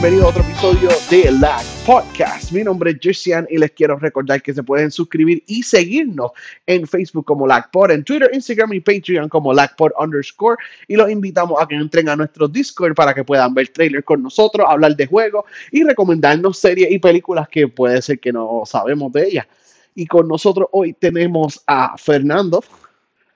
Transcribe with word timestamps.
Bienvenido 0.00 0.26
a 0.26 0.28
otro 0.28 0.42
episodio 0.42 0.90
de 1.10 1.32
Lag 1.40 1.64
Podcast. 1.84 2.52
Mi 2.52 2.62
nombre 2.62 2.92
es 2.92 2.98
Jessian 3.00 3.48
y 3.50 3.58
les 3.58 3.72
quiero 3.72 3.98
recordar 3.98 4.40
que 4.40 4.54
se 4.54 4.62
pueden 4.62 4.92
suscribir 4.92 5.42
y 5.48 5.64
seguirnos 5.64 6.30
en 6.68 6.86
Facebook 6.86 7.24
como 7.24 7.48
LagPod, 7.48 7.90
en 7.90 8.04
Twitter, 8.04 8.30
Instagram 8.32 8.74
y 8.74 8.80
Patreon 8.80 9.28
como 9.28 9.52
LagPod 9.52 9.90
underscore. 9.98 10.56
Y 10.86 10.94
los 10.94 11.10
invitamos 11.10 11.60
a 11.60 11.66
que 11.66 11.74
entren 11.74 12.08
a 12.08 12.14
nuestro 12.14 12.46
Discord 12.46 12.94
para 12.94 13.12
que 13.12 13.24
puedan 13.24 13.52
ver 13.54 13.70
trailers 13.70 14.04
con 14.04 14.22
nosotros, 14.22 14.68
hablar 14.70 14.94
de 14.94 15.04
juegos 15.04 15.46
y 15.72 15.82
recomendarnos 15.82 16.56
series 16.56 16.92
y 16.92 17.00
películas 17.00 17.48
que 17.48 17.66
puede 17.66 18.00
ser 18.00 18.20
que 18.20 18.32
no 18.32 18.62
sabemos 18.66 19.12
de 19.12 19.26
ellas. 19.26 19.46
Y 19.96 20.06
con 20.06 20.28
nosotros 20.28 20.68
hoy 20.70 20.92
tenemos 20.92 21.60
a 21.66 21.98
Fernando. 21.98 22.62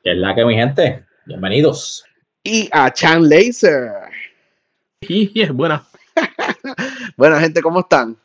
Es 0.04 0.16
la 0.16 0.32
que 0.32 0.44
mi 0.44 0.54
gente. 0.54 1.04
Bienvenidos. 1.26 2.04
Y 2.44 2.68
a 2.70 2.92
Chan 2.92 3.28
Laser. 3.28 3.90
Y, 5.00 5.42
es 5.42 5.52
buena. 5.52 5.84
Buena 7.16 7.40
gente, 7.40 7.62
¿cómo 7.62 7.80
están? 7.80 8.16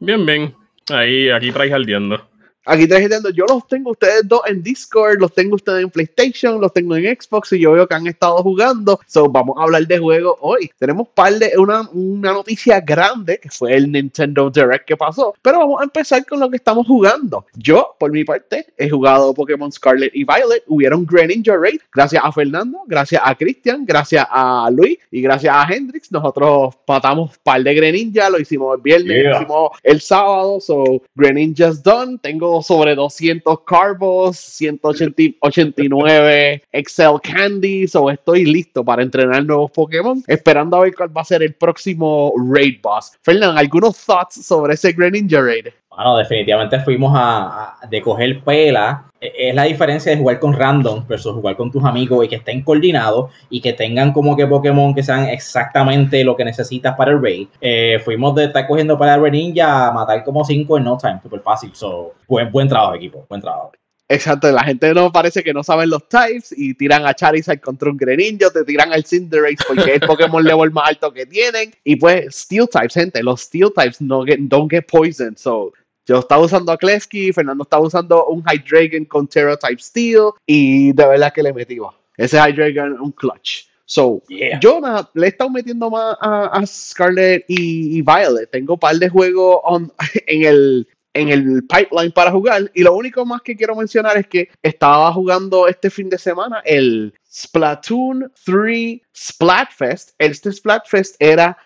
Bien, 0.00 0.24
bien. 0.24 0.54
Ahí, 0.90 1.30
aquí 1.30 1.52
traes 1.52 1.72
ardiendo. 1.72 2.27
Aquí 2.70 2.86
trayendo, 2.86 3.30
yo 3.30 3.46
los 3.46 3.66
tengo 3.66 3.92
ustedes 3.92 4.28
dos 4.28 4.42
en 4.44 4.62
Discord, 4.62 5.18
los 5.18 5.32
tengo 5.32 5.54
ustedes 5.54 5.84
en 5.84 5.88
PlayStation, 5.88 6.60
los 6.60 6.70
tengo 6.70 6.96
en 6.96 7.18
Xbox 7.18 7.54
y 7.54 7.60
yo 7.60 7.72
veo 7.72 7.88
que 7.88 7.94
han 7.94 8.06
estado 8.06 8.42
jugando. 8.42 9.00
So, 9.06 9.26
vamos 9.26 9.56
a 9.58 9.62
hablar 9.62 9.86
de 9.86 9.98
juegos 9.98 10.36
hoy. 10.40 10.70
Tenemos 10.78 11.08
par 11.08 11.32
de 11.32 11.52
una, 11.56 11.88
una 11.94 12.34
noticia 12.34 12.78
grande 12.82 13.38
que 13.38 13.48
fue 13.48 13.74
el 13.74 13.90
Nintendo 13.90 14.50
Direct 14.50 14.84
que 14.84 14.98
pasó, 14.98 15.34
pero 15.40 15.60
vamos 15.60 15.80
a 15.80 15.84
empezar 15.84 16.26
con 16.26 16.40
lo 16.40 16.50
que 16.50 16.56
estamos 16.56 16.86
jugando. 16.86 17.46
Yo, 17.54 17.96
por 17.98 18.12
mi 18.12 18.22
parte, 18.22 18.66
he 18.76 18.90
jugado 18.90 19.32
Pokémon 19.32 19.72
Scarlet 19.72 20.14
y 20.14 20.24
Violet. 20.24 20.62
Hubieron 20.66 21.06
Greninja 21.06 21.56
Raid, 21.56 21.80
gracias 21.90 22.22
a 22.22 22.30
Fernando, 22.30 22.80
gracias 22.86 23.22
a 23.24 23.34
Christian, 23.34 23.86
gracias 23.86 24.26
a 24.30 24.68
Luis 24.70 24.98
y 25.10 25.22
gracias 25.22 25.56
a 25.56 25.66
Hendrix. 25.72 26.12
Nosotros 26.12 26.74
matamos 26.86 27.38
par 27.38 27.62
de 27.62 27.72
Greninja, 27.72 28.28
lo 28.28 28.38
hicimos 28.38 28.76
el 28.76 28.82
viernes, 28.82 29.24
lo 29.24 29.36
hicimos 29.36 29.70
el 29.82 30.02
sábado. 30.02 30.60
So, 30.60 31.00
Greninja's 31.14 31.82
done. 31.82 32.18
Tengo 32.18 32.57
sobre 32.62 32.94
200 32.94 33.60
Carbos, 33.64 34.36
189 34.36 36.62
Excel 36.72 37.14
Candies, 37.22 37.94
o 37.94 38.10
estoy 38.10 38.44
listo 38.44 38.84
para 38.84 39.02
entrenar 39.02 39.44
nuevos 39.44 39.70
Pokémon, 39.70 40.22
esperando 40.26 40.76
a 40.76 40.80
ver 40.80 40.94
cuál 40.94 41.16
va 41.16 41.22
a 41.22 41.24
ser 41.24 41.42
el 41.42 41.54
próximo 41.54 42.32
Raid 42.50 42.80
Boss. 42.82 43.12
Fernando, 43.22 43.58
¿algunos 43.58 43.96
thoughts 44.04 44.44
sobre 44.44 44.74
ese 44.74 44.92
Greninja 44.92 45.40
Raid? 45.40 45.68
Bueno, 45.98 46.16
definitivamente 46.16 46.78
fuimos 46.78 47.12
a, 47.16 47.76
de 47.90 48.00
coger 48.00 48.40
pela. 48.44 49.10
E, 49.20 49.48
es 49.48 49.54
la 49.54 49.64
diferencia 49.64 50.12
de 50.12 50.18
jugar 50.18 50.38
con 50.38 50.52
random 50.52 51.04
versus 51.08 51.34
jugar 51.34 51.56
con 51.56 51.72
tus 51.72 51.84
amigos 51.84 52.24
y 52.24 52.28
que 52.28 52.36
estén 52.36 52.62
coordinados 52.62 53.32
y 53.50 53.60
que 53.60 53.72
tengan 53.72 54.12
como 54.12 54.36
que 54.36 54.46
Pokémon 54.46 54.94
que 54.94 55.02
sean 55.02 55.24
exactamente 55.24 56.22
lo 56.22 56.36
que 56.36 56.44
necesitas 56.44 56.94
para 56.94 57.10
el 57.10 57.20
raid. 57.20 57.48
Eh, 57.60 58.00
fuimos 58.04 58.32
de 58.36 58.44
estar 58.44 58.68
cogiendo 58.68 58.96
para 58.96 59.16
el 59.16 59.32
Ninja 59.32 59.88
a 59.88 59.92
matar 59.92 60.22
como 60.22 60.44
5 60.44 60.78
en 60.78 60.84
no 60.84 60.96
time, 60.96 61.18
súper 61.20 61.40
fácil. 61.40 61.72
So, 61.74 62.14
buen, 62.28 62.52
buen 62.52 62.68
trabajo, 62.68 62.94
equipo, 62.94 63.26
buen 63.28 63.40
trabajo. 63.40 63.72
Exacto, 64.10 64.50
la 64.50 64.62
gente 64.62 64.94
no 64.94 65.12
parece 65.12 65.42
que 65.44 65.52
no 65.52 65.62
saben 65.62 65.90
los 65.90 66.08
types 66.08 66.54
y 66.56 66.72
tiran 66.74 67.04
a 67.06 67.12
Charizard 67.12 67.60
contra 67.60 67.90
un 67.90 67.96
Greninja, 67.98 68.50
te 68.50 68.64
tiran 68.64 68.90
al 68.90 69.04
Cinderace 69.04 69.64
porque 69.66 69.82
es 69.82 70.00
el 70.00 70.08
Pokémon 70.08 70.42
level 70.42 70.70
más 70.70 70.90
alto 70.90 71.12
que 71.12 71.26
tienen. 71.26 71.74
Y 71.84 71.96
pues, 71.96 72.34
Steel 72.34 72.68
types, 72.72 72.94
gente, 72.94 73.22
los 73.22 73.42
Steel 73.42 73.70
types 73.74 74.00
no 74.00 74.24
get, 74.24 74.38
don't 74.38 74.70
get 74.70 74.86
poisoned. 74.86 75.36
So, 75.36 75.74
yo 76.08 76.20
estaba 76.20 76.42
usando 76.42 76.72
a 76.72 76.78
Klefki, 76.78 77.34
Fernando 77.34 77.64
estaba 77.64 77.86
usando 77.86 78.26
un 78.26 78.42
Hydreigon 78.42 79.04
con 79.04 79.28
Terra 79.28 79.58
Type 79.58 79.82
Steel 79.82 80.30
y 80.46 80.92
de 80.92 81.06
verdad 81.06 81.32
que 81.34 81.42
le 81.42 81.52
metí. 81.52 81.78
Ese 82.16 82.38
Hydreigon 82.38 82.98
un 82.98 83.12
clutch. 83.12 83.68
So, 83.84 84.22
yo 84.60 84.80
le 85.14 85.26
he 85.26 85.28
estado 85.28 85.50
metiendo 85.50 85.90
más 85.90 86.16
a, 86.20 86.62
Scarlet 86.66 87.44
y, 87.48 88.00
Violet. 88.02 88.50
Tengo 88.50 88.74
un 88.74 88.78
par 88.78 88.96
de 88.96 89.08
juegos 89.08 89.60
en, 90.26 90.44
el, 90.44 90.88
en 91.12 91.28
el 91.28 91.64
pipeline 91.64 92.12
para 92.12 92.30
jugar. 92.30 92.70
Y 92.74 92.82
lo 92.82 92.94
único 92.94 93.24
más 93.26 93.42
que 93.42 93.56
quiero 93.56 93.76
mencionar 93.76 94.16
es 94.16 94.26
que 94.26 94.48
estaba 94.62 95.12
jugando 95.12 95.68
este 95.68 95.90
fin 95.90 96.08
de 96.08 96.18
semana 96.18 96.62
el 96.64 97.14
Splatoon 97.30 98.32
3 98.44 99.00
Splatfest. 99.14 100.10
Este 100.18 100.52
Splatfest 100.52 101.16
era 101.18 101.56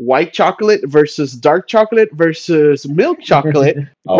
white 0.00 0.32
chocolate 0.32 0.80
versus 0.86 1.38
dark 1.40 1.66
chocolate 1.66 2.10
versus 2.12 2.88
milk 2.88 3.20
chocolate, 3.20 3.76
oh, 4.06 4.16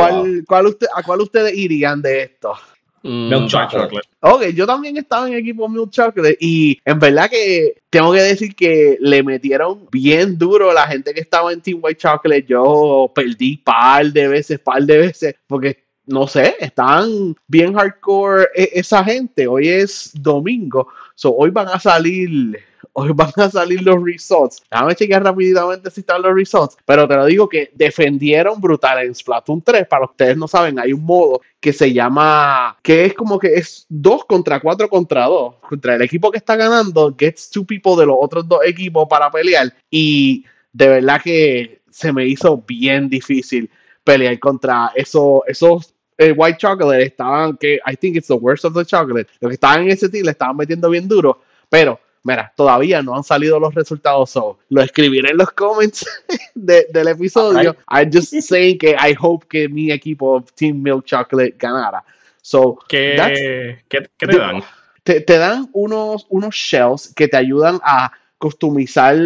¿cuál, 0.46 0.66
usted, 0.66 0.86
¿a 0.94 1.02
cuál 1.02 1.20
ustedes 1.20 1.54
irían 1.56 2.02
de 2.02 2.22
esto? 2.22 2.54
Mm, 3.02 3.30
milk 3.30 3.48
chocolate. 3.48 4.10
Ok, 4.22 4.48
yo 4.48 4.66
también 4.66 4.98
estaba 4.98 5.26
en 5.26 5.34
equipo 5.34 5.66
Milk 5.66 5.90
Chocolate 5.90 6.36
y 6.38 6.78
en 6.84 6.98
verdad 6.98 7.30
que 7.30 7.74
tengo 7.88 8.12
que 8.12 8.20
decir 8.20 8.54
que 8.54 8.98
le 9.00 9.22
metieron 9.22 9.88
bien 9.90 10.36
duro 10.36 10.70
a 10.70 10.74
la 10.74 10.86
gente 10.86 11.14
que 11.14 11.20
estaba 11.20 11.52
en 11.54 11.62
Team 11.62 11.78
White 11.82 12.00
Chocolate. 12.00 12.44
Yo 12.46 13.10
perdí 13.14 13.56
par 13.56 14.12
de 14.12 14.28
veces, 14.28 14.58
par 14.58 14.82
de 14.82 14.98
veces, 14.98 15.34
porque 15.46 15.84
no 16.04 16.26
sé, 16.26 16.56
están 16.60 17.34
bien 17.46 17.72
hardcore 17.72 18.48
e, 18.54 18.70
esa 18.74 19.02
gente. 19.02 19.46
Hoy 19.46 19.68
es 19.68 20.10
domingo, 20.12 20.88
so 21.14 21.34
hoy 21.34 21.48
van 21.48 21.68
a 21.68 21.80
salir 21.80 22.58
hoy 22.92 23.10
van 23.14 23.32
a 23.36 23.50
salir 23.50 23.82
los 23.82 24.02
results. 24.02 24.62
Déjame 24.70 24.94
chequear 24.94 25.22
rápidamente 25.22 25.90
si 25.90 26.00
están 26.00 26.22
los 26.22 26.34
results, 26.34 26.76
pero 26.84 27.06
te 27.06 27.16
lo 27.16 27.26
digo 27.26 27.48
que 27.48 27.70
defendieron 27.74 28.60
brutal 28.60 29.04
en 29.04 29.14
Splatoon 29.14 29.62
3. 29.62 29.86
Para 29.86 30.04
ustedes 30.04 30.36
no 30.36 30.48
saben, 30.48 30.78
hay 30.78 30.92
un 30.92 31.04
modo 31.04 31.40
que 31.60 31.72
se 31.72 31.92
llama, 31.92 32.76
que 32.82 33.06
es 33.06 33.14
como 33.14 33.38
que 33.38 33.54
es 33.54 33.86
2 33.88 34.24
contra 34.24 34.60
4 34.60 34.88
contra 34.88 35.26
2. 35.26 35.56
Contra 35.68 35.94
el 35.94 36.02
equipo 36.02 36.30
que 36.30 36.38
está 36.38 36.56
ganando, 36.56 37.14
gets 37.16 37.50
two 37.50 37.64
people 37.64 37.96
de 37.96 38.06
los 38.06 38.16
otros 38.18 38.46
dos 38.48 38.60
equipos 38.64 39.06
para 39.08 39.30
pelear. 39.30 39.72
Y 39.90 40.44
de 40.72 40.88
verdad 40.88 41.20
que 41.22 41.80
se 41.90 42.12
me 42.12 42.26
hizo 42.26 42.58
bien 42.66 43.08
difícil 43.08 43.70
pelear 44.04 44.38
contra 44.38 44.92
esos, 44.94 45.42
esos 45.46 45.94
eh, 46.18 46.32
White 46.36 46.58
Chocolate. 46.58 47.02
Estaban 47.02 47.56
que, 47.56 47.80
I 47.86 47.96
think 47.96 48.16
it's 48.16 48.28
the 48.28 48.34
worst 48.34 48.64
of 48.64 48.74
the 48.74 48.84
chocolate. 48.84 49.30
Los 49.40 49.50
que 49.50 49.54
estaban 49.54 49.82
en 49.82 49.90
ese 49.90 50.08
team 50.08 50.24
le 50.24 50.32
estaban 50.32 50.56
metiendo 50.56 50.88
bien 50.90 51.08
duro, 51.08 51.40
pero 51.68 51.98
Mira, 52.22 52.52
todavía 52.54 53.02
no 53.02 53.16
han 53.16 53.24
salido 53.24 53.58
los 53.58 53.74
resultados, 53.74 54.30
so 54.30 54.58
lo 54.68 54.82
escribiré 54.82 55.30
en 55.30 55.38
los 55.38 55.50
comments 55.52 56.06
del 56.54 57.08
episodio. 57.08 57.76
I'm 57.88 58.10
just 58.12 58.34
saying 58.42 58.78
que 58.78 58.90
I 58.90 59.16
hope 59.18 59.46
que 59.48 59.68
mi 59.68 59.90
equipo 59.90 60.44
Team 60.54 60.82
Milk 60.82 61.06
Chocolate 61.06 61.54
ganara. 61.58 62.04
So, 62.42 62.78
¿Qué, 62.88 63.78
¿qué, 63.88 64.08
te 64.18 64.36
dan? 64.36 64.62
Te, 65.02 65.38
dan 65.38 65.68
unos, 65.72 66.26
unos 66.28 66.54
shells 66.54 67.12
que 67.14 67.26
te 67.26 67.36
ayudan 67.36 67.80
a 67.82 68.12
customizar 68.38 69.16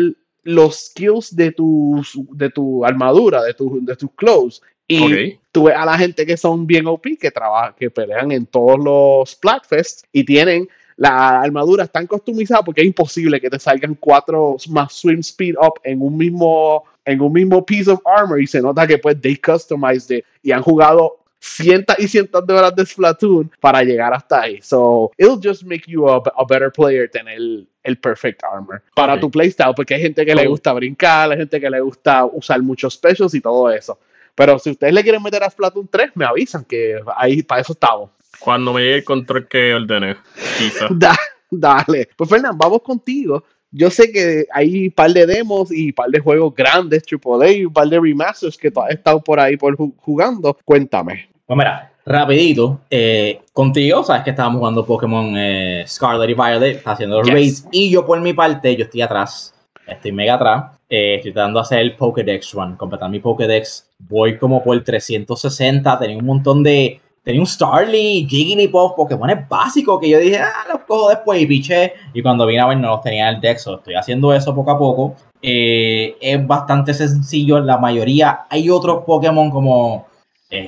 los 0.45 0.87
skills 0.87 1.35
de, 1.35 1.53
tus, 1.53 2.19
de 2.31 2.51
tu 2.51 2.85
armadura, 2.85 3.43
de, 3.43 3.55
tu, 3.55 3.85
de 3.85 3.97
tus 3.97 4.11
clothes. 4.13 4.63
Y 4.87 5.39
tú 5.51 5.65
ves 5.65 5.77
a 5.77 5.87
la 5.87 5.97
gente 5.97 6.27
que 6.27 6.37
son 6.37 6.67
bien 6.67 6.87
OP, 6.87 7.19
que 7.19 7.31
trabajan, 7.31 7.75
que 7.79 7.91
pelean 7.91 8.31
en 8.33 8.47
todos 8.47 8.79
los 8.79 9.31
Splatfests 9.31 10.05
y 10.13 10.25
tienen 10.25 10.69
la 10.97 11.41
armadura 11.41 11.87
tan 11.87 12.07
customizada 12.07 12.63
porque 12.63 12.81
es 12.81 12.87
imposible 12.87 13.41
que 13.41 13.51
te 13.51 13.59
salgan 13.59 13.95
cuatro 13.95 14.57
más 14.69 14.93
swim 14.93 15.21
speed 15.21 15.57
up 15.61 15.81
en 15.83 16.01
un 16.01 16.17
mismo 16.17 16.85
en 17.05 17.21
un 17.21 17.33
mismo 17.33 17.65
piece 17.65 17.91
of 17.91 18.01
armor 18.05 18.41
y 18.41 18.47
se 18.47 18.63
nota 18.63 18.87
que 18.87 18.99
pues 18.99 19.21
they 19.21 19.37
customized 19.37 20.17
it 20.17 20.25
y 20.43 20.53
han 20.53 20.63
jugado 20.63 21.19
cientos 21.45 21.97
y 21.99 22.09
cientos 22.09 22.47
de 22.47 22.55
horas 22.55 22.75
de 22.75 22.87
Splatoon 22.87 23.51
para 23.61 23.83
llegar 23.83 24.15
hasta 24.15 24.43
ahí. 24.43 24.61
So, 24.63 25.13
it'll 25.19 25.41
just 25.43 25.63
make 25.65 25.85
you 25.87 26.09
a, 26.09 26.23
better 26.49 26.73
player 26.73 27.09
tener 27.11 27.37
el, 27.37 27.69
el 27.83 27.99
perfect 27.99 28.43
armor 28.43 28.83
para 28.95 29.21
tu 29.21 29.31
playstyle, 29.31 29.75
porque 29.77 29.95
hay 29.95 30.01
gente 30.01 30.25
que 30.25 30.35
le 30.35 30.47
gusta 30.47 30.73
brincar, 30.73 31.31
hay 31.31 31.39
gente 31.39 31.61
que 31.61 31.69
le 31.69 31.81
gusta 31.81 32.25
usar 32.25 32.63
muchos 32.63 32.95
specials 32.95 33.35
y 33.35 33.41
todo 33.41 33.71
eso. 33.71 33.99
Pero 34.35 34.59
si 34.59 34.71
ustedes 34.71 34.93
le 34.93 35.03
quieren 35.03 35.23
meter 35.23 35.43
a 35.45 35.51
Splatoon 35.51 35.87
3, 35.89 36.13
me 36.15 36.25
avisan 36.25 36.65
que 36.65 37.01
ahí 37.17 37.43
para 37.43 37.61
eso 37.61 37.75
estamos. 37.75 38.11
Cuando 38.39 38.73
me 38.73 38.83
llegue 38.83 38.97
el 38.97 39.05
control 39.05 39.49
que 39.49 39.75
ordené, 39.75 40.17
quizás. 40.59 40.91
dale. 41.51 42.09
Pues 42.17 42.31
Fernán, 42.31 42.57
vamos 42.57 42.83
contigo. 42.83 43.45
Yo 43.71 43.91
sé 43.91 44.13
que 44.13 44.47
hay 44.53 44.87
un 44.87 44.93
par 44.93 45.13
de 45.13 45.27
demos 45.27 45.73
y 45.73 45.87
un 45.87 45.93
par 45.95 46.09
de 46.09 46.21
juegos 46.21 46.55
grandes, 46.55 47.03
AAA, 47.11 47.51
y 47.51 47.65
un 47.65 47.73
par 47.73 47.89
de 47.89 47.99
remasters 47.99 48.57
que 48.57 48.69
has 48.69 48.91
estado 48.91 49.21
por 49.21 49.41
ahí 49.41 49.57
por 49.57 49.77
jugando. 49.97 50.57
Cuéntame. 50.65 51.29
Pues 51.45 51.57
mira, 51.57 51.93
rapidito, 52.07 52.81
eh, 52.89 53.41
contigo, 53.53 54.05
sabes 54.05 54.23
que 54.23 54.31
estábamos 54.31 54.61
jugando 54.61 54.87
Pokémon 54.87 55.35
eh, 55.37 55.85
Scarlet 55.87 56.31
y 56.31 56.35
Violet, 56.35 56.83
haciendo 56.85 57.19
los 57.19 57.29
raids, 57.29 57.67
y 57.73 57.91
yo 57.91 58.07
por 58.07 58.21
mi 58.21 58.33
parte, 58.33 58.75
yo 58.77 58.85
estoy 58.85 59.03
atrás, 59.03 59.55
estoy 59.87 60.13
mega 60.13 60.35
atrás, 60.35 60.79
eh, 60.89 61.17
estoy 61.17 61.33
tratando 61.33 61.59
de 61.59 61.63
hacer 61.63 61.79
el 61.81 61.97
Pokédex 61.97 62.53
Run, 62.53 62.77
completar 62.77 63.11
mi 63.11 63.21
Pokédex, 63.21 63.91
voy 63.99 64.39
como 64.39 64.63
por 64.63 64.83
360, 64.83 65.99
tenía 65.99 66.17
un 66.17 66.25
montón 66.25 66.63
de 66.63 67.01
tenía 67.25 67.41
un 67.41 67.47
Starly, 67.47 68.27
Jigglypuff, 68.29 68.93
Pokémon 68.95 69.47
básicos 69.49 69.99
que 69.99 70.11
yo 70.11 70.19
dije, 70.19 70.39
ah, 70.39 70.67
los 70.71 70.83
cojo 70.83 71.09
después 71.09 71.41
y 71.41 71.47
piché. 71.47 71.95
Y 72.13 72.23
cuando 72.23 72.47
vine 72.47 72.61
a 72.61 72.67
ver 72.67 72.79
no 72.79 72.91
los 72.91 73.01
tenía 73.01 73.29
en 73.29 73.37
el 73.37 73.41
deck, 73.41 73.57
estoy 73.57 73.95
haciendo 73.95 74.33
eso 74.33 74.55
poco 74.55 74.71
a 74.71 74.79
poco. 74.79 75.17
Eh, 75.43 76.17
es 76.21 76.47
bastante 76.47 76.95
sencillo, 76.95 77.59
la 77.61 77.79
mayoría. 77.79 78.47
Hay 78.51 78.71
otros 78.71 79.05
Pokémon 79.05 79.51
como 79.51 80.07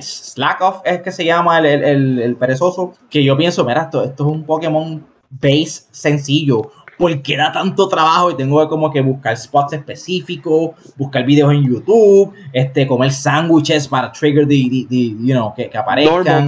Slackoff, 0.01 0.81
es 0.83 1.01
que 1.01 1.11
se 1.11 1.23
llama 1.23 1.59
el, 1.59 2.35
perezoso, 2.37 2.93
que 3.09 3.23
yo 3.23 3.37
pienso, 3.37 3.63
mira, 3.63 3.83
esto, 3.83 4.03
esto 4.03 4.25
es 4.25 4.31
un 4.31 4.43
Pokémon 4.43 5.05
base 5.29 5.83
sencillo. 5.91 6.71
Porque 6.97 7.37
da 7.37 7.51
tanto 7.51 7.87
trabajo 7.87 8.31
y 8.31 8.35
tengo 8.35 8.59
que 8.61 8.67
como 8.67 8.91
que 8.91 9.01
buscar 9.01 9.37
spots 9.37 9.73
específicos, 9.73 10.71
buscar 10.95 11.23
videos 11.23 11.53
en 11.53 11.63
YouTube, 11.63 12.33
este, 12.51 12.87
comer 12.87 13.11
sándwiches 13.11 13.87
para 13.87 14.11
trigger 14.11 14.47
de, 14.47 14.87
you 14.89 15.33
know, 15.33 15.53
que, 15.55 15.69
que 15.69 15.77
aparezcan. 15.77 16.47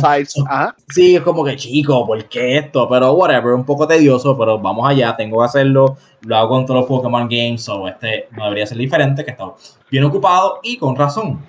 Sí, 0.90 1.16
es 1.16 1.22
como 1.22 1.44
que 1.46 1.56
chico, 1.56 2.06
¿por 2.06 2.26
qué 2.26 2.58
esto? 2.58 2.88
Pero 2.90 3.14
whatever, 3.14 3.54
un 3.54 3.64
poco 3.64 3.88
tedioso, 3.88 4.38
pero 4.38 4.58
vamos 4.58 4.90
allá, 4.90 5.16
tengo 5.16 5.40
que 5.40 5.46
hacerlo. 5.46 5.98
Lo 6.22 6.36
hago 6.36 6.50
con 6.50 6.66
todos 6.66 6.82
los 6.82 6.90
Pokémon 6.90 7.30
Games, 7.30 7.70
o 7.70 7.88
este 7.88 8.28
no 8.36 8.46
debería 8.46 8.66
ser 8.66 8.78
diferente, 8.78 9.24
que 9.24 9.32
está 9.32 9.46
bien 9.92 10.04
ocupado 10.04 10.60
y 10.64 10.78
con 10.78 10.96
razón. 10.96 11.40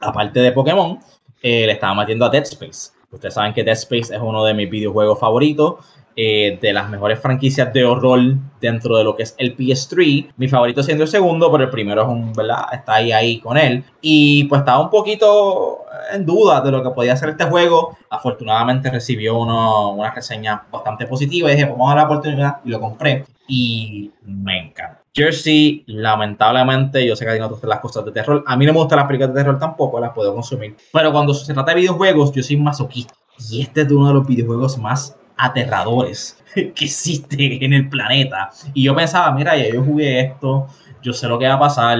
Aparte 0.00 0.40
de 0.40 0.52
Pokémon, 0.52 0.98
eh, 1.40 1.66
le 1.66 1.72
estaba 1.72 1.94
metiendo 1.94 2.24
a 2.24 2.30
Dead 2.30 2.42
Space. 2.42 2.92
Ustedes 3.10 3.34
saben 3.34 3.54
que 3.54 3.62
Dead 3.62 3.74
Space 3.74 4.14
es 4.14 4.20
uno 4.20 4.44
de 4.44 4.54
mis 4.54 4.68
videojuegos 4.68 5.18
favoritos. 5.20 5.76
Eh, 6.16 6.60
de 6.62 6.72
las 6.72 6.88
mejores 6.90 7.18
franquicias 7.18 7.72
de 7.72 7.84
horror 7.84 8.20
dentro 8.60 8.96
de 8.96 9.02
lo 9.02 9.16
que 9.16 9.24
es 9.24 9.34
el 9.36 9.56
PS3. 9.56 10.34
Mi 10.36 10.46
favorito 10.46 10.80
siendo 10.82 11.02
el 11.02 11.08
segundo, 11.08 11.50
pero 11.50 11.64
el 11.64 11.70
primero 11.70 12.02
es 12.02 12.08
un, 12.08 12.32
¿verdad? 12.32 12.66
Está 12.72 12.94
ahí, 12.94 13.10
ahí 13.10 13.40
con 13.40 13.56
él. 13.56 13.82
Y 14.00 14.44
pues 14.44 14.60
estaba 14.60 14.80
un 14.80 14.90
poquito 14.90 15.78
en 16.12 16.24
duda 16.24 16.60
de 16.60 16.70
lo 16.70 16.84
que 16.84 16.90
podía 16.90 17.14
hacer 17.14 17.30
este 17.30 17.44
juego. 17.44 17.96
Afortunadamente 18.10 18.90
recibió 18.90 19.38
una 19.38 20.10
reseña 20.12 20.62
bastante 20.70 21.06
positiva 21.06 21.50
y 21.50 21.56
dije, 21.56 21.68
vamos 21.68 21.90
a 21.90 21.96
dar 21.96 22.04
la 22.04 22.10
oportunidad 22.10 22.56
y 22.64 22.70
lo 22.70 22.80
compré. 22.80 23.24
Y 23.48 24.12
me 24.24 24.68
encanta. 24.68 25.00
Jersey, 25.12 25.84
lamentablemente, 25.86 27.04
yo 27.06 27.14
sé 27.14 27.24
que 27.24 27.32
a 27.32 27.34
ti 27.34 27.40
no 27.40 27.46
te 27.46 27.52
gustan 27.52 27.70
las 27.70 27.80
cosas 27.80 28.04
de 28.04 28.12
terror. 28.12 28.44
A 28.46 28.56
mí 28.56 28.66
no 28.66 28.72
me 28.72 28.78
gustan 28.78 28.98
las 28.98 29.06
películas 29.06 29.34
de 29.34 29.40
terror 29.40 29.58
tampoco, 29.58 29.98
las 29.98 30.12
puedo 30.12 30.32
consumir. 30.32 30.76
Pero 30.92 31.10
cuando 31.10 31.34
se 31.34 31.52
trata 31.52 31.72
de 31.72 31.80
videojuegos, 31.80 32.32
yo 32.32 32.42
soy 32.42 32.56
masoquista. 32.56 33.14
Y 33.50 33.62
este 33.62 33.82
es 33.82 33.90
uno 33.90 34.08
de 34.08 34.14
los 34.14 34.26
videojuegos 34.26 34.78
más 34.78 35.16
aterradores 35.36 36.42
que 36.54 36.84
existen 36.84 37.62
en 37.62 37.72
el 37.72 37.88
planeta. 37.88 38.50
Y 38.72 38.84
yo 38.84 38.94
pensaba, 38.94 39.30
mira, 39.32 39.56
ya 39.56 39.72
yo 39.72 39.82
jugué 39.82 40.20
esto, 40.20 40.66
yo 41.02 41.12
sé 41.12 41.28
lo 41.28 41.38
que 41.38 41.46
va 41.46 41.54
a 41.54 41.58
pasar, 41.58 41.98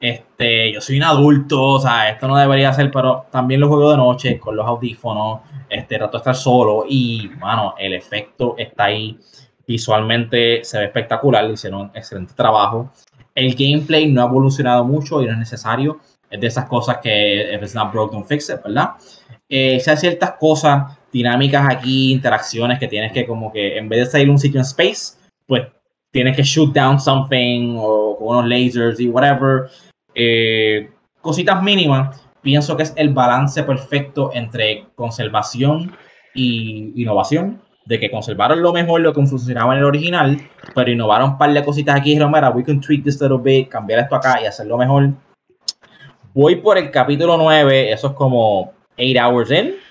este, 0.00 0.72
yo 0.72 0.80
soy 0.80 0.98
un 0.98 1.04
adulto, 1.04 1.62
o 1.62 1.80
sea, 1.80 2.10
esto 2.10 2.28
no 2.28 2.36
debería 2.36 2.72
ser, 2.72 2.90
pero 2.90 3.26
también 3.30 3.60
lo 3.60 3.68
juego 3.68 3.90
de 3.90 3.96
noche 3.96 4.38
con 4.38 4.54
los 4.54 4.66
audífonos, 4.66 5.40
este, 5.68 5.96
trato 5.96 6.18
de 6.18 6.18
estar 6.18 6.36
solo 6.36 6.84
y, 6.88 7.28
bueno, 7.40 7.74
el 7.78 7.94
efecto 7.94 8.54
está 8.58 8.84
ahí. 8.84 9.18
Visualmente 9.66 10.62
se 10.62 10.78
ve 10.78 10.84
espectacular, 10.84 11.50
hicieron 11.50 11.80
un 11.82 11.90
excelente 11.94 12.34
trabajo. 12.34 12.90
El 13.34 13.54
gameplay 13.54 14.12
no 14.12 14.22
ha 14.22 14.26
evolucionado 14.26 14.84
mucho 14.84 15.22
y 15.22 15.26
no 15.26 15.32
es 15.32 15.38
necesario. 15.38 16.00
Es 16.30 16.38
de 16.38 16.46
esas 16.48 16.66
cosas 16.66 16.98
que 16.98 17.54
if 17.54 17.62
it's 17.62 17.74
not 17.74 17.90
broke, 17.90 18.12
don't 18.12 18.26
fix 18.26 18.50
it, 18.50 18.62
¿verdad? 18.62 18.90
Eh, 19.48 19.82
hay 19.86 19.96
ciertas 19.96 20.32
cosas 20.32 20.98
dinámicas 21.14 21.64
aquí, 21.70 22.12
interacciones 22.12 22.80
que 22.80 22.88
tienes 22.88 23.12
que 23.12 23.24
como 23.24 23.52
que 23.52 23.78
en 23.78 23.88
vez 23.88 24.00
de 24.00 24.06
salir 24.10 24.28
un 24.28 24.38
sitio 24.38 24.58
en 24.58 24.66
space, 24.66 25.16
pues 25.46 25.62
tienes 26.10 26.36
que 26.36 26.42
shoot 26.42 26.74
down 26.74 26.98
something 27.00 27.76
o 27.78 28.16
con 28.18 28.36
unos 28.36 28.48
lasers 28.48 28.98
y 28.98 29.08
whatever. 29.08 29.70
Eh, 30.12 30.90
cositas 31.20 31.62
mínimas. 31.62 32.20
Pienso 32.42 32.76
que 32.76 32.82
es 32.82 32.92
el 32.96 33.10
balance 33.14 33.62
perfecto 33.62 34.32
entre 34.34 34.86
conservación 34.96 35.96
y 36.34 36.92
innovación. 37.00 37.62
De 37.86 38.00
que 38.00 38.10
conservaron 38.10 38.62
lo 38.62 38.72
mejor, 38.72 39.02
lo 39.02 39.12
que 39.12 39.26
funcionaba 39.26 39.74
en 39.74 39.80
el 39.80 39.84
original, 39.84 40.40
pero 40.74 40.90
innovaron 40.90 41.32
un 41.32 41.38
par 41.38 41.52
de 41.52 41.62
cositas 41.62 41.96
aquí 41.96 42.10
y 42.10 42.12
dijeron, 42.12 42.32
mira, 42.32 42.48
we 42.48 42.64
can 42.64 42.80
tweak 42.80 43.04
this 43.04 43.20
little 43.20 43.36
bit, 43.36 43.68
cambiar 43.68 44.00
esto 44.00 44.16
acá 44.16 44.40
y 44.42 44.46
hacerlo 44.46 44.78
mejor. 44.78 45.10
Voy 46.32 46.56
por 46.56 46.78
el 46.78 46.90
capítulo 46.90 47.36
9, 47.36 47.92
eso 47.92 48.08
es 48.08 48.12
como 48.14 48.72
8 48.96 49.20
hours 49.20 49.50
in 49.50 49.83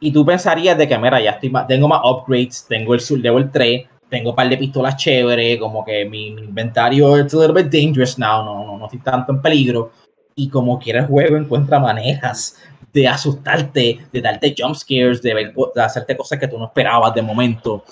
y 0.00 0.12
tú 0.12 0.24
pensarías 0.24 0.76
de 0.76 0.86
que, 0.86 0.98
mira, 0.98 1.20
ya 1.20 1.32
estoy 1.32 1.52
tengo 1.66 1.88
más 1.88 2.00
upgrades, 2.04 2.66
tengo 2.68 2.94
el 2.94 3.00
Soul 3.00 3.22
Level 3.22 3.50
3, 3.50 3.86
tengo 4.08 4.30
un 4.30 4.36
par 4.36 4.48
de 4.48 4.56
pistolas 4.56 4.96
chéveres, 4.96 5.58
como 5.58 5.84
que 5.84 6.04
mi, 6.04 6.28
inventario 6.28 7.16
es 7.16 7.32
a 7.34 7.38
little 7.38 7.62
bit 7.62 7.72
dangerous 7.72 8.18
now, 8.18 8.44
no, 8.44 8.64
no, 8.64 8.78
no 8.78 8.84
estoy 8.84 9.00
tanto 9.00 9.32
en 9.32 9.42
peligro. 9.42 9.90
Y 10.34 10.48
como 10.48 10.78
quiera 10.78 11.00
el 11.00 11.06
juego 11.06 11.36
encuentra 11.36 11.80
manejas 11.80 12.58
de 12.92 13.08
asustarte, 13.08 13.98
de 14.12 14.20
darte 14.20 14.54
jump 14.56 14.74
scares, 14.74 15.22
de, 15.22 15.52
de 15.74 15.82
hacerte 15.82 16.16
cosas 16.16 16.38
que 16.38 16.48
tú 16.48 16.58
no 16.58 16.66
esperabas 16.66 17.14
de 17.14 17.22
momento. 17.22 17.84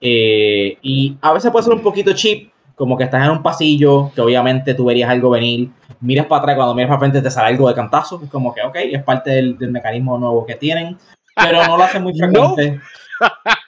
Eh, 0.00 0.78
y 0.82 1.16
a 1.20 1.32
veces 1.32 1.50
puede 1.50 1.64
ser 1.64 1.74
un 1.74 1.82
poquito 1.82 2.12
cheap, 2.12 2.50
como 2.76 2.96
que 2.96 3.04
estás 3.04 3.24
en 3.24 3.32
un 3.32 3.42
pasillo, 3.42 4.10
que 4.14 4.20
obviamente 4.20 4.72
tú 4.74 4.86
verías 4.86 5.10
algo 5.10 5.30
venir, 5.30 5.68
miras 6.00 6.26
para 6.26 6.42
atrás, 6.42 6.56
cuando 6.56 6.74
miras 6.74 6.88
para 6.88 7.00
frente 7.00 7.20
te 7.20 7.30
sale 7.30 7.48
algo 7.48 7.68
de 7.68 7.74
cantazo, 7.74 8.20
es 8.22 8.30
como 8.30 8.54
que, 8.54 8.62
ok, 8.62 8.76
es 8.76 9.02
parte 9.02 9.30
del, 9.30 9.58
del 9.58 9.70
mecanismo 9.70 10.16
nuevo 10.16 10.46
que 10.46 10.54
tienen 10.54 10.96
pero 11.42 11.66
no 11.66 11.76
lo 11.76 11.84
hace 11.84 12.00
muy 12.00 12.16
frecuente. 12.16 12.80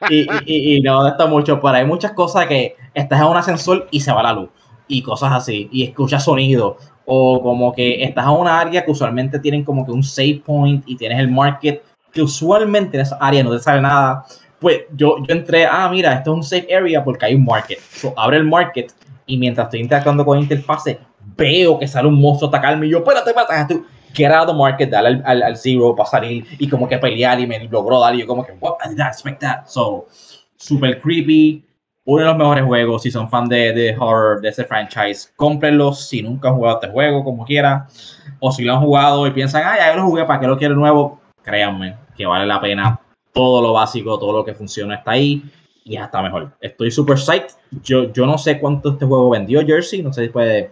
Y, 0.08 0.20
y, 0.46 0.76
y, 0.76 0.80
no 0.80 1.06
está 1.06 1.26
mucho, 1.26 1.60
pero 1.60 1.74
hay 1.74 1.84
muchas 1.84 2.12
cosas 2.12 2.46
que 2.46 2.74
estás 2.94 3.20
en 3.20 3.26
un 3.26 3.36
ascensor 3.36 3.86
y 3.90 4.00
se 4.00 4.10
va 4.10 4.22
la 4.22 4.32
luz 4.32 4.48
y 4.88 5.02
cosas 5.02 5.32
así, 5.32 5.68
y 5.72 5.84
escuchas 5.84 6.24
sonido, 6.24 6.76
o 7.04 7.42
como 7.42 7.72
que 7.72 8.02
estás 8.02 8.26
en 8.26 8.32
una 8.32 8.60
área 8.60 8.84
que 8.84 8.90
usualmente 8.90 9.38
tienen 9.38 9.64
como 9.64 9.84
que 9.84 9.92
un 9.92 10.02
save 10.02 10.42
point 10.44 10.84
y 10.86 10.96
tienes 10.96 11.18
el 11.18 11.30
market, 11.30 11.82
que 12.12 12.22
usualmente 12.22 12.96
en 12.96 13.02
esa 13.02 13.16
área 13.16 13.42
no 13.42 13.50
te 13.52 13.58
sale 13.58 13.80
nada. 13.80 14.24
Pues 14.60 14.82
yo, 14.94 15.16
yo 15.26 15.34
entré, 15.34 15.66
ah, 15.66 15.88
mira, 15.90 16.12
esto 16.12 16.32
es 16.32 16.36
un 16.36 16.42
safe 16.42 16.74
area 16.74 17.02
porque 17.02 17.26
hay 17.26 17.34
un 17.34 17.44
market. 17.44 17.80
So, 17.80 18.14
abre 18.16 18.36
el 18.36 18.44
market 18.44 18.92
y 19.26 19.36
mientras 19.36 19.66
estoy 19.66 19.80
interactuando 19.80 20.24
con 20.24 20.38
interfase, 20.38 21.00
veo 21.36 21.78
que 21.78 21.88
sale 21.88 22.08
un 22.08 22.20
monstruo 22.20 22.48
a 22.48 22.56
atacarme 22.56 22.86
y 22.86 22.90
yo, 22.90 22.98
espérate, 22.98 23.30
espérate, 23.30 23.74
get 23.74 23.82
out 24.32 24.48
of 24.48 24.54
the 24.54 24.58
market, 24.58 24.90
darle 24.90 25.22
al, 25.24 25.42
al, 25.42 25.56
zero 25.56 25.94
para 25.94 26.08
salir 26.08 26.44
y 26.58 26.68
como 26.68 26.88
que 26.88 26.98
pelear 26.98 27.40
y 27.40 27.46
me 27.46 27.68
logró 27.68 28.00
dar 28.00 28.14
y 28.14 28.20
yo 28.20 28.26
como 28.26 28.44
que, 28.44 28.52
what, 28.60 28.76
I 28.84 28.90
did 28.90 28.96
not 28.96 29.08
expect 29.08 29.40
that. 29.40 29.66
So, 29.66 30.06
super 30.56 31.00
creepy. 31.00 31.64
Uno 32.04 32.22
de 32.22 32.28
los 32.28 32.36
mejores 32.36 32.64
juegos, 32.64 33.02
si 33.02 33.12
son 33.12 33.30
fan 33.30 33.48
de, 33.48 33.72
de 33.72 33.96
horror, 33.96 34.40
de 34.40 34.48
ese 34.48 34.64
franchise, 34.64 35.32
cómprenlo 35.36 35.92
si 35.92 36.20
nunca 36.20 36.48
han 36.48 36.56
jugado 36.56 36.80
este 36.80 36.92
juego, 36.92 37.22
como 37.22 37.44
quiera. 37.44 37.86
O 38.40 38.50
si 38.50 38.64
lo 38.64 38.74
han 38.74 38.80
jugado 38.80 39.24
y 39.26 39.30
piensan, 39.30 39.62
ah, 39.64 39.76
ya 39.78 39.94
lo 39.94 40.04
jugué, 40.04 40.24
¿para 40.24 40.40
qué 40.40 40.46
lo 40.48 40.58
quiero 40.58 40.74
nuevo? 40.74 41.20
Créanme 41.42 41.96
que 42.16 42.26
vale 42.26 42.46
la 42.46 42.60
pena. 42.60 43.00
Todo 43.32 43.62
lo 43.62 43.72
básico, 43.72 44.18
todo 44.18 44.32
lo 44.32 44.44
que 44.44 44.52
funciona 44.52 44.96
está 44.96 45.12
ahí 45.12 45.44
y 45.84 45.96
hasta 45.96 46.22
mejor. 46.22 46.52
Estoy 46.60 46.90
super 46.90 47.18
psyched. 47.18 47.52
Yo, 47.82 48.12
yo 48.12 48.26
no 48.26 48.38
sé 48.38 48.58
cuánto 48.58 48.90
este 48.90 49.06
juego 49.06 49.30
vendió 49.30 49.64
Jersey, 49.64 50.02
no 50.02 50.12
sé 50.12 50.24
si 50.24 50.28
puede 50.28 50.70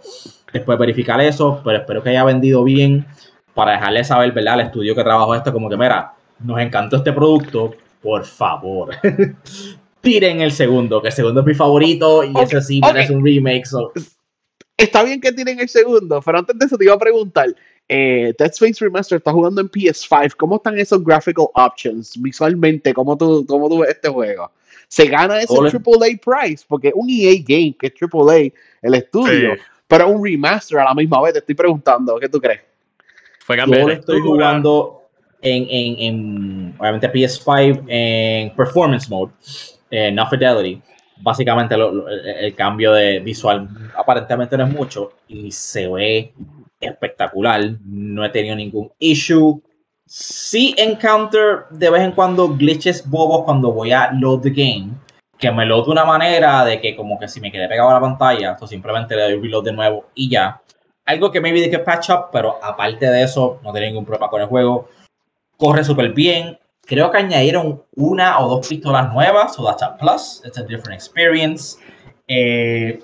después 0.53 0.77
verificar 0.77 1.19
eso, 1.21 1.61
pero 1.63 1.79
espero 1.79 2.03
que 2.03 2.09
haya 2.09 2.23
vendido 2.23 2.63
bien 2.63 3.05
para 3.53 3.73
dejarle 3.73 4.03
saber, 4.03 4.31
¿verdad? 4.31 4.55
Al 4.55 4.61
estudio 4.61 4.95
que 4.95 5.03
trabajó 5.03 5.35
esto, 5.35 5.51
como 5.51 5.69
que, 5.69 5.77
mira, 5.77 6.13
nos 6.39 6.59
encantó 6.59 6.97
este 6.97 7.11
producto, 7.11 7.73
por 8.01 8.25
favor. 8.25 8.95
tiren 10.01 10.41
el 10.41 10.51
segundo, 10.51 11.01
que 11.01 11.09
el 11.09 11.13
segundo 11.13 11.41
es 11.41 11.47
mi 11.47 11.53
favorito 11.53 12.23
y 12.23 12.33
ese 12.39 12.61
sí 12.61 12.81
merece 12.81 13.15
un 13.15 13.23
remake. 13.23 13.63
Está 14.75 15.03
bien 15.03 15.21
que 15.21 15.31
tiren 15.31 15.59
el 15.59 15.69
segundo, 15.69 16.21
pero 16.25 16.39
antes 16.39 16.57
de 16.57 16.65
eso 16.65 16.77
te 16.77 16.85
iba 16.85 16.95
a 16.95 16.99
preguntar. 16.99 17.55
Eh, 17.87 18.33
Dead 18.37 18.51
Space 18.51 18.83
Remaster 18.83 19.17
está 19.17 19.31
jugando 19.31 19.61
en 19.61 19.69
PS5. 19.69 20.35
¿Cómo 20.37 20.55
están 20.55 20.79
esos 20.79 21.03
graphical 21.03 21.47
options 21.53 22.19
visualmente? 22.21 22.93
¿Cómo 22.93 23.17
tú, 23.17 23.45
cómo 23.45 23.69
tú 23.69 23.79
ves 23.79 23.91
este 23.91 24.09
juego? 24.09 24.49
¿Se 24.87 25.07
gana 25.07 25.41
ese 25.41 25.53
AAA 25.53 26.19
price? 26.23 26.65
Porque 26.67 26.91
un 26.95 27.09
EA 27.09 27.35
game 27.45 27.75
que 27.77 27.87
es 27.87 27.93
AAA, 28.01 28.53
el 28.81 28.95
estudio, 28.95 29.55
pero 29.87 30.09
un 30.09 30.23
remaster 30.23 30.79
a 30.79 30.85
la 30.85 30.93
misma 30.93 31.21
vez. 31.21 31.33
Te 31.33 31.39
estoy 31.39 31.55
preguntando, 31.55 32.17
¿qué 32.17 32.29
tú 32.29 32.39
crees? 32.39 32.61
Yo 33.55 33.89
estoy 33.89 34.21
jugando 34.21 35.01
en, 35.41 35.67
en, 35.69 35.95
en, 35.99 36.75
obviamente 36.79 37.11
PS5 37.11 37.85
en 37.87 38.55
Performance 38.55 39.09
Mode, 39.09 39.31
en 39.89 40.15
No 40.15 40.27
Fidelity. 40.27 40.81
Básicamente 41.17 41.75
el, 41.75 42.55
cambio 42.55 42.93
de 42.93 43.19
visual 43.19 43.69
aparentemente 43.95 44.57
no 44.57 44.65
es 44.65 44.73
mucho 44.73 45.13
y 45.27 45.51
se 45.51 45.87
ve 45.87 46.33
espectacular. 46.79 47.61
No 47.85 48.25
he 48.25 48.29
tenido 48.29 48.55
ningún 48.55 48.91
issue. 48.97 49.61
Sí 50.05 50.73
encounter 50.77 51.65
de 51.69 51.89
vez 51.89 52.01
en 52.01 52.11
cuando 52.11 52.49
glitches 52.49 53.07
bobos 53.07 53.45
cuando 53.45 53.71
voy 53.71 53.91
a 53.91 54.11
load 54.13 54.41
the 54.41 54.49
game. 54.49 54.89
Que 55.37 55.51
me 55.51 55.65
load 55.65 55.85
de 55.85 55.91
una 55.91 56.05
manera 56.05 56.65
de 56.65 56.81
que 56.81 56.95
como 56.95 57.19
que 57.19 57.27
si 57.27 57.39
me 57.39 57.51
quedé 57.51 57.67
pegado 57.67 57.89
a 57.89 57.93
la 57.93 58.01
pantalla, 58.01 58.55
pues 58.57 58.69
simplemente 58.71 59.15
le 59.15 59.23
doy 59.23 59.41
reload 59.41 59.65
de 59.65 59.73
nuevo 59.73 60.05
y 60.15 60.29
ya 60.29 60.59
algo 61.05 61.31
que 61.31 61.41
maybe 61.41 61.61
de 61.61 61.69
que 61.69 61.79
patch 61.79 62.09
up, 62.09 62.29
pero 62.31 62.57
aparte 62.63 63.05
de 63.05 63.23
eso, 63.23 63.59
no 63.63 63.71
tiene 63.71 63.87
ningún 63.87 64.05
problema 64.05 64.29
con 64.29 64.41
el 64.41 64.47
juego. 64.47 64.89
Corre 65.57 65.83
súper 65.83 66.13
bien. 66.13 66.57
Creo 66.85 67.11
que 67.11 67.17
añadieron 67.17 67.83
una 67.95 68.39
o 68.39 68.49
dos 68.49 68.67
pistolas 68.67 69.13
nuevas, 69.13 69.55
so 69.55 69.65
that's 69.65 69.83
plus. 69.99 70.41
It's 70.45 70.57
a 70.57 70.63
different 70.63 70.93
experience. 70.93 71.77
Eh, 72.27 72.99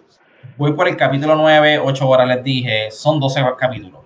voy 0.58 0.74
por 0.74 0.88
el 0.88 0.98
capítulo 0.98 1.36
9, 1.36 1.80
8 1.80 2.08
horas 2.08 2.28
les 2.28 2.44
dije, 2.44 2.92
son 2.92 3.20
12 3.20 3.44
capítulos. 3.58 4.02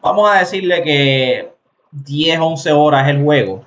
Vamos 0.00 0.30
a 0.30 0.38
decirle 0.38 0.82
que 0.82 1.52
10, 1.90 2.38
11 2.38 2.72
horas 2.72 3.08
el 3.08 3.22
juego, 3.22 3.64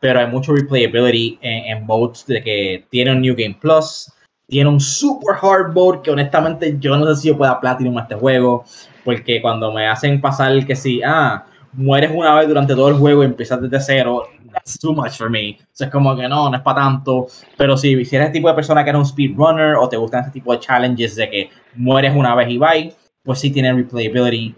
pero 0.00 0.20
hay 0.20 0.26
mucho 0.26 0.52
replayability 0.52 1.38
en, 1.42 1.76
en 1.76 1.86
modes 1.86 2.24
de 2.26 2.42
que 2.42 2.86
tiene 2.90 3.12
un 3.12 3.20
New 3.20 3.34
Game 3.36 3.58
Plus, 3.60 4.10
tiene 4.46 4.70
un 4.70 4.80
super 4.80 5.36
hard 5.40 5.74
mode 5.74 6.02
que 6.02 6.10
honestamente 6.10 6.76
yo 6.78 6.96
no 6.96 7.06
sé 7.06 7.20
si 7.20 7.28
yo 7.28 7.36
pueda 7.36 7.60
platinum 7.60 7.98
este 7.98 8.14
juego. 8.14 8.64
Porque 9.04 9.40
cuando 9.42 9.72
me 9.72 9.86
hacen 9.86 10.20
pasar 10.20 10.64
que 10.66 10.74
si, 10.74 11.02
ah, 11.02 11.44
mueres 11.72 12.10
una 12.14 12.34
vez 12.34 12.48
durante 12.48 12.74
todo 12.74 12.88
el 12.88 12.94
juego 12.94 13.22
y 13.22 13.26
empiezas 13.26 13.60
desde 13.60 13.80
cero, 13.80 14.24
that's 14.52 14.78
too 14.78 14.92
much 14.92 15.12
for 15.12 15.30
me. 15.30 15.58
O 15.60 15.66
sea, 15.72 15.86
es 15.88 15.92
como 15.92 16.16
que 16.16 16.28
no, 16.28 16.48
no 16.48 16.56
es 16.56 16.62
para 16.62 16.82
tanto. 16.82 17.26
Pero 17.56 17.76
si, 17.76 18.04
si 18.04 18.16
eres 18.16 18.28
el 18.28 18.32
tipo 18.32 18.48
de 18.48 18.54
persona 18.54 18.84
que 18.84 18.90
era 18.90 18.98
un 18.98 19.06
speedrunner 19.06 19.76
o 19.76 19.88
te 19.88 19.96
gustan 19.96 20.20
este 20.20 20.32
tipo 20.32 20.52
de 20.52 20.60
challenges 20.60 21.16
de 21.16 21.30
que 21.30 21.50
mueres 21.74 22.14
una 22.14 22.34
vez 22.34 22.48
y 22.48 22.58
bye, 22.58 22.94
pues 23.22 23.40
sí 23.40 23.50
tiene 23.50 23.72
replayability. 23.72 24.54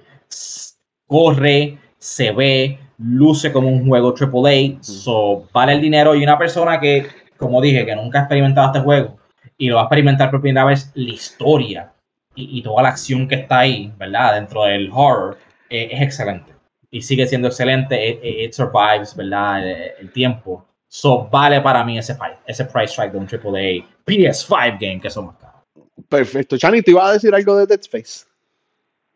Corre, 1.07 1.79
se 1.99 2.33
ve, 2.33 2.79
luce 2.99 3.53
como 3.53 3.69
un 3.69 3.87
juego 3.87 4.15
AAA. 4.19 4.83
So, 4.83 5.49
vale 5.53 5.73
el 5.73 5.81
dinero. 5.81 6.15
Y 6.15 6.23
una 6.23 6.39
persona 6.39 6.79
que, 6.81 7.07
como 7.37 7.61
dije, 7.61 7.87
que 7.87 7.97
nunca 7.97 8.21
ha 8.21 8.23
experimentado 8.23 8.69
este 8.69 8.81
juego 8.81 9.17
y 9.59 9.69
lo 9.69 9.77
va 9.77 9.83
a 9.83 9.85
experimentar 9.85 10.31
por 10.31 10.41
primera 10.41 10.67
vez, 10.67 10.91
la 10.95 11.13
historia 11.15 11.93
y, 12.37 12.63
toda 12.63 12.83
la 12.83 12.91
acción 12.91 13.27
que 13.27 13.37
está 13.37 13.61
ahí, 13.61 13.93
¿verdad? 13.99 14.35
Dentro 14.35 14.65
del 14.65 14.91
horror, 14.93 15.39
eh, 15.71 15.89
es 15.91 16.03
excelente. 16.03 16.53
Y 16.91 17.03
sigue 17.03 17.27
siendo 17.27 17.49
excelente. 17.49 18.21
It, 18.23 18.53
survives, 18.53 19.17
¿verdad? 19.17 19.67
El, 19.99 20.13
tiempo. 20.13 20.65
So, 20.89 21.29
vale 21.31 21.61
para 21.61 21.83
mí 21.83 21.99
ese, 21.99 22.17
ese 22.47 22.65
price 22.67 22.93
strike 22.93 23.13
de 23.13 23.19
un 23.19 23.25
AAA 23.25 23.87
PS5 24.07 24.79
game 24.79 25.01
que 25.01 25.11
son 25.11 25.27
más 25.27 25.37
caros. 25.37 25.63
Perfecto. 26.09 26.57
Chani, 26.57 26.83
¿te 26.83 26.93
iba 26.93 27.09
a 27.09 27.15
decir 27.15 27.35
algo 27.35 27.57
de 27.57 27.67
Dead 27.67 27.81
Space? 27.81 28.27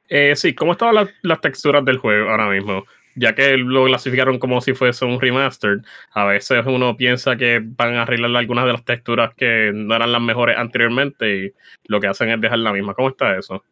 Eh, 0.08 0.34
sí, 0.34 0.54
¿cómo 0.54 0.72
estaban 0.72 1.08
las 1.22 1.40
texturas 1.40 1.84
del 1.84 1.98
juego 1.98 2.30
ahora 2.30 2.48
mismo? 2.48 2.84
Ya 3.14 3.34
que 3.34 3.56
lo 3.56 3.84
clasificaron 3.86 4.38
como 4.38 4.60
si 4.60 4.74
fuese 4.74 5.04
un 5.04 5.20
remastered, 5.20 5.80
a 6.12 6.24
veces 6.24 6.64
uno 6.66 6.96
piensa 6.96 7.36
que 7.36 7.60
van 7.62 7.94
a 7.94 8.02
arreglar 8.02 8.34
algunas 8.36 8.64
de 8.66 8.72
las 8.72 8.84
texturas 8.84 9.34
que 9.34 9.72
no 9.74 9.94
eran 9.94 10.12
las 10.12 10.22
mejores 10.22 10.56
anteriormente 10.56 11.44
y 11.46 11.52
lo 11.84 12.00
que 12.00 12.06
hacen 12.06 12.30
es 12.30 12.40
dejar 12.40 12.58
la 12.58 12.72
misma. 12.72 12.94
¿Cómo 12.94 13.08
está 13.08 13.36
eso? 13.36 13.62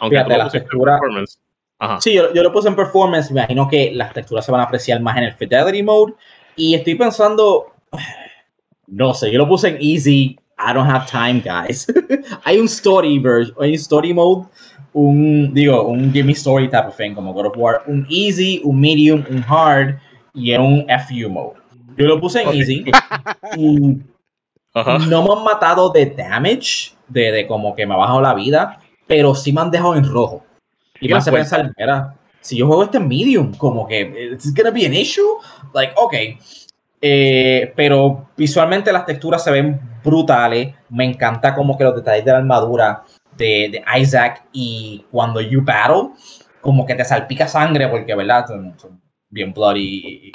Aunque 0.00 0.16
Fíjate, 0.16 0.38
la 0.38 0.48
textura, 0.48 0.98
performance. 0.98 1.40
Sí, 2.00 2.14
yo, 2.14 2.30
lo 2.32 2.52
puse 2.52 2.68
en 2.68 2.76
performance, 2.76 3.30
me 3.30 3.40
imagino 3.40 3.68
que 3.68 3.90
las 3.92 4.12
texturas 4.14 4.46
se 4.46 4.52
van 4.52 4.62
a 4.62 4.64
apreciar 4.64 5.00
más 5.00 5.16
en 5.18 5.24
el 5.24 5.34
Fidelity 5.34 5.82
Mode 5.82 6.14
y 6.56 6.74
estoy 6.74 6.94
pensando, 6.94 7.72
no 8.86 9.12
sé, 9.12 9.30
yo 9.30 9.38
lo 9.38 9.48
puse 9.48 9.68
en 9.68 9.78
Easy, 9.80 10.38
I 10.58 10.72
don't 10.72 10.88
have 10.88 11.06
time, 11.06 11.40
guys. 11.40 11.86
hay 12.44 12.58
un 12.58 12.66
story 12.66 13.18
version, 13.18 13.54
hay 13.60 13.70
un 13.70 13.74
story 13.74 14.14
mode 14.14 14.46
un, 14.96 15.52
digo, 15.52 15.82
un 15.82 16.10
Gimme 16.10 16.32
Story 16.32 16.70
type 16.70 16.88
of 16.88 16.96
thing, 16.96 17.14
como 17.14 17.34
God 17.34 17.46
of 17.46 17.56
War, 17.58 17.82
un 17.86 18.06
easy, 18.08 18.62
un 18.64 18.80
medium, 18.80 19.22
un 19.28 19.44
hard 19.46 19.96
y 20.32 20.54
un 20.54 20.86
FU 21.06 21.28
mode. 21.28 21.56
Yo 21.98 22.06
lo 22.06 22.18
puse 22.18 22.42
en 22.42 22.48
easy 22.48 22.84
y 23.56 23.98
no 24.74 25.22
me 25.22 25.32
han 25.32 25.44
matado 25.44 25.90
de 25.90 26.06
damage, 26.06 26.94
de, 27.08 27.30
de, 27.30 27.46
como 27.46 27.74
que 27.74 27.86
me 27.86 27.92
ha 27.92 27.98
bajado 27.98 28.22
la 28.22 28.32
vida, 28.32 28.78
pero 29.06 29.34
sí 29.34 29.52
me 29.52 29.60
han 29.60 29.70
dejado 29.70 29.96
en 29.96 30.04
rojo. 30.04 30.42
Y 30.98 31.08
me 31.08 31.16
hace 31.16 31.30
pensar, 31.30 31.70
mira, 31.76 32.14
si 32.40 32.56
yo 32.56 32.66
juego 32.66 32.84
este 32.84 32.98
medium, 32.98 33.52
como 33.54 33.86
que, 33.86 34.32
¿es 34.32 34.54
gonna 34.54 34.70
be 34.70 34.86
an 34.86 34.94
issue? 34.94 35.26
Like, 35.74 35.92
ok. 35.96 36.14
Eh, 37.02 37.70
pero 37.76 38.30
visualmente 38.34 38.90
las 38.92 39.04
texturas 39.04 39.44
se 39.44 39.50
ven 39.50 39.78
brutales. 40.02 40.74
Me 40.88 41.04
encanta 41.04 41.54
como 41.54 41.76
que 41.76 41.84
los 41.84 41.94
detalles 41.94 42.24
de 42.24 42.32
la 42.32 42.38
armadura 42.38 43.04
de, 43.36 43.82
Isaac 43.98 44.44
y 44.52 45.04
cuando 45.10 45.40
you 45.40 45.62
battle, 45.62 46.10
como 46.60 46.86
que 46.86 46.94
te 46.94 47.04
salpica 47.04 47.46
sangre 47.48 47.88
porque, 47.88 48.14
¿verdad? 48.14 48.46
Son, 48.46 49.00
bien 49.28 49.52
bloody. 49.52 50.30
Y, 50.30 50.32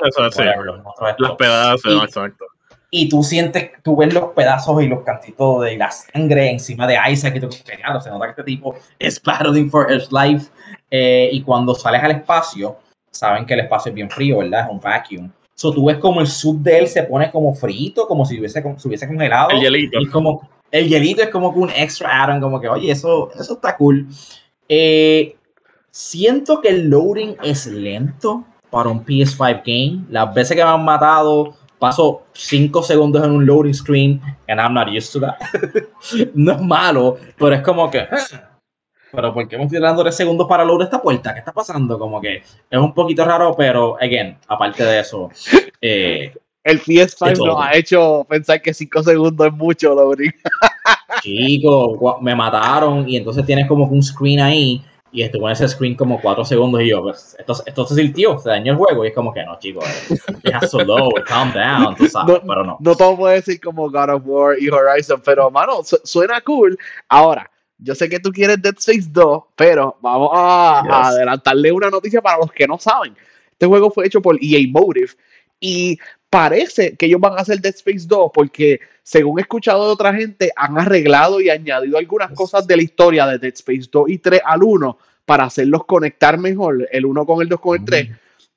los 1.17 1.35
pedazos, 1.37 2.03
exacto. 2.03 2.45
Y 2.93 3.07
tú 3.07 3.23
sientes, 3.23 3.71
tú 3.83 3.95
ves 3.95 4.13
los 4.13 4.31
pedazos 4.33 4.83
y 4.83 4.87
los 4.87 5.03
cantitos 5.03 5.63
de 5.63 5.77
la 5.77 5.89
sangre 5.89 6.51
encima 6.51 6.85
de 6.85 6.97
Isaac 7.09 7.37
y 7.37 7.39
tú 7.39 7.47
dices, 7.47 7.63
se 7.65 8.09
nota 8.09 8.25
que 8.25 8.31
este 8.31 8.43
tipo 8.43 8.75
es 8.99 9.21
battling 9.23 9.71
for 9.71 9.89
his 9.89 10.11
life. 10.11 10.51
Eh, 10.89 11.29
y 11.31 11.41
cuando 11.41 11.73
sales 11.73 12.03
al 12.03 12.11
espacio, 12.11 12.77
saben 13.09 13.45
que 13.45 13.53
el 13.53 13.61
espacio 13.61 13.91
es 13.91 13.95
bien 13.95 14.09
frío, 14.09 14.39
¿verdad? 14.39 14.65
Es 14.65 14.71
un 14.71 14.81
vacuum. 14.81 15.31
So, 15.55 15.71
tú 15.71 15.85
ves 15.85 15.99
como 15.99 16.19
el 16.19 16.27
sub 16.27 16.59
de 16.61 16.79
él 16.79 16.87
se 16.87 17.03
pone 17.03 17.31
como 17.31 17.53
frito, 17.53 18.07
como 18.07 18.25
si 18.25 18.39
hubiese, 18.39 18.61
como, 18.61 18.77
si 18.77 18.87
hubiese 18.87 19.07
congelado. 19.07 19.51
El 19.51 19.61
hielito. 19.61 19.99
Y 20.01 20.07
como, 20.07 20.49
el 20.71 20.87
hielito 20.87 21.21
es 21.21 21.29
como 21.29 21.49
un 21.49 21.69
extra 21.69 22.23
add 22.23 22.39
como 22.39 22.59
que, 22.59 22.67
oye, 22.67 22.91
eso, 22.91 23.29
eso 23.37 23.53
está 23.53 23.75
cool. 23.77 24.07
Eh, 24.69 25.35
siento 25.91 26.61
que 26.61 26.69
el 26.69 26.89
loading 26.89 27.35
es 27.43 27.67
lento 27.67 28.45
para 28.69 28.89
un 28.89 29.05
PS5 29.05 29.61
game. 29.65 30.05
Las 30.09 30.33
veces 30.33 30.55
que 30.55 30.63
me 30.63 30.69
han 30.69 30.85
matado, 30.85 31.55
paso 31.77 32.23
5 32.33 32.83
segundos 32.83 33.23
en 33.23 33.31
un 33.31 33.45
loading 33.45 33.73
screen, 33.73 34.21
and 34.47 34.59
I'm 34.59 34.73
not 34.73 34.87
used 34.87 35.11
to 35.13 35.19
that. 35.19 35.35
no 36.33 36.53
es 36.53 36.61
malo, 36.61 37.17
pero 37.37 37.55
es 37.55 37.61
como 37.61 37.91
que. 37.91 37.99
Ah, 37.99 38.47
pero 39.11 39.33
¿por 39.33 39.45
qué 39.47 39.57
me 39.57 39.65
estoy 39.65 39.81
dando 39.81 40.03
3 40.03 40.15
segundos 40.15 40.47
para 40.47 40.63
load 40.63 40.83
esta 40.83 41.01
puerta? 41.01 41.33
¿Qué 41.33 41.39
está 41.39 41.51
pasando? 41.51 41.99
Como 41.99 42.21
que 42.21 42.37
es 42.37 42.79
un 42.79 42.93
poquito 42.93 43.25
raro, 43.25 43.53
pero, 43.57 43.97
again, 43.97 44.37
aparte 44.47 44.85
de 44.85 44.99
eso, 45.01 45.29
eh, 45.81 46.33
el 46.63 46.81
PS5 46.81 47.45
nos 47.45 47.57
ha 47.59 47.75
hecho 47.75 48.25
pensar 48.29 48.61
que 48.61 48.73
5 48.73 49.03
segundos 49.03 49.47
es 49.47 49.53
mucho, 49.53 49.95
Lobri. 49.95 50.31
Chico, 51.21 52.19
me 52.21 52.35
mataron 52.35 53.07
y 53.07 53.17
entonces 53.17 53.45
tienes 53.45 53.67
como 53.67 53.85
un 53.85 54.01
screen 54.01 54.39
ahí 54.39 54.83
y 55.11 55.23
estuvo 55.23 55.47
en 55.47 55.53
ese 55.53 55.67
screen 55.67 55.95
como 55.95 56.21
4 56.21 56.45
segundos 56.45 56.81
y 56.81 56.89
yo, 56.89 57.01
pues, 57.01 57.35
esto, 57.37 57.53
esto 57.65 57.85
se 57.85 57.95
sintió, 57.95 58.39
se 58.39 58.49
dañó 58.49 58.73
el 58.73 58.77
juego 58.77 59.03
y 59.03 59.09
es 59.09 59.13
como 59.13 59.33
que 59.33 59.43
no, 59.43 59.59
chicos, 59.59 59.83
es 60.43 60.69
so 60.69 60.79
low, 60.79 61.11
calm 61.25 61.51
down, 61.51 61.95
tú 61.95 62.07
sabes, 62.07 62.33
no, 62.33 62.47
pero 62.47 62.63
no. 62.63 62.77
No 62.79 62.95
todo 62.95 63.17
puede 63.17 63.35
decir 63.35 63.59
como 63.59 63.89
God 63.89 64.09
of 64.09 64.23
War 64.25 64.55
y 64.57 64.69
Horizon, 64.69 65.21
pero, 65.23 65.51
mano, 65.51 65.81
suena 65.83 66.39
cool. 66.41 66.77
Ahora, 67.09 67.49
yo 67.77 67.93
sé 67.93 68.07
que 68.07 68.19
tú 68.19 68.31
quieres 68.31 68.61
Dead 68.61 68.75
Space 68.77 69.07
2, 69.11 69.43
pero 69.55 69.97
vamos 70.01 70.29
a 70.33 71.09
adelantarle 71.09 71.71
una 71.71 71.89
noticia 71.89 72.21
para 72.21 72.37
los 72.37 72.51
que 72.51 72.67
no 72.67 72.77
saben. 72.77 73.15
Este 73.51 73.65
juego 73.65 73.91
fue 73.91 74.05
hecho 74.05 74.21
por 74.21 74.37
EA 74.41 74.65
Motive 74.71 75.11
y 75.59 75.97
parece 76.31 76.95
que 76.95 77.07
ellos 77.07 77.19
van 77.19 77.33
a 77.33 77.41
hacer 77.41 77.59
Dead 77.59 77.75
Space 77.75 78.05
2 78.07 78.31
porque, 78.33 78.79
según 79.03 79.37
he 79.37 79.41
escuchado 79.41 79.85
de 79.85 79.91
otra 79.91 80.13
gente, 80.13 80.49
han 80.55 80.79
arreglado 80.79 81.41
y 81.41 81.49
añadido 81.49 81.97
algunas 81.97 82.31
cosas 82.31 82.65
de 82.65 82.77
la 82.77 82.83
historia 82.83 83.27
de 83.27 83.37
Dead 83.37 83.53
Space 83.53 83.89
2 83.91 84.09
y 84.09 84.17
3 84.17 84.41
al 84.45 84.63
1 84.63 84.97
para 85.25 85.43
hacerlos 85.43 85.83
conectar 85.85 86.37
mejor, 86.39 86.87
el 86.89 87.05
1 87.05 87.25
con 87.25 87.41
el 87.41 87.49
2 87.49 87.59
con 87.59 87.79
el 87.79 87.85
3. 87.85 88.09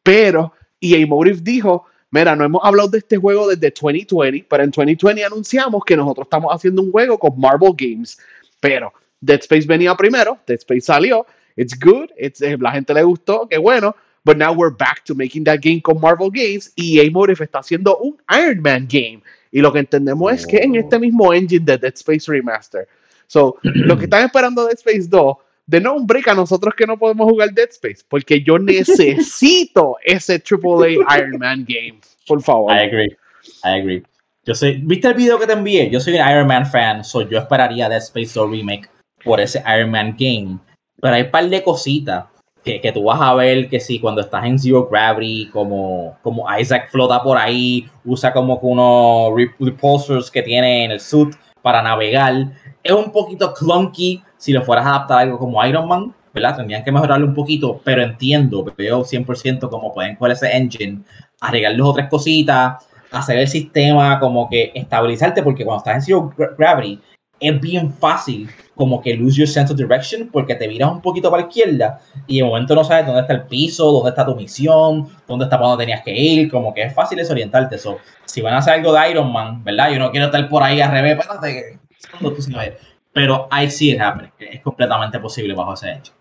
Pero 0.05 0.53
EA 0.81 1.05
Motive 1.05 1.41
dijo, 1.43 1.87
mira, 2.11 2.37
no 2.37 2.45
hemos 2.45 2.65
hablado 2.65 2.89
de 2.91 2.99
este 2.99 3.17
juego 3.17 3.49
desde 3.49 3.71
2020, 3.71 4.47
pero 4.49 4.63
en 4.63 4.71
2020 4.71 5.25
anunciamos 5.25 5.83
que 5.85 5.97
nosotros 5.97 6.27
estamos 6.27 6.55
haciendo 6.55 6.81
un 6.81 6.93
juego 6.93 7.19
con 7.19 7.39
Marvel 7.39 7.73
Games. 7.77 8.17
Pero 8.61 8.93
Dead 9.21 9.41
Space 9.41 9.67
venía 9.67 9.97
primero, 9.97 10.39
Dead 10.47 10.59
Space 10.59 10.83
salió, 10.83 11.27
it's 11.57 11.77
good, 11.77 12.11
it's, 12.17 12.41
eh, 12.41 12.57
la 12.61 12.71
gente 12.71 12.95
le 12.95 13.03
gustó, 13.03 13.49
qué 13.49 13.59
bueno, 13.59 13.97
But 14.25 14.39
now 14.39 14.53
we're 14.55 14.71
back 14.71 15.05
to 15.05 15.15
making 15.15 15.45
that 15.45 15.61
game 15.61 15.83
con 15.83 16.01
Marvel 16.01 16.31
Games 16.31 16.73
y 16.77 16.99
A 17.01 17.11
Motive 17.11 17.45
está 17.45 17.59
haciendo 17.59 17.99
un 17.99 18.17
Iron 18.31 18.63
Man 18.63 18.87
game. 18.89 19.23
Y 19.53 19.61
lo 19.61 19.71
que 19.73 19.81
entendemos 19.81 20.33
es 20.33 20.47
que 20.47 20.59
en 20.59 20.75
este 20.77 20.99
mismo 20.99 21.33
engine 21.33 21.65
de 21.65 21.77
Dead 21.77 21.93
Space 21.95 22.31
Remaster. 22.31 22.89
So, 23.27 23.59
lo 23.63 23.99
que 23.99 24.05
están 24.05 24.25
esperando 24.25 24.65
Dead 24.65 24.79
Space 24.79 25.07
2, 25.09 25.37
de 25.67 25.81
no 25.81 25.95
un 25.95 26.07
break 26.07 26.29
a 26.29 26.35
nosotros 26.35 26.75
que 26.75 26.87
no 26.87 26.99
podemos 26.99 27.29
jugar 27.29 27.53
Dead 27.53 27.69
Space, 27.71 28.03
porque 28.09 28.43
yo 28.43 28.59
necesito 28.59 29.97
ese 30.05 30.43
AAA 30.43 31.19
Iron 31.19 31.39
Man 31.39 31.67
game. 31.69 32.01
Por 32.27 32.43
favor. 32.43 32.73
I 32.73 32.87
agree. 32.87 33.17
I 33.63 33.81
agree. 33.81 34.03
Yo 34.47 34.55
soy, 34.55 34.81
¿Viste 34.83 35.09
el 35.09 35.15
video 35.15 35.39
que 35.39 35.47
te 35.47 35.53
envié? 35.53 35.91
Yo 35.91 36.01
soy 36.01 36.15
un 36.15 36.29
Iron 36.29 36.47
Man 36.47 36.67
fan, 36.67 37.05
so 37.05 37.29
yo 37.29 37.39
esperaría 37.39 37.89
Dead 37.91 38.03
Space 38.03 38.33
2 38.35 38.51
Remake 38.51 38.89
por 39.23 39.39
ese 39.39 39.63
Iron 39.67 39.91
Man 39.91 40.17
game. 40.19 40.59
Pero 41.01 41.15
hay 41.15 41.23
un 41.23 41.31
par 41.31 41.49
de 41.49 41.63
cositas 41.63 42.25
que, 42.65 42.93
tú 42.93 43.05
vas 43.05 43.21
a 43.21 43.35
ver 43.35 43.69
que 43.69 43.79
sí, 43.79 44.01
cuando 44.01 44.23
estás 44.23 44.45
en 44.45 44.59
Zero 44.59 44.89
Gravity, 44.91 45.51
como, 45.53 46.17
como 46.23 46.47
Isaac 46.59 46.89
flota 46.91 47.23
por 47.23 47.37
ahí, 47.37 47.87
usa 48.05 48.33
como 48.33 48.59
que 48.59 48.67
unos 48.67 49.33
repulsors 49.61 50.31
que 50.31 50.43
tiene 50.43 50.87
en 50.87 50.93
el 50.93 51.01
suit 51.01 51.35
para 51.61 51.83
navegar. 51.83 52.53
Es 52.83 52.93
un 52.93 53.13
poquito 53.13 53.53
clunky 53.53 54.23
si 54.39 54.53
lo 54.53 54.63
fueras 54.63 54.87
a 54.87 54.91
adaptar 54.91 55.19
a 55.19 55.21
algo 55.21 55.39
como 55.39 55.65
Iron 55.65 55.87
Man, 55.87 56.15
¿verdad? 56.33 56.57
Tendrían 56.57 56.83
que 56.83 56.91
mejorarlo 56.91 57.27
un 57.27 57.35
poquito, 57.35 57.81
pero 57.85 58.03
entiendo, 58.03 58.65
veo 58.77 59.05
100% 59.05 59.69
cómo 59.69 59.93
pueden 59.93 60.17
coger 60.17 60.33
ese 60.33 60.57
engine, 60.57 61.03
arreglar 61.41 61.77
dos 61.77 61.89
o 61.89 61.93
tres 61.93 62.09
cositas, 62.09 62.87
hacer 63.11 63.39
el 63.39 63.49
sistema 63.49 64.19
como 64.19 64.49
que 64.49 64.73
estabilizarte, 64.75 65.43
porque 65.43 65.65
cuando 65.65 65.79
estás 65.79 65.97
en 65.97 66.03
Zero 66.03 66.33
Gravity, 66.59 66.99
es 67.41 67.61
bien 67.61 67.93
fácil 67.93 68.49
como 68.75 69.01
que 69.01 69.15
lose 69.15 69.39
your 69.39 69.49
sense 69.49 69.73
of 69.73 69.79
direction 69.79 70.29
porque 70.33 70.55
te 70.55 70.69
miras 70.69 70.91
un 70.91 71.01
poquito 71.01 71.31
para 71.31 71.43
la 71.43 71.49
izquierda 71.49 72.01
y 72.27 72.39
de 72.39 72.45
momento 72.45 72.75
no 72.75 72.85
sabes 72.85 73.07
dónde 73.07 73.23
está 73.23 73.33
el 73.35 73.43
piso, 73.45 73.93
dónde 73.93 74.11
está 74.11 74.27
tu 74.27 74.35
misión, 74.35 75.09
dónde 75.27 75.45
está 75.45 75.57
donde 75.57 75.85
tenías 75.85 76.03
que 76.03 76.13
ir, 76.13 76.51
como 76.51 76.75
que 76.75 76.83
es 76.83 76.95
fácil 76.95 77.19
desorientarte. 77.19 77.77
eso 77.77 77.99
si 78.25 78.41
van 78.41 78.55
a 78.55 78.59
hacer 78.59 78.75
algo 78.75 78.93
de 78.93 79.11
Iron 79.11 79.33
Man, 79.33 79.63
¿verdad? 79.63 79.91
Yo 79.91 79.99
no 79.99 80.11
quiero 80.11 80.27
estar 80.27 80.49
por 80.49 80.63
ahí 80.63 80.81
al 80.81 80.91
revés, 80.91 81.19
espérate, 81.19 81.79
pero 83.13 83.49
I 83.53 83.71
see 83.71 83.93
it 83.93 84.01
happening, 84.01 84.33
es 84.39 84.61
completamente 84.61 85.19
posible 85.21 85.55
bajo 85.55 85.75
ese 85.75 85.93
hecho. 85.93 86.13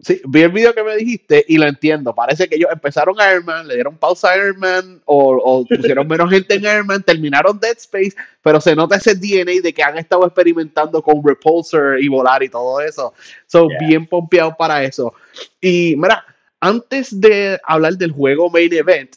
Sí, 0.00 0.20
vi 0.28 0.42
el 0.42 0.52
video 0.52 0.72
que 0.74 0.84
me 0.84 0.96
dijiste 0.96 1.44
y 1.48 1.58
lo 1.58 1.66
entiendo. 1.66 2.14
Parece 2.14 2.48
que 2.48 2.54
ellos 2.54 2.70
empezaron 2.72 3.16
Iron 3.16 3.44
Man, 3.44 3.66
le 3.66 3.74
dieron 3.74 3.96
pausa 3.96 4.30
a 4.30 4.36
Iron 4.36 4.58
Man 4.58 5.02
o, 5.04 5.64
pusieron 5.68 6.06
menos 6.08 6.30
gente 6.30 6.54
en 6.54 6.62
Iron 6.62 6.86
Man, 6.86 7.02
terminaron 7.02 7.58
Dead 7.58 7.76
Space, 7.76 8.14
pero 8.40 8.60
se 8.60 8.76
nota 8.76 8.96
ese 8.96 9.16
DNA 9.16 9.60
de 9.60 9.72
que 9.74 9.82
han 9.82 9.98
estado 9.98 10.24
experimentando 10.24 11.02
con 11.02 11.20
Repulsor 11.24 12.00
y 12.00 12.06
volar 12.06 12.42
y 12.44 12.48
todo 12.48 12.80
eso. 12.80 13.12
Son 13.46 13.68
bien 13.80 14.06
pompeados 14.06 14.54
para 14.56 14.84
eso. 14.84 15.14
Y 15.60 15.96
mira, 15.96 16.24
antes 16.60 17.20
de 17.20 17.58
hablar 17.64 17.94
del 17.94 18.12
juego 18.12 18.50
Main 18.50 18.72
Event, 18.72 19.16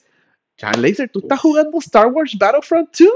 Chan 0.57 0.81
Laser, 0.81 1.09
¿tú 1.09 1.19
estás 1.19 1.39
jugando 1.39 1.77
Star 1.77 2.07
Wars 2.07 2.35
Battlefront 2.37 2.89
2? 2.97 3.09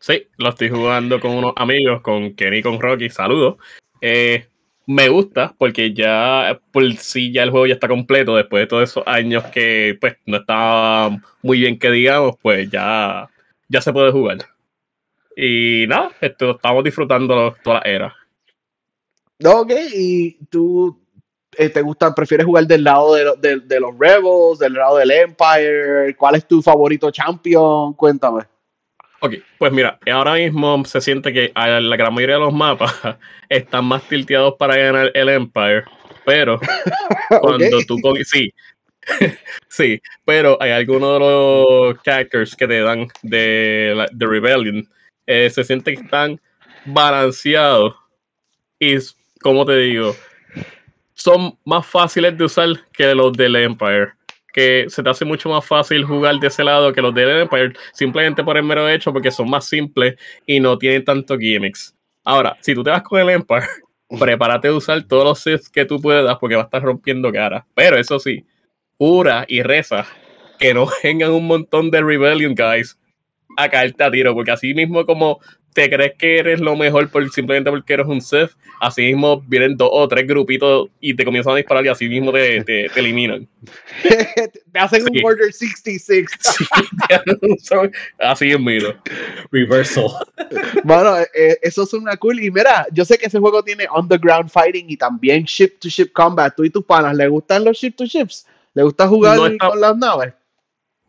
Sí, 0.00 0.26
lo 0.36 0.50
estoy 0.50 0.68
jugando 0.68 1.18
con 1.18 1.32
unos 1.32 1.52
amigos, 1.56 2.02
con 2.02 2.34
Kenny 2.34 2.58
y 2.58 2.62
con 2.62 2.80
Rocky. 2.80 3.10
Saludos. 3.10 3.56
Eh, 4.00 4.46
me 4.88 5.10
gusta 5.10 5.54
porque 5.58 5.92
ya 5.92 6.58
por 6.72 6.90
sí 6.94 7.30
ya 7.30 7.42
el 7.42 7.50
juego 7.50 7.66
ya 7.66 7.74
está 7.74 7.88
completo 7.88 8.34
después 8.34 8.62
de 8.62 8.66
todos 8.66 8.88
esos 8.88 9.04
años 9.06 9.44
que 9.52 9.98
pues 10.00 10.16
no 10.24 10.38
estaba 10.38 11.10
muy 11.42 11.60
bien 11.60 11.78
que 11.78 11.90
digamos, 11.90 12.36
pues 12.40 12.70
ya, 12.70 13.28
ya 13.68 13.82
se 13.82 13.92
puede 13.92 14.10
jugar. 14.10 14.38
Y 15.36 15.84
nada, 15.88 16.10
esto, 16.22 16.52
estamos 16.52 16.82
disfrutando 16.82 17.54
toda 17.62 17.80
la 17.80 17.82
era. 17.90 18.16
Ok, 19.44 19.72
y 19.94 20.38
tú 20.46 20.98
eh, 21.58 21.68
te 21.68 21.82
gusta, 21.82 22.14
prefieres 22.14 22.46
jugar 22.46 22.66
del 22.66 22.82
lado 22.82 23.14
de, 23.14 23.34
de, 23.38 23.60
de, 23.60 23.80
los 23.80 23.92
Rebels, 23.98 24.58
del 24.58 24.72
lado 24.72 24.96
del 24.96 25.10
Empire, 25.10 26.16
¿cuál 26.16 26.36
es 26.36 26.48
tu 26.48 26.62
favorito 26.62 27.10
champion? 27.10 27.92
Cuéntame. 27.92 28.44
Ok, 29.20 29.34
pues 29.58 29.72
mira, 29.72 29.98
ahora 30.12 30.34
mismo 30.34 30.84
se 30.84 31.00
siente 31.00 31.32
que 31.32 31.50
la 31.54 31.96
gran 31.96 32.14
mayoría 32.14 32.36
de 32.36 32.42
los 32.42 32.52
mapas 32.52 32.94
están 33.48 33.84
más 33.84 34.02
tilteados 34.08 34.54
para 34.58 34.76
ganar 34.76 35.10
el 35.14 35.28
Empire, 35.28 35.84
pero 36.24 36.60
cuando 37.40 37.78
tú 37.86 37.98
sí, 38.24 38.54
sí, 39.68 40.00
pero 40.24 40.56
hay 40.60 40.70
algunos 40.70 41.14
de 41.14 41.18
los 41.18 42.02
characters 42.02 42.54
que 42.54 42.68
te 42.68 42.80
dan 42.80 43.08
de, 43.22 44.06
de 44.12 44.26
Rebellion, 44.26 44.88
eh, 45.26 45.50
se 45.50 45.64
siente 45.64 45.94
que 45.94 46.02
están 46.02 46.40
balanceados 46.84 47.96
y, 48.78 48.96
como 49.40 49.66
te 49.66 49.76
digo, 49.78 50.14
son 51.14 51.58
más 51.64 51.84
fáciles 51.86 52.38
de 52.38 52.44
usar 52.44 52.68
que 52.92 53.14
los 53.14 53.32
del 53.32 53.56
Empire 53.56 54.17
que 54.52 54.86
se 54.88 55.02
te 55.02 55.10
hace 55.10 55.24
mucho 55.24 55.48
más 55.48 55.64
fácil 55.64 56.04
jugar 56.04 56.36
de 56.40 56.46
ese 56.48 56.64
lado 56.64 56.92
que 56.92 57.02
los 57.02 57.14
de 57.14 57.42
Empire, 57.42 57.74
simplemente 57.92 58.42
por 58.42 58.56
el 58.56 58.64
mero 58.64 58.88
hecho, 58.88 59.12
porque 59.12 59.30
son 59.30 59.50
más 59.50 59.66
simples 59.66 60.16
y 60.46 60.60
no 60.60 60.78
tienen 60.78 61.04
tanto 61.04 61.38
gimmicks. 61.38 61.94
Ahora, 62.24 62.56
si 62.60 62.74
tú 62.74 62.82
te 62.82 62.90
vas 62.90 63.02
con 63.02 63.20
el 63.20 63.30
Empire, 63.30 63.66
prepárate 64.18 64.68
a 64.68 64.74
usar 64.74 65.02
todos 65.04 65.24
los 65.24 65.38
sets 65.40 65.68
que 65.68 65.84
tú 65.84 66.00
puedas 66.00 66.36
porque 66.38 66.56
va 66.56 66.62
a 66.62 66.64
estar 66.64 66.82
rompiendo 66.82 67.30
cara. 67.32 67.66
Pero 67.74 67.96
eso 67.96 68.18
sí, 68.18 68.44
pura 68.96 69.44
y 69.48 69.62
reza 69.62 70.06
que 70.58 70.74
no 70.74 70.88
vengan 71.02 71.30
un 71.32 71.46
montón 71.46 71.90
de 71.90 72.02
Rebellion 72.02 72.54
guys 72.54 72.98
a 73.56 73.68
caerte 73.68 74.04
a 74.04 74.10
tiro, 74.10 74.34
porque 74.34 74.52
así 74.52 74.74
mismo 74.74 75.04
como 75.04 75.40
te 75.78 75.88
crees 75.88 76.14
que 76.18 76.38
eres 76.38 76.58
lo 76.58 76.74
mejor 76.74 77.08
por, 77.08 77.30
simplemente 77.30 77.70
porque 77.70 77.92
eres 77.92 78.06
un 78.06 78.20
Seth, 78.20 78.50
así 78.80 79.02
mismo 79.02 79.40
vienen 79.46 79.76
dos 79.76 79.88
o 79.92 80.08
tres 80.08 80.26
grupitos 80.26 80.88
y 81.00 81.14
te 81.14 81.24
comienzan 81.24 81.52
a 81.52 81.56
disparar 81.56 81.86
y 81.86 81.88
así 81.88 82.08
mismo 82.08 82.32
te, 82.32 82.64
te, 82.64 82.88
te 82.88 82.98
eliminan. 82.98 83.46
te 84.02 84.78
hacen 84.78 85.04
un 85.04 85.24
Order 85.24 85.52
66. 85.52 86.26
así 88.18 88.50
es 88.50 88.58
mío. 88.60 88.92
Reversal. 89.52 90.06
Bueno, 90.82 91.18
eh, 91.32 91.56
eso 91.62 91.84
es 91.84 91.92
una 91.92 92.16
cool. 92.16 92.42
Y 92.42 92.50
mira, 92.50 92.88
yo 92.92 93.04
sé 93.04 93.16
que 93.16 93.26
ese 93.26 93.38
juego 93.38 93.62
tiene 93.62 93.86
underground 93.96 94.50
fighting 94.50 94.90
y 94.90 94.96
también 94.96 95.44
ship 95.44 95.78
to 95.78 95.88
ship 95.88 96.10
combat. 96.12 96.56
¿Tú 96.56 96.64
y 96.64 96.70
tus 96.70 96.84
panas 96.84 97.14
le 97.14 97.28
gustan 97.28 97.64
los 97.64 97.76
ship 97.78 97.92
to 97.92 98.04
ships? 98.04 98.44
¿Le 98.74 98.82
gusta 98.82 99.06
jugar 99.06 99.36
no 99.36 99.46
está... 99.46 99.68
con 99.68 99.80
las 99.80 99.96
naves? 99.96 100.32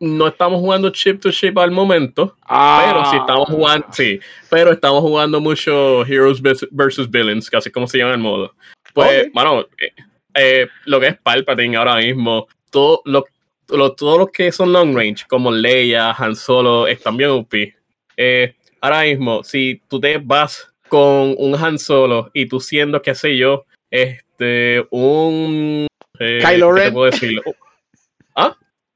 No 0.00 0.26
estamos 0.28 0.60
jugando 0.60 0.90
chip 0.90 1.20
to 1.20 1.30
chip 1.30 1.56
al 1.58 1.70
momento, 1.70 2.36
pero 2.48 3.04
sí 3.10 3.16
estamos 3.16 3.48
Ah. 3.48 3.52
jugando, 3.52 3.86
sí, 3.92 4.18
pero 4.48 4.72
estamos 4.72 5.00
jugando 5.02 5.40
mucho 5.40 6.04
Heroes 6.06 6.40
versus 6.70 7.10
Villains, 7.10 7.50
casi 7.50 7.70
como 7.70 7.86
se 7.86 7.98
llama 7.98 8.12
el 8.12 8.18
modo. 8.18 8.54
Pues, 8.94 9.26
Ok. 9.26 9.32
bueno, 9.34 9.60
eh, 9.78 9.92
eh, 10.34 10.68
lo 10.86 10.98
que 11.00 11.08
es 11.08 11.18
Palpatine 11.20 11.76
ahora 11.76 11.96
mismo, 11.96 12.46
todo 12.70 13.02
lo, 13.04 13.24
lo- 13.68 13.92
todos 13.94 14.18
los 14.18 14.30
que 14.30 14.50
son 14.50 14.72
long 14.72 14.96
range, 14.96 15.26
como 15.28 15.50
Leia, 15.52 16.12
Han 16.12 16.34
Solo, 16.34 16.86
están 16.88 17.16
bien 17.16 17.30
OP. 17.30 17.74
Eh, 18.16 18.54
ahora 18.80 19.02
mismo, 19.02 19.44
si 19.44 19.82
tú 19.88 20.00
te 20.00 20.18
vas 20.18 20.72
con 20.88 21.34
un 21.38 21.54
Han 21.54 21.78
Solo 21.78 22.30
y 22.32 22.46
tú 22.46 22.58
siendo, 22.58 23.00
qué 23.02 23.14
sé 23.14 23.36
yo, 23.36 23.64
este, 23.90 24.84
un... 24.90 25.86
Kylo 26.18 26.68
¿qué 26.74 26.74
te 26.74 26.84
Ren. 26.84 26.92
puedo 26.94 27.10
decir? 27.10 27.40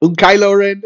Un 0.04 0.14
Kylo 0.14 0.56
Ren. 0.56 0.82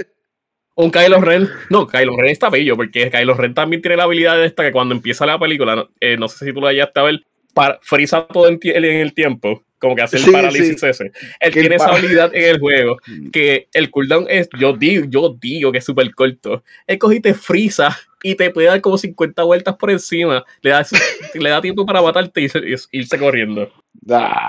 Un 0.77 0.91
Kylo 0.93 1.21
Ren. 1.21 1.49
No, 1.71 1.87
Kylo 1.89 2.17
Ren 2.17 2.31
está 2.31 2.51
bello, 2.51 2.77
porque 2.77 3.11
Kylo 3.11 3.35
Ren 3.35 3.53
también 3.55 3.83
tiene 3.83 3.97
la 3.97 4.05
habilidad 4.05 4.37
de 4.37 4.47
esta 4.47 4.63
que 4.63 4.71
cuando 4.73 4.95
empieza 4.95 5.27
la 5.27 5.39
película, 5.39 5.75
no, 5.75 5.89
eh, 6.01 6.17
no 6.17 6.29
sé 6.29 6.45
si 6.45 6.53
tú 6.53 6.61
la 6.61 6.71
llegaste 6.73 7.01
a 7.01 7.03
ver, 7.03 7.21
para, 7.53 7.79
frisa 7.83 8.27
todo 8.29 8.47
en, 8.49 8.61
en 8.63 8.85
el 8.85 9.13
tiempo, 9.13 9.65
como 9.81 9.97
que 9.97 10.03
hace 10.03 10.19
el 10.19 10.23
Sí, 10.23 10.31
parálisis 10.31 10.79
sí. 10.79 10.87
ese. 10.87 11.11
Él 11.41 11.53
tiene 11.53 11.75
esa 11.75 11.89
habilidad 11.89 12.31
en 12.33 12.45
el 12.45 12.61
juego, 12.61 12.97
que 13.33 13.67
el 13.73 13.91
cooldown 13.91 14.27
es, 14.29 14.49
yo 14.57 14.73
digo, 14.75 15.07
yo 15.09 15.37
digo 15.41 15.73
que 15.73 15.79
es 15.79 15.85
súper 15.85 16.15
corto. 16.15 16.63
Él 16.87 16.99
cogiste 16.99 17.35
frisa 17.35 17.99
y 18.23 18.37
te 18.37 18.51
puede 18.51 18.69
dar 18.69 18.81
como 18.81 18.99
50 18.99 19.43
vueltas 19.43 19.75
por 19.77 19.91
encima, 19.91 20.45
le 20.63 20.71
da, 20.71 20.87
le 21.35 21.51
da 21.51 21.61
tiempo 21.61 21.85
para 21.87 22.03
matarte 22.03 22.41
y, 22.41 22.45
irse- 22.49 22.89
y 22.93 22.99
irse 22.99 23.19
corriendo. 23.19 23.73
Ah. 24.09 24.49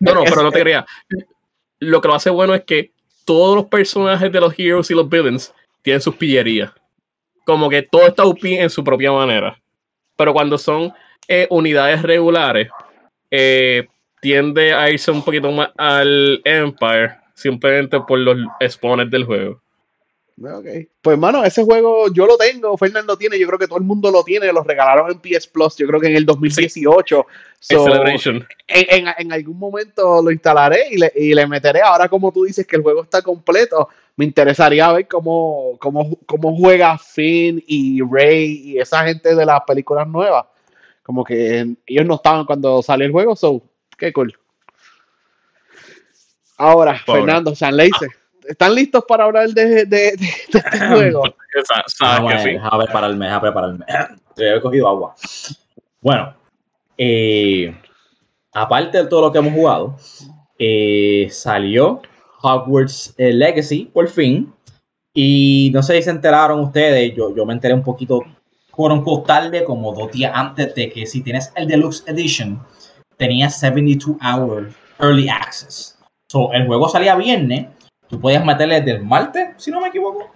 No, 0.00 0.14
no, 0.14 0.24
pero 0.24 0.42
no 0.42 0.50
te 0.50 0.60
creas. 0.62 0.84
Lo 1.80 2.00
que 2.00 2.08
lo 2.08 2.14
hace 2.14 2.30
bueno 2.30 2.54
es 2.54 2.64
que 2.64 2.92
todos 3.24 3.56
los 3.56 3.66
personajes 3.66 4.32
de 4.32 4.40
los 4.40 4.58
heroes 4.58 4.90
y 4.90 4.94
los 4.94 5.08
villains 5.08 5.54
tienen 5.82 6.00
sus 6.00 6.16
pillerías. 6.16 6.72
Como 7.44 7.68
que 7.68 7.82
todo 7.82 8.06
está 8.06 8.24
OP 8.24 8.44
en 8.44 8.70
su 8.70 8.82
propia 8.82 9.12
manera. 9.12 9.60
Pero 10.16 10.32
cuando 10.32 10.58
son 10.58 10.92
eh, 11.28 11.46
unidades 11.50 12.02
regulares, 12.02 12.68
eh, 13.30 13.86
tiende 14.20 14.72
a 14.72 14.90
irse 14.90 15.10
un 15.10 15.22
poquito 15.22 15.50
más 15.52 15.70
al 15.76 16.40
Empire, 16.44 17.16
simplemente 17.34 18.00
por 18.00 18.18
los 18.18 18.36
spawners 18.66 19.10
del 19.10 19.24
juego. 19.24 19.62
Pues, 21.02 21.18
mano, 21.18 21.42
ese 21.44 21.64
juego 21.64 22.12
yo 22.12 22.26
lo 22.26 22.36
tengo, 22.36 22.76
Fernando 22.76 23.16
tiene, 23.16 23.38
yo 23.38 23.46
creo 23.48 23.58
que 23.58 23.66
todo 23.66 23.78
el 23.78 23.84
mundo 23.84 24.10
lo 24.10 24.22
tiene, 24.22 24.52
lo 24.52 24.62
regalaron 24.62 25.10
en 25.10 25.18
PS 25.20 25.48
Plus, 25.48 25.76
yo 25.76 25.86
creo 25.88 26.00
que 26.00 26.06
en 26.08 26.16
el 26.16 26.24
2018. 26.26 27.18
El 27.20 27.24
So, 27.60 27.84
Celebration. 27.84 28.46
en, 28.68 29.06
en- 29.06 29.14
en 29.18 29.32
algún 29.32 29.58
momento 29.58 30.22
lo 30.22 30.30
instalaré 30.30 30.86
y 30.92 30.98
le, 30.98 31.12
y 31.16 31.34
le 31.34 31.46
meteré. 31.46 31.80
Ahora, 31.82 32.08
como 32.08 32.30
tú 32.30 32.44
dices 32.44 32.66
que 32.66 32.76
el 32.76 32.82
juego 32.82 33.02
está 33.02 33.20
completo, 33.22 33.88
me 34.16 34.24
interesaría 34.24 34.92
ver 34.92 35.08
cómo, 35.08 35.76
cómo, 35.80 36.16
cómo 36.26 36.56
juega 36.56 36.96
Finn 36.98 37.62
y 37.66 38.00
Rey 38.02 38.72
y 38.72 38.78
esa 38.78 39.04
gente 39.04 39.34
de 39.34 39.44
las 39.46 39.60
películas 39.66 40.06
nuevas. 40.06 40.44
Como 41.02 41.24
que 41.24 41.66
ellos 41.86 42.06
no 42.06 42.14
estaban 42.16 42.44
cuando 42.44 42.80
salió 42.82 43.06
el 43.06 43.12
juego, 43.12 43.34
so, 43.34 43.62
qué 43.96 44.12
cool. 44.12 44.38
Ahora, 46.56 47.00
Pobre. 47.06 47.20
Fernando, 47.20 47.54
San 47.54 47.76
Laser, 47.76 48.10
¿están 48.48 48.74
listos 48.74 49.04
para 49.06 49.24
hablar 49.24 49.48
de, 49.50 49.64
de- 49.66 49.86
de- 49.86 50.16
de 50.16 50.26
este 50.58 50.60
juego? 50.88 51.22
Déjame, 52.00 52.32
que 52.32 52.38
sí. 52.38 52.58
prepararme, 52.78 53.24
déjame 53.26 53.40
prepararme. 53.40 53.84
He 54.36 54.60
cogido 54.60 54.88
agua. 54.88 55.14
Bueno, 56.00 56.34
eh, 56.96 57.74
aparte 58.52 58.98
de 58.98 59.06
todo 59.06 59.22
lo 59.22 59.32
que 59.32 59.38
hemos 59.38 59.52
jugado, 59.52 59.96
eh, 60.58 61.28
salió 61.30 62.02
Hogwarts 62.42 63.14
eh, 63.18 63.32
Legacy 63.32 63.86
por 63.92 64.08
fin. 64.08 64.52
Y 65.14 65.70
no 65.74 65.82
sé 65.82 65.96
si 65.96 66.02
se 66.02 66.10
enteraron 66.10 66.60
ustedes, 66.60 67.12
yo, 67.16 67.34
yo 67.34 67.44
me 67.44 67.52
enteré 67.52 67.74
un 67.74 67.82
poquito, 67.82 68.20
unquote, 68.92 69.26
tarde, 69.26 69.64
como 69.64 69.92
dos 69.92 70.12
días 70.12 70.30
antes 70.34 70.72
de 70.76 70.90
que 70.90 71.06
si 71.06 71.22
tienes 71.22 71.50
el 71.56 71.66
Deluxe 71.66 72.04
Edition, 72.06 72.60
tenías 73.16 73.58
72 73.58 74.16
Hour 74.22 74.70
Early 75.00 75.28
Access. 75.28 75.98
So, 76.30 76.52
el 76.52 76.66
juego 76.66 76.88
salía 76.88 77.16
viernes, 77.16 77.66
tú 78.08 78.20
podías 78.20 78.44
meterle 78.44 78.80
desde 78.80 78.98
el 78.98 79.04
martes, 79.04 79.50
si 79.56 79.70
no 79.70 79.80
me 79.80 79.88
equivoco. 79.88 80.30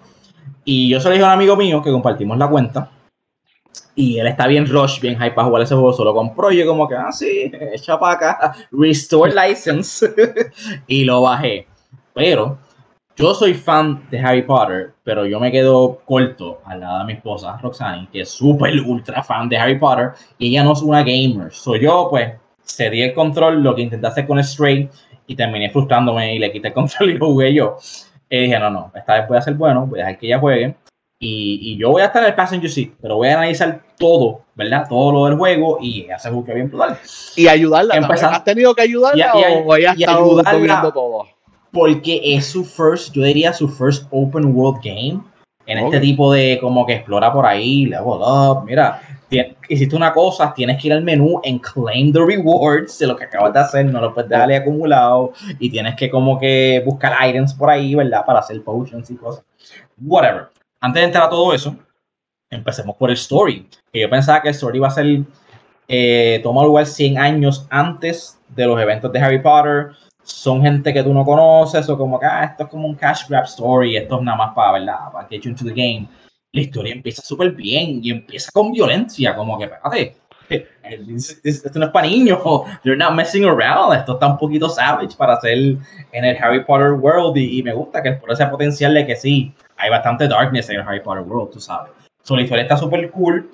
Y 0.65 0.89
yo 0.89 1.01
se 1.01 1.09
lo 1.09 1.15
dije 1.15 1.25
a 1.25 1.29
un 1.29 1.35
amigo 1.35 1.57
mío 1.57 1.83
que 1.83 1.91
compartimos 1.91 2.39
la 2.39 2.49
cuenta. 2.49 2.91
Y 3.95 4.19
él 4.19 4.27
está 4.27 4.47
bien 4.47 4.67
rush, 4.67 5.01
bien 5.01 5.15
hype 5.17 5.33
para 5.33 5.47
jugar 5.47 5.63
ese 5.63 5.75
juego. 5.75 5.93
Solo 5.93 6.15
compró 6.15 6.51
y 6.51 6.59
yo 6.59 6.67
como 6.67 6.89
que, 6.89 6.95
ah, 6.95 7.13
sí, 7.13 7.51
echa 7.73 7.99
para 7.99 8.15
acá. 8.15 8.55
Restore 8.71 9.33
license. 9.35 10.07
y 10.87 11.05
lo 11.05 11.23
bajé. 11.23 11.67
Pero 12.15 12.59
yo 13.17 13.35
soy 13.35 13.55
fan 13.55 14.09
de 14.11 14.19
Harry 14.21 14.43
Potter, 14.43 14.95
pero 15.03 15.27
yo 15.27 15.39
me 15.39 15.53
quedo 15.53 16.01
corto 16.05 16.61
al 16.65 16.81
lado 16.81 17.01
de 17.01 17.05
mi 17.05 17.13
esposa, 17.15 17.59
Roxanne, 17.61 18.09
que 18.11 18.23
es 18.23 18.31
súper 18.31 18.81
ultra 18.81 19.23
fan 19.23 19.49
de 19.49 19.59
Harry 19.59 19.79
Potter. 19.79 20.13
Y 20.39 20.49
ella 20.49 20.65
no 20.65 20.73
es 20.73 20.83
una 20.83 21.03
gamer. 21.03 21.53
Soy 21.53 21.81
yo, 21.81 22.09
pues, 22.11 22.33
cedí 22.65 23.03
el 23.03 23.15
control, 23.15 23.63
lo 23.63 23.75
que 23.75 23.83
intenté 23.83 24.07
hacer 24.07 24.27
con 24.27 24.43
Stray. 24.43 24.89
Y 25.33 25.37
terminé 25.37 25.71
frustrándome 25.71 26.35
y 26.35 26.39
le 26.39 26.53
quité 26.53 26.69
el 26.69 26.75
control 26.75 27.11
y 27.11 27.15
lo 27.19 27.27
jugué 27.27 27.55
yo. 27.55 27.77
Y 28.29 28.41
dije, 28.43 28.59
no, 28.59 28.71
no, 28.71 28.93
esta 28.95 29.15
vez 29.15 29.29
voy 29.29 29.39
a 29.39 29.43
ser 29.43 29.55
bueno, 29.55 29.87
voy 29.87 30.01
a 30.01 30.05
dejar 30.05 30.19
que 30.19 30.27
ella 30.27 30.39
juegue. 30.39 30.75
Y, 31.19 31.59
y 31.63 31.77
yo 31.79 31.91
voy 31.91 32.03
a 32.03 32.07
estar 32.07 32.23
en 32.23 32.29
el 32.31 32.35
passenger 32.35 32.69
seat, 32.71 32.91
pero 33.01 33.17
voy 33.17 33.29
a 33.29 33.35
analizar 33.39 33.81
todo, 33.97 34.41
¿verdad? 34.57 34.87
Todo 34.89 35.13
lo 35.13 35.25
del 35.27 35.37
juego 35.39 35.79
y 35.81 36.03
ella 36.03 36.19
se 36.19 36.31
busca 36.31 36.53
bien 36.53 36.69
brutal. 36.69 36.99
Y 37.37 37.47
ayudarla. 37.49 37.95
Empezando- 37.97 38.37
¿Has 38.37 38.45
tenido 38.45 38.75
que 38.75 38.83
ayudarla 38.83 39.31
Y- 39.35 39.39
y- 39.39 39.63
o 39.65 39.77
ella 39.77 39.93
estado 39.97 40.41
ayudarla- 40.41 40.93
todo? 40.93 41.27
Porque 41.71 42.21
es 42.23 42.47
su 42.47 42.65
first, 42.65 43.15
yo 43.15 43.23
diría 43.23 43.53
su 43.53 43.69
first 43.69 44.07
open 44.11 44.55
world 44.55 44.81
game. 44.85 45.21
En 45.65 45.79
Ok. 45.79 45.85
este 45.95 46.01
tipo 46.01 46.33
de 46.33 46.59
como 46.61 46.85
que 46.85 46.95
explora 46.95 47.33
por 47.33 47.47
ahí, 47.47 47.87
level 47.87 48.19
up. 48.21 48.65
Mira, 48.67 49.01
hiciste 49.69 49.97
una 49.97 50.13
cosa, 50.13 50.53
tienes 50.55 50.81
que 50.81 50.89
ir 50.89 50.93
al 50.93 51.03
menú 51.03 51.41
en 51.45 51.59
claim 51.59 52.13
the 52.13 52.21
rewards 52.25 52.99
de 52.99 53.07
lo 53.07 53.17
que 53.17 53.25
acabas 53.25 53.53
de 53.53 53.61
hacer, 53.61 53.87
no 53.87 54.01
lo 54.01 54.13
puedes 54.13 54.29
dejar 54.29 54.53
acumulado 54.53 55.33
y 55.59 55.71
tienes 55.71 55.97
que 55.97 56.11
como 56.11 56.39
que 56.39 56.83
buscar 56.85 57.17
items 57.27 57.55
por 57.55 57.71
ahí, 57.71 57.95
¿verdad? 57.95 58.25
Para 58.25 58.41
hacer 58.41 58.63
potions 58.63 59.11
y 59.11 59.17
cosas. 59.17 59.45
Whatever. 60.01 60.49
Antes 60.81 61.01
de 61.01 61.07
entrar 61.07 61.25
a 61.25 61.31
todo 61.31 61.55
eso, 61.55 61.77
empecemos 62.51 62.97
por 62.97 63.11
el 63.11 63.17
story. 63.17 63.69
Que 63.93 64.01
yo 64.01 64.11
pensaba 64.11 64.43
que 64.43 64.49
el 64.49 64.55
story 64.55 64.79
iba 64.79 64.89
a 64.89 64.91
ser, 64.91 65.23
eh, 65.89 66.41
toma 66.43 66.65
lugar 66.65 66.87
100 66.87 67.19
años 67.19 67.67
antes 67.71 68.39
de 68.49 68.67
los 68.67 68.81
eventos 68.81 69.13
de 69.13 69.21
Harry 69.21 69.41
Potter. 69.41 69.93
Son 70.25 70.63
gente 70.63 70.93
que 70.93 71.03
tú 71.03 71.13
no 71.13 71.25
conoces 71.25 71.89
o 71.89 71.99
como 71.99 72.21
que 72.21 72.27
ah, 72.27 72.45
esto 72.45 72.65
es 72.65 72.69
como 72.69 72.87
un 72.87 72.95
cash 72.95 73.29
grab 73.29 73.45
story, 73.45 73.97
esto 73.97 74.19
es 74.19 74.23
nada 74.23 74.37
más 74.37 74.55
para, 74.55 74.73
¿verdad? 74.73 75.13
Para 75.13 75.29
get 75.29 75.43
you 75.43 75.51
into 75.51 75.65
the 75.65 75.71
game 75.71 76.07
la 76.53 76.61
historia 76.61 76.93
empieza 76.93 77.23
súper 77.23 77.53
bien 77.53 78.01
y 78.03 78.11
empieza 78.11 78.51
con 78.53 78.73
violencia, 78.73 79.35
como 79.35 79.59
que, 79.59 79.65
espérate, 79.65 80.17
esto 81.45 81.79
no 81.79 81.87
es 81.87 81.93
para 81.93 82.07
niños, 82.07 82.41
they're 82.83 82.97
not 82.97 83.15
messing 83.15 83.45
around, 83.45 83.95
esto 83.95 84.15
está 84.15 84.27
un 84.27 84.39
poquito 84.39 84.69
savage 84.69 85.17
para 85.17 85.35
hacer 85.35 85.57
en 86.13 86.25
el 86.25 86.37
Harry 86.37 86.63
Potter 86.65 86.93
world 86.93 87.37
y, 87.39 87.63
me 87.63 87.73
gusta 87.73 88.03
que 88.03 88.13
por 88.13 88.31
ese 88.31 88.47
potencial 88.47 88.93
de 88.93 89.07
que 89.07 89.17
sí, 89.17 89.53
hay 89.77 89.89
bastante 89.89 90.29
darkness 90.29 90.69
en 90.69 90.77
el 90.77 90.83
Harry 90.83 91.01
Potter 91.01 91.23
world, 91.23 91.53
tú 91.53 91.61
sabes. 91.61 91.93
So, 92.23 92.37
la 92.37 92.43
historia 92.43 92.63
está 92.63 92.77
súper 92.77 93.11
cool. 93.11 93.51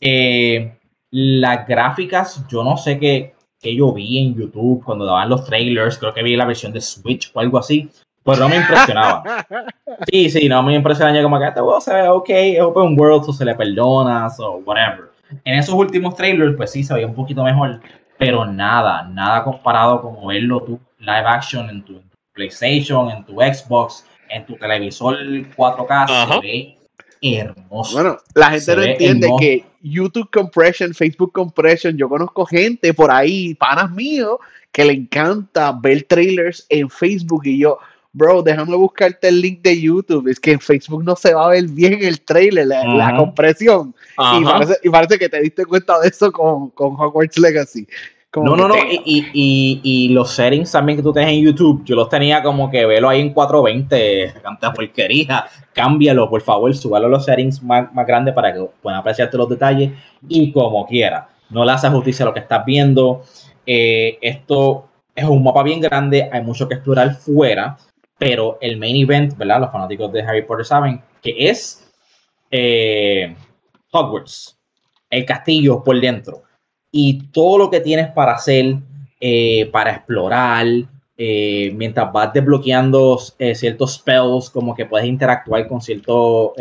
Eh, 0.00 0.76
las 1.10 1.66
gráficas, 1.66 2.46
yo 2.48 2.62
no 2.62 2.76
sé 2.76 2.98
qué, 2.98 3.34
qué 3.58 3.74
yo 3.74 3.92
vi 3.92 4.18
en 4.18 4.34
YouTube 4.34 4.84
cuando 4.84 5.06
daban 5.06 5.30
los 5.30 5.44
trailers, 5.46 5.98
creo 5.98 6.12
que 6.12 6.22
vi 6.22 6.36
la 6.36 6.44
versión 6.44 6.72
de 6.72 6.80
Switch 6.80 7.30
o 7.34 7.40
algo 7.40 7.58
así, 7.58 7.88
pues 8.24 8.38
no 8.38 8.48
me 8.48 8.56
impresionaba. 8.56 9.46
Sí, 10.10 10.28
sí, 10.28 10.48
no 10.48 10.62
me 10.62 10.74
impresionaba 10.74 11.22
como 11.22 11.38
que 11.38 11.46
este 11.46 11.60
juego 11.60 11.80
se 11.80 11.94
ve 11.94 12.08
ok, 12.08 12.28
es 12.28 12.60
open 12.60 12.98
world, 12.98 13.24
o 13.28 13.32
se 13.32 13.44
le 13.44 13.54
perdona, 13.54 14.26
o 14.38 14.56
whatever. 14.64 15.10
En 15.44 15.58
esos 15.58 15.74
últimos 15.74 16.16
trailers, 16.16 16.56
pues 16.56 16.72
sí, 16.72 16.82
se 16.82 16.94
veía 16.94 17.06
un 17.06 17.14
poquito 17.14 17.44
mejor, 17.44 17.80
pero 18.18 18.44
nada, 18.44 19.04
nada 19.04 19.44
comparado 19.44 20.02
como 20.02 20.26
verlo 20.26 20.60
tú 20.62 20.80
live 20.98 21.26
action 21.26 21.70
en 21.70 21.82
tu, 21.84 22.02
PlayStation, 22.34 23.10
en 23.10 23.24
tu 23.24 23.34
Xbox, 23.34 24.04
en 24.28 24.44
tu 24.44 24.56
televisor 24.56 25.16
4K, 25.56 26.34
se 26.34 26.40
ve 26.40 26.78
hermoso. 27.22 27.92
Bueno, 27.94 28.16
la 28.34 28.50
gente 28.50 28.76
no 28.76 28.82
entiende 28.82 29.28
que 29.38 29.64
YouTube 29.80 30.28
Compression, 30.30 30.92
Facebook 30.92 31.32
Compression, 31.32 31.96
yo 31.96 32.08
conozco 32.08 32.44
gente 32.44 32.92
por 32.92 33.10
ahí, 33.10 33.54
panas 33.54 33.90
míos, 33.90 34.38
que 34.72 34.84
le 34.84 34.92
encanta 34.92 35.72
ver 35.72 36.02
trailers 36.02 36.66
en 36.68 36.90
Facebook 36.90 37.42
y 37.46 37.60
yo, 37.60 37.78
bro, 38.14 38.42
déjame 38.42 38.74
buscarte 38.76 39.28
el 39.28 39.42
link 39.42 39.60
de 39.60 39.78
YouTube. 39.78 40.28
Es 40.28 40.40
que 40.40 40.52
en 40.52 40.60
Facebook 40.60 41.04
no 41.04 41.14
se 41.16 41.34
va 41.34 41.46
a 41.46 41.48
ver 41.50 41.64
bien 41.68 42.02
el 42.02 42.20
trailer, 42.22 42.66
la, 42.66 43.14
compresión. 43.16 43.94
Y 44.82 44.88
parece, 44.90 45.18
que 45.18 45.28
te 45.28 45.42
diste 45.42 45.66
cuenta 45.66 46.00
de 46.00 46.08
eso 46.08 46.32
con, 46.32 46.70
con 46.70 46.94
Hogwarts 46.98 47.38
Legacy. 47.38 47.86
no, 48.36 48.56
no, 48.56 48.68
no. 48.68 48.74
Y, 49.04 50.08
los 50.12 50.30
settings 50.30 50.70
también 50.70 50.96
que 50.96 51.02
tú 51.02 51.12
tienes 51.12 51.34
en 51.34 51.42
YouTube, 51.42 51.82
yo 51.84 51.96
los 51.96 52.08
tenía 52.08 52.42
como 52.42 52.70
que 52.70 52.86
velo 52.86 53.08
ahí 53.08 53.20
en 53.20 53.34
420, 53.34 54.34
tanta 54.42 54.72
porquería. 54.72 55.46
Cámbialo, 55.74 56.30
por 56.30 56.40
favor, 56.40 56.74
súbalo 56.74 57.08
los 57.08 57.24
settings 57.24 57.62
más, 57.62 57.92
más 57.92 58.06
grandes 58.06 58.32
para 58.32 58.54
que 58.54 58.64
puedan 58.80 59.00
apreciarte 59.00 59.36
los 59.36 59.48
detalles 59.48 59.92
y 60.28 60.52
como 60.52 60.86
quiera. 60.86 61.28
No 61.50 61.64
le 61.64 61.72
hace 61.72 61.88
justicia 61.88 62.24
a 62.24 62.28
lo 62.28 62.34
que 62.34 62.40
estás 62.40 62.64
viendo. 62.64 63.22
Eh, 63.66 64.18
esto 64.20 64.86
es 65.14 65.24
un 65.24 65.42
mapa 65.42 65.62
bien 65.62 65.80
grande, 65.80 66.28
hay 66.32 66.42
mucho 66.42 66.68
que 66.68 66.74
explorar 66.74 67.14
fuera. 67.14 67.76
Pero 68.24 68.56
el 68.62 68.78
main 68.78 68.96
event, 68.96 69.36
¿verdad? 69.36 69.60
Los 69.60 69.70
fanáticos 69.70 70.10
de 70.10 70.22
Harry 70.22 70.40
Potter 70.46 70.64
saben 70.64 71.02
que 71.20 71.50
es 71.50 71.86
eh, 72.50 73.36
Hogwarts, 73.92 74.58
el 75.10 75.26
castillo 75.26 75.84
por 75.84 76.00
dentro. 76.00 76.42
Y 76.90 77.26
todo 77.32 77.58
lo 77.58 77.70
que 77.70 77.80
tienes 77.80 78.10
para 78.12 78.32
hacer, 78.32 78.76
eh, 79.20 79.68
para 79.70 79.90
explorar, 79.90 80.66
eh, 81.18 81.70
mientras 81.74 82.10
vas 82.14 82.32
desbloqueando 82.32 83.18
ciertos 83.18 83.96
spells, 83.96 84.48
como 84.48 84.74
que 84.74 84.86
puedes 84.86 85.06
interactuar 85.06 85.68
con 85.68 85.82
ciertos 85.82 86.52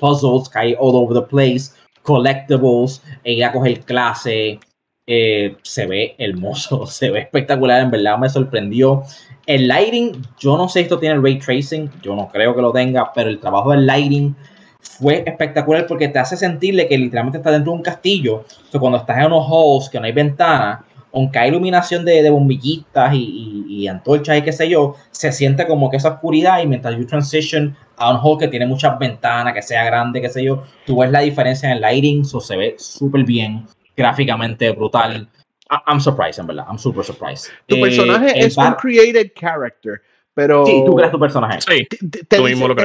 puzzles 0.00 0.48
que 0.48 0.58
hay 0.58 0.74
all 0.76 0.96
over 0.96 1.22
the 1.22 1.28
place, 1.28 1.70
collectibles, 2.02 3.04
e 3.22 3.34
ir 3.34 3.44
a 3.44 3.52
coger 3.52 3.82
clase. 3.82 4.58
se 5.06 5.86
ve 5.86 6.16
hermoso, 6.18 6.86
se 6.88 7.10
ve 7.12 7.20
espectacular, 7.20 7.82
en 7.82 7.92
verdad 7.92 8.18
me 8.18 8.28
sorprendió. 8.28 9.04
El 9.46 9.68
lighting, 9.68 10.22
yo 10.38 10.56
no 10.56 10.68
sé 10.68 10.80
si 10.80 10.82
esto 10.84 10.98
tiene 10.98 11.20
ray 11.20 11.38
tracing, 11.38 11.90
yo 12.02 12.16
no 12.16 12.28
creo 12.28 12.54
que 12.54 12.62
lo 12.62 12.72
tenga, 12.72 13.12
pero 13.12 13.28
el 13.28 13.38
trabajo 13.38 13.72
del 13.72 13.86
lighting 13.86 14.34
fue 14.80 15.22
espectacular 15.26 15.86
porque 15.86 16.08
te 16.08 16.18
hace 16.18 16.36
sentirle 16.36 16.88
que 16.88 16.96
literalmente 16.96 17.38
estás 17.38 17.52
dentro 17.52 17.72
de 17.72 17.78
un 17.78 17.82
castillo. 17.82 18.44
O 18.72 18.80
cuando 18.80 18.98
estás 18.98 19.18
en 19.18 19.26
unos 19.26 19.46
halls 19.46 19.90
que 19.90 20.00
no 20.00 20.06
hay 20.06 20.12
ventana, 20.12 20.84
aunque 21.12 21.38
hay 21.38 21.50
iluminación 21.50 22.04
de, 22.04 22.28
bombillitas 22.28 23.12
y, 23.14 23.86
antorchas 23.86 24.38
y 24.38 24.42
qué 24.42 24.52
sé 24.52 24.68
yo, 24.68 24.96
se 25.10 25.30
siente 25.30 25.66
como 25.66 25.90
que 25.90 25.98
esa 25.98 26.08
oscuridad 26.08 26.62
y 26.62 26.66
mientras 26.66 26.96
you 26.96 27.06
transition 27.06 27.76
a 27.96 28.12
un 28.12 28.20
hall 28.20 28.38
que 28.38 28.48
tiene 28.48 28.66
muchas 28.66 28.98
ventanas, 28.98 29.54
que 29.54 29.62
sea 29.62 29.84
grande, 29.84 30.20
qué 30.20 30.28
sé 30.28 30.42
yo, 30.42 30.64
tú 30.86 30.98
ves 30.98 31.10
la 31.10 31.20
diferencia 31.20 31.68
en 31.68 31.76
el 31.76 31.80
lighting, 31.82 32.22
eso 32.22 32.40
se 32.40 32.56
ve 32.56 32.74
súper 32.78 33.24
bien, 33.24 33.66
gráficamente 33.96 34.70
brutal. 34.72 35.28
I'm 35.70 36.00
surprised, 36.00 36.38
en 36.38 36.46
verdad. 36.46 36.66
I'm 36.68 36.78
super 36.78 37.02
surprised. 37.04 37.50
Tu 37.66 37.80
personaje 37.80 38.30
eh, 38.30 38.46
es 38.46 38.56
un 38.56 38.74
created 38.74 39.32
character, 39.34 40.02
pero. 40.34 40.66
Sí, 40.66 40.82
tú 40.84 40.94
creas 40.94 41.10
tu 41.10 41.18
personaje. 41.18 41.60
Sí, 41.60 41.86
te, 42.28 42.38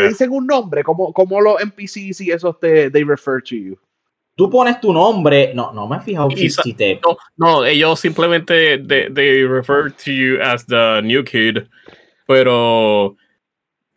dicen, 0.07 0.31
un 0.31 0.47
nombre, 0.47 0.83
como, 0.83 1.11
como 1.13 1.41
los 1.41 1.61
NPCs 1.61 2.21
y 2.21 2.31
esos 2.31 2.59
te 2.59 2.89
they 2.89 3.03
refer 3.03 3.41
to 3.41 3.55
you. 3.55 3.77
Tú 4.35 4.49
pones 4.49 4.79
tu 4.79 4.93
nombre, 4.93 5.53
no, 5.53 5.73
no 5.73 5.85
me 5.85 5.97
he 5.97 5.99
fijado 5.99 6.29
si, 6.31 6.73
te. 6.73 7.01
No, 7.03 7.17
no, 7.35 7.65
ellos 7.65 7.99
simplemente 7.99 8.77
they, 8.77 9.09
they 9.13 9.43
refer 9.43 9.91
to 9.91 10.11
you 10.11 10.39
as 10.41 10.65
the 10.65 11.01
new 11.03 11.25
kid, 11.25 11.67
pero 12.25 13.17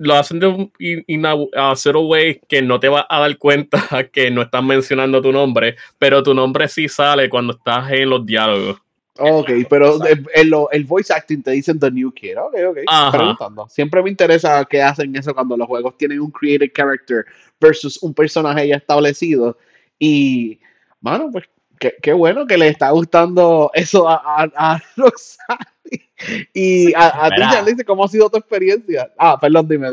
lo 0.02 0.14
hacen 0.14 0.40
de 0.40 0.46
un 0.46 0.72
in, 0.78 1.24
a 1.24 1.76
zero 1.76 2.02
way 2.02 2.40
que 2.48 2.60
no 2.60 2.80
te 2.80 2.88
vas 2.88 3.06
a 3.08 3.20
dar 3.20 3.38
cuenta 3.38 3.78
que 4.12 4.30
no 4.30 4.42
están 4.42 4.66
mencionando 4.66 5.22
tu 5.22 5.32
nombre, 5.32 5.76
pero 5.98 6.22
tu 6.22 6.34
nombre 6.34 6.68
sí 6.68 6.88
sale 6.88 7.30
cuando 7.30 7.54
estás 7.54 7.90
en 7.92 8.10
los 8.10 8.26
diálogos. 8.26 8.80
Ok, 9.18 9.50
pero 9.68 10.02
el, 10.04 10.26
el, 10.72 10.84
voice 10.84 11.12
acting 11.12 11.42
te 11.42 11.50
dicen 11.50 11.78
The 11.78 11.90
New 11.90 12.12
Kid. 12.12 12.38
Ok, 12.38 12.54
ok. 12.70 12.78
Preguntando. 13.12 13.68
Siempre 13.68 14.02
me 14.02 14.08
interesa 14.08 14.64
que 14.64 14.82
hacen 14.82 15.14
eso 15.14 15.34
cuando 15.34 15.56
los 15.56 15.68
juegos 15.68 15.96
tienen 15.98 16.20
un 16.20 16.30
created 16.30 16.72
character 16.74 17.24
versus 17.60 18.02
un 18.02 18.14
personaje 18.14 18.68
ya 18.68 18.76
establecido. 18.76 19.58
Y, 19.98 20.58
mano, 21.00 21.30
pues 21.30 21.44
qué, 21.78 22.12
bueno 22.12 22.46
que 22.46 22.56
le 22.56 22.68
está 22.68 22.90
gustando 22.90 23.70
eso 23.74 24.08
a, 24.08 24.14
a, 24.24 24.50
a 24.56 24.82
y 26.55 26.94
a, 26.94 27.26
a 27.26 27.31
ti, 27.31 27.42
dice, 27.70 27.85
¿cómo 27.85 28.05
ha 28.05 28.09
sido 28.09 28.28
tu 28.31 28.38
experiencia? 28.38 29.11
Ah, 29.18 29.38
perdón, 29.40 29.68
dime. 29.68 29.88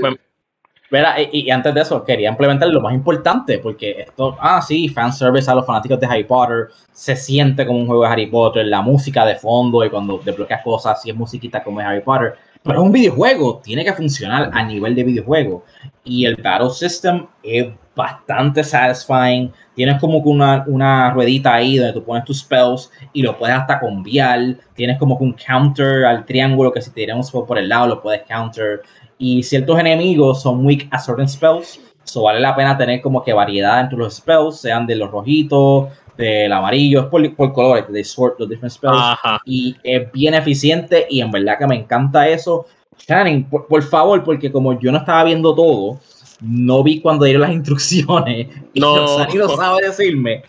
y, 1.31 1.49
antes 1.49 1.73
de 1.73 1.81
eso, 1.81 2.03
quería 2.03 2.29
implementar 2.29 2.69
lo 2.69 2.81
más 2.81 2.93
importante, 2.93 3.59
porque 3.59 4.01
esto, 4.01 4.37
ah, 4.39 4.61
sí, 4.61 4.89
fanservice 4.89 5.49
a 5.49 5.55
los 5.55 5.65
fanáticos 5.65 5.99
de 5.99 6.07
Harry 6.07 6.23
Potter, 6.23 6.69
se 6.91 7.15
siente 7.15 7.65
como 7.65 7.79
un 7.79 7.87
juego 7.87 8.03
de 8.03 8.09
Harry 8.09 8.27
Potter, 8.27 8.65
la 8.65 8.81
música 8.81 9.25
de 9.25 9.35
fondo 9.35 9.83
y 9.83 9.89
cuando 9.89 10.19
desbloqueas 10.19 10.63
cosas, 10.63 11.01
si 11.01 11.09
es 11.09 11.15
musiquita 11.15 11.63
como 11.63 11.79
es 11.79 11.87
Harry 11.87 12.01
Potter, 12.01 12.35
pero 12.63 12.79
es 12.79 12.85
un 12.85 12.91
videojuego, 12.91 13.61
tiene 13.63 13.85
que 13.85 13.93
funcionar 13.93 14.49
a 14.53 14.63
nivel 14.63 14.93
de 14.93 15.03
videojuego. 15.03 15.63
Y 16.03 16.25
el 16.25 16.35
Battle 16.35 16.71
System 16.71 17.25
es 17.41 17.67
bastante 17.99 18.63
satisfying. 18.63 19.51
Tienes 19.75 19.99
como 19.99 20.23
que 20.23 20.29
una, 20.29 20.63
una 20.67 21.11
ruedita 21.11 21.53
ahí 21.53 21.77
donde 21.77 21.93
tú 21.93 22.03
pones 22.03 22.23
tus 22.23 22.39
spells 22.39 22.89
y 23.13 23.21
lo 23.21 23.37
puedes 23.37 23.55
hasta 23.55 23.79
cambiar. 23.79 24.55
Tienes 24.73 24.97
como 24.97 25.17
que 25.17 25.25
un 25.25 25.33
counter 25.33 26.05
al 26.05 26.25
triángulo 26.25 26.71
que 26.71 26.81
si 26.81 26.91
te 26.91 27.13
un 27.13 27.23
spell 27.23 27.43
por 27.45 27.57
el 27.57 27.67
lado 27.67 27.87
lo 27.87 28.01
puedes 28.01 28.23
counter. 28.23 28.81
Y 29.17 29.43
ciertos 29.43 29.77
enemigos 29.77 30.41
son 30.41 30.65
weak 30.65 30.87
a 30.91 30.97
certain 30.97 31.27
spells. 31.27 31.79
So 32.05 32.23
vale 32.23 32.39
la 32.39 32.55
pena 32.55 32.77
tener 32.77 33.01
como 33.01 33.21
que 33.23 33.33
variedad 33.33 33.81
entre 33.81 33.97
los 33.97 34.15
spells, 34.15 34.61
sean 34.61 34.87
de 34.87 34.95
los 34.95 35.11
rojitos, 35.11 35.89
del 36.17 36.51
amarillo, 36.51 37.01
es 37.01 37.05
por, 37.07 37.35
por 37.35 37.53
colores, 37.53 37.87
de 37.87 38.03
sort 38.03 38.39
los 38.39 38.49
different 38.49 38.73
spells. 38.73 39.17
Y 39.45 39.75
es 39.83 40.11
bien 40.11 40.33
eficiente 40.33 41.05
y 41.09 41.21
en 41.21 41.31
verdad 41.31 41.57
que 41.59 41.67
me 41.67 41.75
encanta 41.75 42.27
eso. 42.27 42.65
Shannon, 42.97 43.43
por, 43.45 43.83
favor, 43.83 44.23
porque 44.23 44.51
como 44.51 44.77
yo 44.79 44.91
no 44.91 44.99
estaba 44.99 45.23
viendo 45.23 45.53
todo, 45.55 45.99
no 46.41 46.83
vi 46.83 47.01
cuando 47.01 47.25
dieron 47.25 47.41
las 47.41 47.51
instrucciones 47.53 48.47
y 48.73 48.79
no. 48.79 48.95
no 48.95 49.55
sabe 49.55 49.85
decirme. 49.85 50.43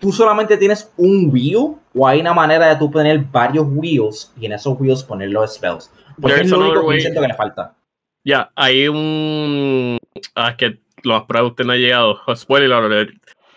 Tú 0.00 0.12
solamente 0.12 0.56
tienes 0.56 0.92
un 0.98 1.30
wheel 1.32 1.76
o 1.94 2.06
hay 2.06 2.20
una 2.20 2.34
manera 2.34 2.68
de 2.68 2.76
tú 2.76 2.90
tener 2.90 3.18
varios 3.32 3.66
wheels 3.68 4.32
y 4.38 4.46
en 4.46 4.52
esos 4.52 4.78
wheels 4.78 5.02
poner 5.02 5.30
los 5.30 5.54
spells. 5.54 5.90
Porque 6.20 6.42
es 6.42 6.50
lo 6.50 6.60
único 6.60 6.88
que 6.88 7.00
siento 7.00 7.20
que 7.20 7.28
le 7.28 7.34
falta. 7.34 7.74
Ya, 8.24 8.50
hay 8.56 8.88
un. 8.88 9.98
Ah, 10.34 10.50
es 10.50 10.56
que 10.56 10.78
los 11.02 11.22
pruebas 11.24 11.50
usted 11.50 11.64
no 11.64 11.72
ha 11.72 11.76
llegado. 11.76 12.18
Spoiler 12.34 13.08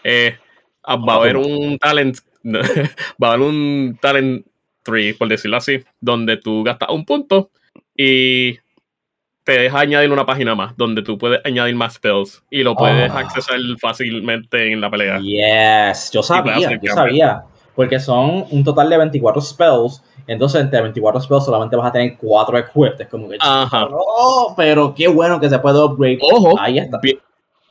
Eh, 0.04 0.38
ah, 0.84 0.96
va 0.96 1.14
a 1.14 1.18
haber 1.18 1.38
un 1.38 1.78
talent. 1.78 2.18
va 2.44 3.30
a 3.30 3.34
haber 3.34 3.48
un 3.48 3.98
talent 4.02 4.46
tree, 4.84 5.14
por 5.14 5.28
decirlo 5.28 5.58
así, 5.58 5.84
donde 6.00 6.38
tú 6.38 6.64
gastas 6.64 6.90
un 6.90 7.06
punto 7.06 7.52
y 7.96 8.60
te 9.50 9.60
deja 9.62 9.80
añadir 9.80 10.12
una 10.12 10.28
página 10.28 10.54
más 10.54 10.78
donde 10.78 11.02
tú 11.02 11.18
puedes 11.18 11.42
añadir 11.44 11.74
más 11.74 11.96
spells 11.96 12.44
y 12.52 12.62
lo 12.62 12.76
puedes 12.76 13.12
accesar 13.12 13.60
fácilmente 13.82 14.72
en 14.72 14.80
la 14.80 14.92
pelea. 14.92 15.20
Yes, 15.20 16.12
yo 16.12 16.22
sabía, 16.22 16.80
yo 16.80 16.94
sabía. 16.94 17.44
Porque 17.74 18.00
son 18.00 18.46
un 18.52 18.64
total 18.64 18.90
de 18.90 18.98
24 19.00 19.42
spells. 19.42 20.04
Entonces, 20.28 20.62
entre 20.62 20.82
24 20.82 21.22
spells 21.22 21.46
solamente 21.46 21.76
vas 21.76 21.88
a 21.88 21.92
tener 21.94 22.16
4 22.18 22.58
equipped. 22.60 23.02
Es 23.02 23.08
como 23.08 23.28
que. 23.28 23.38
Ajá. 23.40 23.88
Oh, 23.92 24.54
pero 24.56 24.94
qué 24.94 25.08
bueno 25.08 25.40
que 25.40 25.50
se 25.50 25.58
puede 25.58 25.80
upgrade. 25.80 26.20
Ojo. 26.22 26.60
Ahí 26.60 26.78
está. 26.78 27.00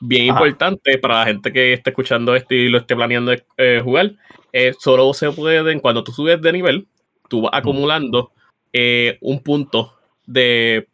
Bien, 0.00 0.26
importante 0.26 0.98
para 0.98 1.20
la 1.20 1.26
gente 1.26 1.52
que 1.52 1.74
esté 1.74 1.90
escuchando 1.90 2.34
esto 2.34 2.54
y 2.54 2.68
lo 2.68 2.78
esté 2.78 2.96
planeando 2.96 3.32
eh, 3.56 3.80
jugar. 3.84 4.12
Eh, 4.52 4.72
solo 4.80 5.12
se 5.14 5.30
pueden, 5.30 5.78
cuando 5.78 6.02
tú 6.02 6.10
subes 6.10 6.42
de 6.42 6.52
nivel, 6.52 6.88
tú 7.28 7.42
vas 7.42 7.52
acumulando 7.54 8.32
eh, 8.72 9.18
un 9.20 9.40
punto 9.40 9.98
de, 10.28 10.87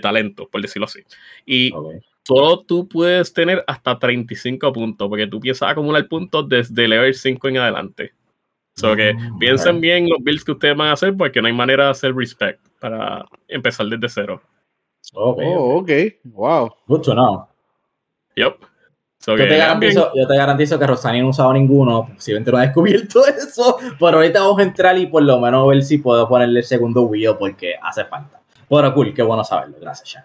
talento, 0.00 0.48
por 0.48 0.60
decirlo 0.60 0.86
así. 0.86 1.00
Y 1.46 1.72
solo 2.22 2.60
tú 2.60 2.88
puedes 2.88 3.32
tener 3.32 3.64
hasta 3.66 3.98
35 3.98 4.72
puntos, 4.72 5.08
porque 5.08 5.26
tú 5.26 5.36
empiezas 5.36 5.68
a 5.68 5.70
acumular 5.70 6.06
puntos 6.08 6.48
desde 6.48 6.88
level 6.88 7.14
5 7.14 7.48
en 7.48 7.56
adelante. 7.58 8.12
So 8.78 8.94
que 8.94 9.12
mm, 9.12 9.38
piensen 9.38 9.80
bien 9.80 10.08
los 10.08 10.18
builds 10.22 10.44
que 10.44 10.52
ustedes 10.52 10.76
van 10.76 10.88
a 10.88 10.92
hacer, 10.92 11.16
porque 11.16 11.42
no 11.42 11.48
hay 11.48 11.52
manera 11.52 11.86
de 11.86 11.90
hacer 11.90 12.14
respect 12.14 12.60
para 12.80 13.26
empezar 13.48 13.86
desde 13.86 14.08
cero. 14.08 14.40
Okay, 15.12 15.46
oh, 15.48 15.78
ok. 15.78 15.90
Wow. 16.24 16.74
Good 16.86 17.02
to 17.02 17.12
know. 17.12 17.48
Yep. 18.36 18.54
yo, 19.26 19.36
te 19.36 19.56
garantizo, 19.56 20.12
yo, 20.14 20.28
te 20.28 20.36
garantizo, 20.36 20.78
que 20.78 20.86
Rosani 20.86 21.20
no 21.20 21.26
ha 21.26 21.30
usado 21.30 21.52
ninguno, 21.52 22.08
posiblemente 22.14 22.52
no 22.52 22.58
ha 22.58 22.62
descubierto 22.62 23.26
eso, 23.26 23.78
pero 23.98 24.18
ahorita 24.18 24.40
vamos 24.40 24.60
a 24.60 24.62
entrar 24.62 24.96
y 24.96 25.06
por 25.06 25.24
lo 25.24 25.40
menos 25.40 25.66
ver 25.66 25.82
si 25.82 25.98
puedo 25.98 26.28
ponerle 26.28 26.60
el 26.60 26.64
segundo 26.64 27.02
Wii 27.02 27.34
porque 27.36 27.74
hace 27.82 28.04
falta. 28.04 28.40
Bueno, 28.68 28.92
cool, 28.94 29.14
qué 29.14 29.22
bueno 29.22 29.44
saberlo, 29.44 29.76
gracias, 29.80 30.10
Sean. 30.10 30.24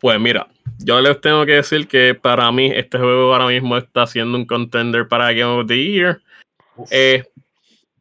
Pues 0.00 0.20
mira, 0.20 0.48
yo 0.78 1.00
les 1.00 1.20
tengo 1.20 1.46
que 1.46 1.52
decir 1.52 1.88
que 1.88 2.14
para 2.14 2.50
mí 2.52 2.70
este 2.74 2.98
juego 2.98 3.32
ahora 3.32 3.46
mismo 3.46 3.76
está 3.76 4.06
siendo 4.06 4.36
un 4.36 4.44
contender 4.44 5.08
para 5.08 5.32
Game 5.32 5.60
of 5.60 5.66
the 5.66 5.82
Year. 5.82 6.20
Eh, 6.90 7.24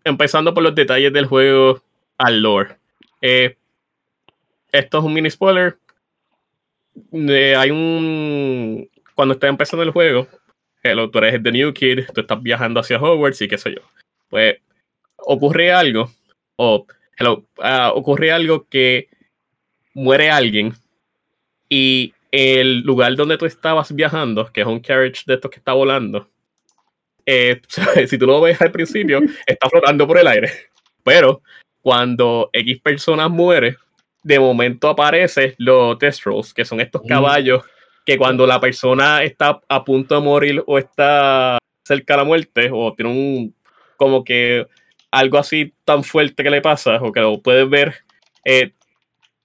empezando 0.04 0.54
por 0.54 0.64
los 0.64 0.76
detalles 0.76 1.14
del 1.14 1.28
juego 1.28 1.82
al 2.18 2.42
lore. 2.42 2.76
Eh, 3.22 3.56
esto 4.72 4.98
es 4.98 5.04
un 5.04 5.14
mini 5.14 5.30
spoiler. 5.30 5.78
hay 7.14 7.72
un. 7.72 8.90
Cuando 9.16 9.36
está 9.36 9.48
empezando 9.48 9.84
el 9.84 9.92
juego, 9.92 10.28
el 10.82 11.10
tú 11.12 11.20
eres 11.20 11.42
The 11.42 11.52
New 11.52 11.74
Kid, 11.74 12.08
tú 12.14 12.22
estás 12.22 12.42
viajando 12.42 12.80
hacia 12.80 13.00
Hogwarts 13.00 13.42
y 13.44 13.48
qué 13.48 13.58
sé 13.58 13.76
yo. 13.76 13.82
Pues 14.30 14.58
ocurre 15.18 15.72
algo, 15.72 16.12
o 16.56 16.86
hello, 17.18 17.46
ah, 17.60 17.92
ocurre 17.94 18.32
algo 18.32 18.68
que 18.68 19.10
muere 19.94 20.30
alguien 20.30 20.74
y 21.70 22.14
el 22.32 22.82
lugar 22.82 23.16
donde 23.16 23.38
tú 23.38 23.46
estabas 23.46 23.94
viajando, 23.94 24.52
que 24.52 24.62
es 24.62 24.68
un 24.68 24.80
carriage 24.80 25.24
de 25.26 25.36
estos 25.36 25.52
que 25.52 25.58
está 25.58 25.74
volando, 25.74 26.30
eh, 27.26 27.62
si 28.08 28.18
tú 28.18 28.26
lo 28.26 28.42
ves 28.42 28.62
al 28.62 28.72
principio, 28.72 29.22
está 29.46 29.70
flotando 29.70 30.08
por 30.08 30.18
el 30.18 30.28
aire. 30.28 30.52
Pero 31.04 31.42
cuando 31.82 32.50
X 32.54 32.80
personas 32.82 33.30
muere, 33.30 33.78
de 34.24 34.40
momento 34.40 34.88
aparecen 34.88 35.54
los 35.58 36.00
Death 36.00 36.22
Rolls, 36.24 36.54
que 36.54 36.66
son 36.66 36.80
estos 36.80 37.04
mm. 37.04 37.08
caballos 37.08 37.64
que 38.06 38.18
cuando 38.18 38.46
la 38.46 38.60
persona 38.60 39.24
está 39.24 39.62
a 39.68 39.84
punto 39.84 40.16
de 40.16 40.22
morir 40.22 40.64
o 40.66 40.78
está 40.78 41.58
cerca 41.84 42.14
de 42.14 42.18
la 42.18 42.24
muerte 42.24 42.70
o 42.72 42.94
tiene 42.94 43.12
un 43.12 43.56
como 43.98 44.24
que 44.24 44.68
algo 45.14 45.38
así 45.38 45.74
tan 45.86 46.04
fuerte 46.04 46.44
que 46.44 46.50
le 46.50 46.62
pasa 46.62 46.96
o 47.02 47.12
que 47.12 47.20
lo 47.20 47.40
puedes 47.40 47.70
ver, 47.70 47.94
eh, 48.44 48.74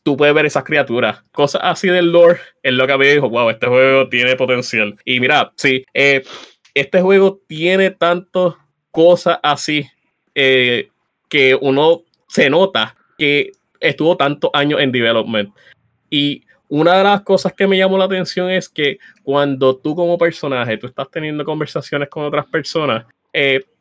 tú 0.02 0.16
puedes 0.16 0.34
ver 0.34 0.46
esas 0.46 0.64
criaturas. 0.64 1.22
Cosas 1.30 1.60
así 1.62 1.88
del 1.88 2.10
lore 2.10 2.40
es 2.62 2.72
lo 2.72 2.86
que 2.86 2.96
me 2.96 3.12
dijo, 3.12 3.28
wow, 3.28 3.50
este 3.50 3.66
juego 3.66 4.08
tiene 4.08 4.34
potencial. 4.34 4.96
Y 5.04 5.20
mira, 5.20 5.52
sí, 5.56 5.84
eh, 5.92 6.24
este 6.74 7.02
juego 7.02 7.40
tiene 7.46 7.90
tantas 7.90 8.54
cosas 8.90 9.38
así 9.42 9.86
eh, 10.34 10.88
que 11.28 11.54
uno 11.60 12.02
se 12.28 12.48
nota 12.48 12.96
que 13.18 13.52
estuvo 13.78 14.16
tantos 14.16 14.50
años 14.54 14.80
en 14.80 14.90
development. 14.90 15.54
Y 16.08 16.44
una 16.68 16.96
de 16.96 17.04
las 17.04 17.20
cosas 17.20 17.52
que 17.52 17.66
me 17.66 17.76
llamó 17.76 17.98
la 17.98 18.06
atención 18.06 18.50
es 18.50 18.70
que 18.70 18.98
cuando 19.22 19.76
tú 19.76 19.94
como 19.94 20.16
personaje, 20.16 20.78
tú 20.78 20.86
estás 20.86 21.10
teniendo 21.10 21.44
conversaciones 21.44 22.08
con 22.08 22.24
otras 22.24 22.46
personas, 22.46 23.04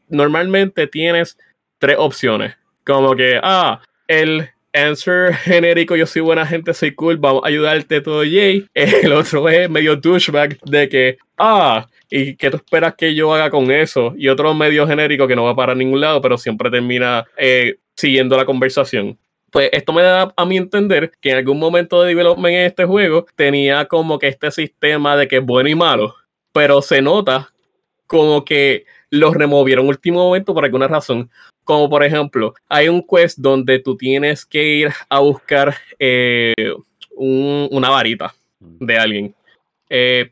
normalmente 0.10 0.88
tienes 0.88 1.38
tres 1.80 1.98
opciones. 2.00 2.56
Como 2.86 3.16
que, 3.16 3.40
ah, 3.42 3.82
el 4.08 4.50
answer 4.74 5.34
genérico, 5.44 5.96
yo 5.96 6.06
soy 6.06 6.22
buena 6.22 6.46
gente, 6.46 6.74
soy 6.74 6.94
cool, 6.96 7.18
vamos 7.18 7.44
a 7.44 7.48
ayudarte 7.48 8.02
todo, 8.02 8.22
Jay. 8.22 8.66
El 8.74 9.12
otro 9.13 9.48
es 9.50 9.70
medio 9.70 9.96
douchebag 9.96 10.60
de 10.62 10.90
que, 10.90 11.18
ah, 11.38 11.88
¿y 12.10 12.36
qué 12.36 12.50
tú 12.50 12.58
esperas 12.58 12.96
que 12.96 13.13
yo 13.16 13.34
haga 13.34 13.50
con 13.50 13.72
eso? 13.72 14.13
Y 14.18 14.30
otro 14.30 14.54
medio 14.54 14.88
genérico 14.88 15.28
que 15.28 15.36
no 15.36 15.44
va 15.44 15.56
para 15.56 15.76
ningún 15.76 16.02
lado, 16.02 16.22
pero 16.22 16.38
siempre 16.38 16.70
termina 16.70 17.26
eh, 17.38 17.78
siguiendo 17.96 18.38
la 18.38 18.46
conversación. 18.46 19.18
Pues 19.52 19.70
esto 19.72 19.94
me 19.94 20.02
da 20.02 20.34
a 20.36 20.46
mí 20.46 20.58
entender 20.58 21.12
que 21.22 21.32
en 21.32 21.38
algún 21.38 21.58
momento 21.58 22.02
de 22.02 22.10
development 22.10 22.54
en 22.54 22.66
este 22.66 22.86
juego 22.86 23.26
tenía 23.36 23.86
como 23.86 24.20
que 24.20 24.28
este 24.28 24.52
sistema 24.52 25.16
de 25.16 25.28
que 25.28 25.38
es 25.38 25.46
bueno 25.46 25.70
y 25.70 25.76
malo, 25.76 26.16
pero 26.52 26.82
se 26.82 27.02
nota 27.02 27.50
como 28.08 28.44
que 28.44 28.86
los 29.10 29.34
removieron 29.34 29.88
último 29.88 30.20
momento 30.20 30.54
por 30.54 30.66
alguna 30.66 30.88
razón. 30.88 31.30
Como 31.68 31.90
por 31.90 32.02
ejemplo, 32.02 32.54
hay 32.70 32.88
un 32.88 33.06
quest 33.06 33.40
donde 33.40 33.80
tú 33.80 33.98
tienes 33.98 34.46
que 34.46 34.64
ir 34.64 34.94
a 35.10 35.20
buscar 35.20 35.76
eh, 36.00 36.54
una 37.18 37.90
varita 37.90 38.34
de 38.62 38.98
alguien. 38.98 39.36
Eh, 39.90 40.32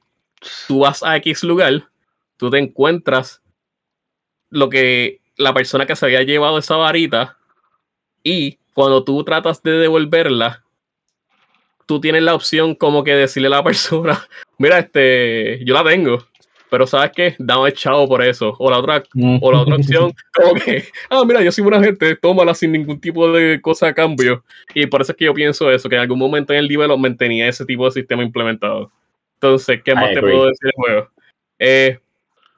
tú 0.65 0.80
vas 0.80 1.04
a 1.04 1.17
X 1.17 1.43
lugar, 1.43 1.89
tú 2.38 2.50
te 2.50 2.58
encuentras 2.58 3.41
lo 4.50 4.69
que 4.69 5.19
la 5.36 5.54
persona 5.54 5.86
que 5.86 5.98
se 5.98 6.06
había 6.06 6.24
llevado 6.24 6.58
esa 6.58 6.78
varita 6.78 7.38
y 8.24 8.58
cuando 8.74 9.04
tú 9.04 9.21
tratas 9.26 9.62
de 9.62 9.71
devolverla, 9.71 10.63
tú 11.86 12.00
tienes 12.00 12.24
la 12.24 12.34
opción 12.34 12.76
como 12.76 13.04
que 13.04 13.13
decirle 13.13 13.48
a 13.48 13.58
la 13.58 13.63
persona, 13.65 14.26
mira, 14.58 14.80
este, 14.80 15.60
yo 15.65 15.74
la 15.74 15.84
tengo, 15.84 16.26
pero 16.75 16.85
¿sabes 16.85 17.11
qué? 17.15 17.35
Dame 17.39 17.71
chavo 17.71 18.05
por 18.05 18.21
eso. 18.21 18.53
O 18.59 18.69
la 18.69 18.79
otra, 18.79 19.01
o 19.39 19.49
la 19.49 19.61
otra 19.61 19.75
opción, 19.77 20.11
como 20.33 20.55
que, 20.55 20.83
ah, 21.09 21.23
mira, 21.25 21.41
yo 21.41 21.49
soy 21.49 21.63
buena 21.63 21.81
gente, 21.81 22.17
tómala 22.17 22.53
sin 22.53 22.73
ningún 22.73 22.99
tipo 22.99 23.31
de 23.31 23.61
cosa 23.61 23.88
a 23.88 23.93
cambio. 23.93 24.43
Y 24.73 24.85
por 24.85 25.01
eso 25.01 25.13
es 25.13 25.17
que 25.17 25.23
yo 25.23 25.33
pienso 25.33 25.71
eso, 25.71 25.88
que 25.88 25.95
en 25.95 26.01
algún 26.01 26.19
momento 26.19 26.51
en 26.51 26.59
el 26.59 26.67
development 26.67 27.17
tenía 27.17 27.47
ese 27.47 27.63
tipo 27.63 27.85
de 27.85 27.91
sistema 27.91 28.23
implementado. 28.23 28.91
Entonces, 29.35 29.81
¿qué 29.85 29.95
más 29.95 30.13
te 30.13 30.19
puedo 30.19 30.47
decir 30.47 30.63
del 30.63 30.71
juego? 30.75 31.09
Eh, 31.59 31.97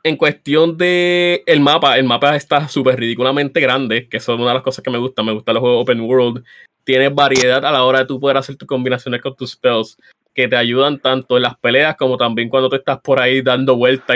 en 0.01 0.15
cuestión 0.15 0.75
de 0.79 1.43
el 1.45 1.59
mapa, 1.59 1.95
el 1.99 2.05
mapa 2.05 2.35
está 2.35 2.67
súper 2.67 2.99
ridículamente 2.99 3.59
grande, 3.59 4.07
que 4.09 4.19
son 4.19 4.41
una 4.41 4.47
de 4.49 4.55
las 4.55 4.63
cosas 4.63 4.83
que 4.83 4.89
me 4.89 4.97
gusta. 4.97 5.21
Me 5.21 5.31
gusta 5.31 5.53
los 5.53 5.61
juegos 5.61 5.83
open 5.83 6.01
world. 6.01 6.43
Tiene 6.83 7.09
variedad 7.09 7.63
a 7.63 7.71
la 7.71 7.83
hora 7.83 7.99
de 7.99 8.05
tú 8.05 8.19
poder 8.19 8.37
hacer 8.37 8.55
tus 8.55 8.67
combinaciones 8.67 9.21
con 9.21 9.35
tus 9.35 9.51
spells 9.51 9.95
que 10.37 10.47
te 10.47 10.55
ayudan 10.55 10.99
tanto 10.99 11.37
en 11.37 11.43
las 11.43 11.57
peleas 11.57 11.95
como 11.95 12.15
también 12.15 12.47
cuando 12.47 12.69
tú 12.69 12.75
estás 12.75 12.99
por 12.99 13.19
ahí 13.19 13.41
dando 13.41 13.75
vuelta 13.75 14.13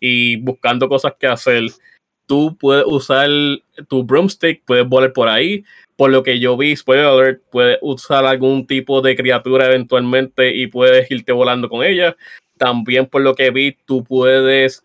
y, 0.00 0.36
buscando 0.36 0.88
cosas 0.88 1.14
que 1.18 1.26
hacer. 1.26 1.64
Tú 2.26 2.56
puedes 2.56 2.84
usar 2.86 3.28
tu 3.88 4.04
broomstick, 4.04 4.62
puedes 4.64 4.86
volar 4.86 5.12
por 5.12 5.28
ahí. 5.28 5.64
Por 5.96 6.10
lo 6.10 6.22
que 6.22 6.38
yo 6.38 6.56
vi, 6.56 6.76
spoiler 6.76 7.06
alert, 7.06 7.42
puedes 7.50 7.78
usar 7.82 8.24
algún 8.26 8.64
tipo 8.68 9.02
de 9.02 9.16
criatura 9.16 9.66
eventualmente 9.66 10.54
y 10.54 10.68
puedes 10.68 11.10
irte 11.10 11.32
volando 11.32 11.68
con 11.68 11.84
ella. 11.84 12.16
También 12.58 13.06
por 13.06 13.22
lo 13.22 13.34
que 13.34 13.50
vi, 13.50 13.76
tú 13.86 14.04
puedes 14.04 14.84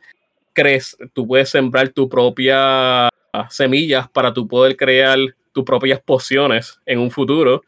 crecer, 0.53 1.11
tú 1.13 1.27
puedes 1.27 1.49
sembrar 1.49 1.89
tu 1.89 2.09
propia 2.09 3.07
semillas 3.51 4.09
para 4.09 4.33
tú 4.33 4.47
poder 4.47 4.75
crear 4.75 5.19
tus 5.51 5.63
propias 5.63 6.01
pociones 6.01 6.79
en 6.87 6.97
un 6.97 7.11
futuro 7.11 7.61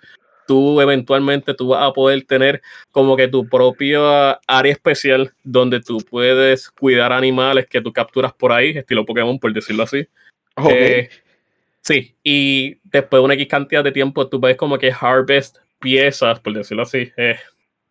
tú 0.47 0.81
eventualmente 0.81 1.53
tú 1.53 1.69
vas 1.69 1.83
a 1.83 1.93
poder 1.93 2.23
tener 2.25 2.61
como 2.91 3.15
que 3.15 3.27
tu 3.27 3.47
propia 3.47 4.33
área 4.47 4.71
especial 4.71 5.33
donde 5.43 5.81
tú 5.81 5.97
puedes 6.09 6.69
cuidar 6.69 7.11
animales 7.11 7.65
que 7.67 7.81
tú 7.81 7.91
capturas 7.93 8.33
por 8.33 8.51
ahí, 8.51 8.77
estilo 8.77 9.05
Pokémon, 9.05 9.39
por 9.39 9.53
decirlo 9.53 9.83
así. 9.83 10.07
Eh, 10.69 11.09
sí, 11.81 12.15
y 12.23 12.77
después 12.83 13.19
de 13.19 13.25
una 13.25 13.33
X 13.35 13.47
cantidad 13.47 13.83
de 13.83 13.91
tiempo 13.91 14.27
tú 14.27 14.39
puedes 14.39 14.57
como 14.57 14.77
que 14.77 14.91
harvest 14.91 15.57
piezas, 15.79 16.39
por 16.39 16.53
decirlo 16.53 16.83
así, 16.83 17.11
eh, 17.17 17.37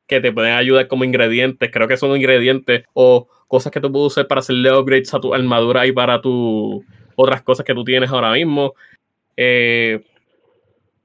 que 0.06 0.20
te 0.20 0.32
pueden 0.32 0.54
ayudar 0.54 0.88
como 0.88 1.04
ingredientes, 1.04 1.70
creo 1.72 1.88
que 1.88 1.96
son 1.96 2.16
ingredientes 2.16 2.84
o 2.92 3.28
cosas 3.48 3.72
que 3.72 3.80
tú 3.80 3.92
puedes 3.92 4.12
usar 4.12 4.26
para 4.26 4.40
hacerle 4.40 4.72
upgrades 4.72 5.12
a 5.12 5.20
tu 5.20 5.34
armadura 5.34 5.86
y 5.86 5.92
para 5.92 6.20
tu 6.20 6.84
otras 7.16 7.42
cosas 7.42 7.66
que 7.66 7.74
tú 7.74 7.84
tienes 7.84 8.10
ahora 8.10 8.32
mismo. 8.32 8.74
Eh, 9.36 10.02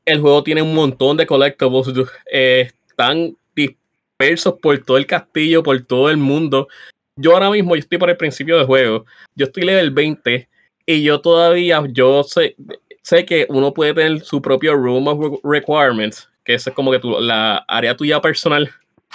el 0.08 0.22
juego 0.22 0.42
tiene 0.42 0.62
un 0.62 0.74
montón 0.74 1.18
de 1.18 1.28
collectibles, 1.28 2.08
eh, 2.32 2.72
están 2.90 3.36
dispersos 3.54 4.56
por 4.62 4.78
todo 4.80 4.98
el 4.98 5.06
castillo, 5.06 5.62
por 5.62 5.80
todo 5.86 6.10
el 6.10 6.18
mundo. 6.18 6.70
Yo 7.18 7.34
ahora 7.34 7.52
mismo 7.52 7.76
yo 7.76 7.80
estoy 7.80 7.98
por 7.98 8.10
el 8.10 8.16
principio 8.16 8.58
del 8.58 8.66
juego, 8.66 9.06
yo 9.36 9.46
estoy 9.46 9.64
level 9.64 9.92
20 9.92 10.48
y 10.86 11.04
yo 11.04 11.20
todavía, 11.20 11.84
yo 11.90 12.24
sé, 12.24 12.56
sé 13.02 13.26
que 13.26 13.46
uno 13.50 13.74
puede 13.74 13.94
tener 13.94 14.22
su 14.22 14.42
propio 14.42 14.76
Room 14.76 15.08
of 15.08 15.40
Requirements, 15.44 16.30
que 16.46 16.54
eso 16.54 16.70
es 16.70 16.76
como 16.76 16.92
que 16.92 17.00
tu, 17.00 17.20
la 17.20 17.58
área 17.68 17.96
tuya 17.98 18.22
personal. 18.22 18.70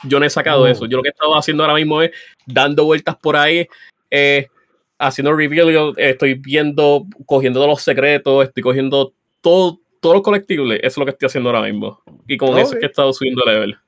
Yo 0.05 0.21
no 0.21 0.27
he 0.27 0.31
sacado 0.31 0.65
Oh. 0.65 0.67
eso. 0.67 0.85
Yo 0.87 0.99
lo 0.99 1.03
que 1.03 1.09
he 1.09 1.13
estado 1.13 1.35
haciendo 1.37 1.63
ahora 1.63 1.77
mismo 1.77 2.03
es 2.03 2.11
dando 2.45 2.85
vueltas 2.85 3.17
por 3.17 3.37
ahí, 3.37 3.67
eh, 4.11 4.49
haciendo 4.99 5.33
reveal, 5.33 5.71
yo 5.73 5.93
estoy 5.97 6.35
viendo, 6.35 7.07
cogiendo 7.25 7.67
los 7.67 7.81
secretos, 7.81 8.45
estoy 8.45 8.63
cogiendo 8.63 9.15
todo, 9.41 9.79
todo 10.03 10.15
lo 10.15 10.23
colectible. 10.23 10.77
Eso 10.77 10.87
es 10.87 10.99
lo 10.99 11.05
que 11.07 11.13
estoy 11.13 11.27
haciendo 11.27 11.49
ahora 11.49 11.63
mismo. 11.63 12.03
Y 12.27 12.37
con 12.37 12.59
eso 12.59 12.75
es 12.75 12.81
que 12.81 12.87
he 12.87 12.89
estado 12.89 13.13
subiendo 13.13 13.45
level. 13.47 13.79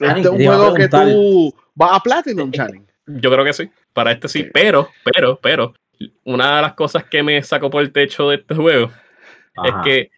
Este 0.00 0.20
es 0.20 0.26
un 0.26 0.44
juego 0.44 0.74
que 0.74 0.88
tú 0.88 1.54
vas 1.74 1.92
a 1.92 2.00
Platinum, 2.00 2.50
Channing. 2.50 2.86
Yo 3.06 3.30
creo 3.30 3.44
que 3.44 3.52
sí, 3.52 3.70
para 3.92 4.12
este 4.12 4.28
sí. 4.28 4.46
Pero, 4.52 4.90
pero, 5.04 5.38
pero, 5.40 5.74
una 6.24 6.56
de 6.56 6.62
las 6.62 6.74
cosas 6.74 7.04
que 7.04 7.22
me 7.22 7.40
sacó 7.42 7.70
por 7.70 7.82
el 7.82 7.92
techo 7.92 8.30
de 8.30 8.36
este 8.36 8.54
juego 8.54 8.90
Ajá. 9.56 9.68
es 9.68 9.74
que 9.84 10.10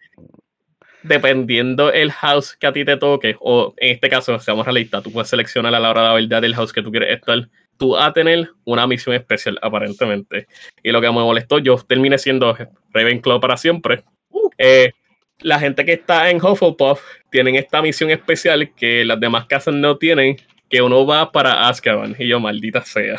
dependiendo 1.03 1.91
el 1.91 2.11
house 2.11 2.55
que 2.55 2.65
a 2.65 2.73
ti 2.73 2.83
te 2.83 2.97
toque, 2.97 3.35
o 3.39 3.73
en 3.77 3.91
este 3.91 4.09
caso, 4.09 4.39
seamos 4.39 4.65
realistas, 4.65 5.03
tú 5.03 5.11
puedes 5.11 5.29
seleccionar 5.29 5.75
a 5.75 5.79
la 5.79 5.89
hora 5.91 6.01
de 6.01 6.07
la 6.07 6.13
verdad 6.13 6.43
el 6.43 6.55
house 6.55 6.73
que 6.73 6.81
tú 6.81 6.91
quieres 6.91 7.15
estar, 7.15 7.47
tú 7.77 7.91
vas 7.91 8.07
a 8.07 8.13
tener 8.13 8.49
una 8.63 8.87
misión 8.87 9.15
especial, 9.15 9.59
aparentemente. 9.61 10.47
Y 10.81 10.91
lo 10.91 10.99
que 10.99 11.07
me 11.07 11.13
molestó, 11.13 11.59
yo 11.59 11.77
terminé 11.77 12.17
siendo 12.17 12.57
Ravenclaw 12.91 13.39
para 13.39 13.57
siempre. 13.57 14.03
Eh, 14.57 14.93
la 15.39 15.59
gente 15.59 15.85
que 15.85 15.93
está 15.93 16.29
en 16.29 16.43
Hufflepuff 16.43 17.01
tienen 17.29 17.55
esta 17.55 17.81
misión 17.81 18.09
especial 18.09 18.73
que 18.75 19.03
las 19.05 19.19
demás 19.19 19.45
casas 19.45 19.73
no 19.73 19.97
tienen, 19.97 20.37
que 20.69 20.81
uno 20.81 21.05
va 21.05 21.31
para 21.31 21.67
Azkaban. 21.67 22.15
Y 22.17 22.27
yo, 22.27 22.39
maldita 22.39 22.83
sea. 22.83 23.17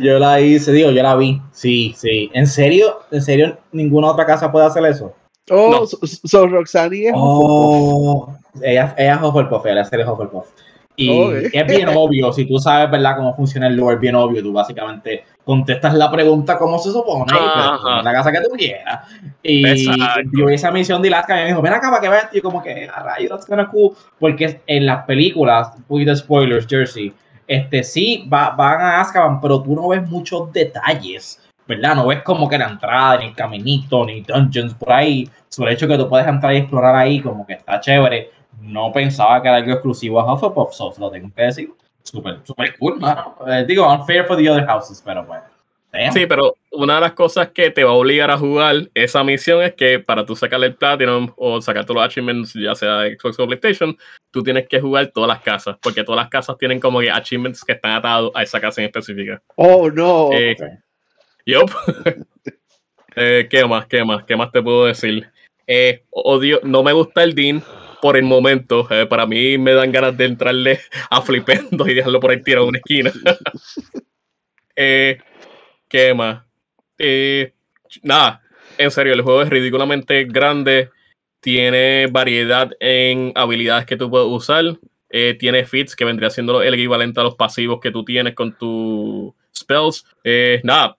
Yo 0.00 0.18
la 0.18 0.40
hice, 0.40 0.72
digo, 0.72 0.90
yo 0.90 1.02
la 1.02 1.16
vi. 1.16 1.40
Sí, 1.52 1.94
sí. 1.96 2.30
¿En 2.32 2.46
serio? 2.46 3.00
¿En 3.10 3.22
serio 3.22 3.58
ninguna 3.72 4.08
otra 4.08 4.24
casa 4.24 4.52
puede 4.52 4.66
hacer 4.66 4.84
eso? 4.86 5.14
Oh, 5.50 5.70
No. 5.70 5.86
so, 5.86 5.98
so 6.06 6.46
Roxanne 6.46 7.08
es 7.08 7.12
Oh, 7.16 8.32
ella, 8.62 8.94
ella 8.96 9.14
es 9.14 9.22
Hufflepuff, 9.22 9.66
ella 9.66 9.80
es 9.82 10.08
Hufflepuff. 10.08 10.46
Y 10.96 11.10
es 11.52 11.66
bien 11.66 11.88
obvio, 11.88 12.32
si 12.32 12.44
tú 12.44 12.58
sabes, 12.58 12.90
¿verdad?, 12.90 13.16
cómo 13.16 13.34
funciona 13.34 13.66
el 13.68 13.76
lore, 13.76 13.94
es 13.94 14.00
bien 14.00 14.14
obvio. 14.14 14.42
Tú 14.42 14.52
básicamente 14.52 15.24
contestas 15.50 15.94
la 15.94 16.08
pregunta 16.10 16.56
como 16.56 16.78
se 16.78 16.92
supone, 16.92 17.24
y 17.28 17.34
pues, 17.82 18.04
la 18.04 18.12
casa 18.12 18.30
que 18.30 18.38
tú 18.40 18.50
quieras. 18.56 19.00
Y 19.42 19.66
Exacto. 19.66 20.30
yo 20.32 20.46
vi 20.46 20.54
esa 20.54 20.70
misión 20.70 21.02
de 21.02 21.08
Alaska 21.08 21.34
y 21.34 21.42
me 21.42 21.46
dijo, 21.48 21.60
ven 21.60 21.72
acá 21.72 21.90
para 21.90 22.00
que 22.00 22.08
veas. 22.08 22.28
Y 22.32 22.40
como 22.40 22.62
que, 22.62 22.88
a 22.88 23.02
rayos, 23.02 23.30
that's 23.30 23.46
kinda 23.46 23.66
cool. 23.66 23.92
Porque 24.20 24.60
en 24.66 24.86
las 24.86 25.04
películas, 25.06 25.72
un 25.76 25.82
poquito 25.82 26.10
de 26.12 26.16
spoilers, 26.16 26.66
Jersey, 26.68 27.12
este, 27.48 27.82
sí, 27.82 28.28
va- 28.32 28.50
van 28.50 28.80
a 28.80 29.00
Azkaban, 29.00 29.40
pero 29.40 29.60
tú 29.60 29.74
no 29.74 29.88
ves 29.88 30.08
muchos 30.08 30.52
detalles, 30.52 31.40
¿verdad? 31.66 31.96
No 31.96 32.06
ves 32.06 32.22
como 32.22 32.48
que 32.48 32.56
la 32.56 32.68
entrada, 32.68 33.18
ni 33.18 33.26
el 33.26 33.34
caminito, 33.34 34.04
ni 34.06 34.20
dungeons 34.20 34.74
por 34.74 34.92
ahí. 34.92 35.28
Sobre 35.48 35.70
el 35.72 35.76
hecho 35.76 35.88
que 35.88 35.98
tú 35.98 36.08
puedes 36.08 36.28
entrar 36.28 36.54
y 36.54 36.58
explorar 36.58 36.94
ahí, 36.94 37.20
como 37.20 37.44
que 37.44 37.54
está 37.54 37.80
chévere. 37.80 38.30
No 38.60 38.92
pensaba 38.92 39.42
que 39.42 39.48
era 39.48 39.56
algo 39.56 39.72
exclusivo 39.72 40.20
a 40.20 40.32
Hufflepuff, 40.32 40.72
so 40.74 40.92
lo 40.98 41.10
tengo 41.10 41.28
que 41.34 41.42
decir. 41.42 41.70
Súper, 42.02 42.38
súper 42.44 42.76
cool, 42.78 42.98
mano. 42.98 43.36
Eh, 43.46 43.64
digo, 43.66 43.90
unfair 43.90 44.26
for 44.26 44.36
the 44.36 44.48
other 44.50 44.66
houses, 44.66 45.02
pero 45.04 45.24
bueno. 45.24 45.44
Damn. 45.92 46.12
Sí, 46.12 46.24
pero 46.26 46.54
una 46.70 46.96
de 46.96 47.00
las 47.00 47.12
cosas 47.14 47.48
que 47.48 47.70
te 47.70 47.82
va 47.82 47.90
a 47.90 47.94
obligar 47.94 48.30
a 48.30 48.38
jugar 48.38 48.88
esa 48.94 49.24
misión 49.24 49.60
es 49.62 49.74
que 49.74 49.98
para 49.98 50.24
tú 50.24 50.36
sacarle 50.36 50.68
el 50.68 50.76
Platinum 50.76 51.32
o 51.36 51.60
sacar 51.60 51.84
todos 51.84 51.96
los 51.96 52.04
achievements, 52.04 52.54
ya 52.54 52.76
sea 52.76 53.00
de 53.00 53.16
Xbox 53.16 53.40
o 53.40 53.46
PlayStation, 53.46 53.98
tú 54.30 54.42
tienes 54.44 54.68
que 54.68 54.80
jugar 54.80 55.08
todas 55.08 55.26
las 55.26 55.40
casas, 55.40 55.76
porque 55.82 56.04
todas 56.04 56.20
las 56.20 56.30
casas 56.30 56.56
tienen 56.58 56.78
como 56.78 57.00
que 57.00 57.10
achievements 57.10 57.64
que 57.64 57.72
están 57.72 57.90
atados 57.92 58.30
a 58.34 58.42
esa 58.44 58.60
casa 58.60 58.80
en 58.80 58.86
específica. 58.86 59.42
Oh, 59.56 59.90
no. 59.90 60.30
Eh. 60.32 60.56
Yup. 61.46 61.70
Eh, 63.16 63.48
¿Qué 63.50 63.66
más? 63.66 63.86
¿Qué 63.86 64.04
más? 64.04 64.22
¿Qué 64.24 64.36
más 64.36 64.52
te 64.52 64.62
puedo 64.62 64.86
decir? 64.86 65.28
Eh, 65.66 66.04
odio, 66.10 66.60
no 66.62 66.84
me 66.84 66.92
gusta 66.92 67.24
el 67.24 67.34
Dean 67.34 67.60
por 68.00 68.16
el 68.16 68.24
momento. 68.24 68.86
eh, 68.90 69.06
para 69.06 69.26
mí 69.26 69.58
me 69.58 69.72
dan 69.74 69.92
ganas 69.92 70.16
de 70.16 70.24
entrarle 70.26 70.80
a 71.10 71.22
flipendo 71.22 71.86
y 71.88 71.94
dejarlo 71.94 72.20
por 72.20 72.30
ahí 72.30 72.42
tirado 72.42 72.64
en 72.66 72.68
una 72.70 72.78
esquina. 72.78 73.12
Eh, 74.76 75.18
¿Qué 75.88 76.14
más? 76.14 76.44
Eh, 76.98 77.52
nada, 78.02 78.42
en 78.78 78.90
serio, 78.90 79.12
el 79.12 79.22
juego 79.22 79.42
es 79.42 79.50
ridículamente 79.50 80.24
grande. 80.24 80.90
Tiene 81.40 82.06
variedad 82.10 82.70
en 82.80 83.32
habilidades 83.34 83.86
que 83.86 83.96
tú 83.96 84.10
puedes 84.10 84.28
usar. 84.28 84.64
eh, 85.10 85.34
tiene 85.38 85.64
feats 85.66 85.96
que 85.96 86.04
vendría 86.04 86.30
siendo 86.30 86.62
el 86.62 86.72
equivalente 86.74 87.20
a 87.20 87.24
los 87.24 87.34
pasivos 87.34 87.80
que 87.80 87.90
tú 87.90 88.04
tienes 88.04 88.34
con 88.34 88.56
tus 88.56 89.32
spells. 89.56 90.06
Eh, 90.24 90.60
nada, 90.64 90.96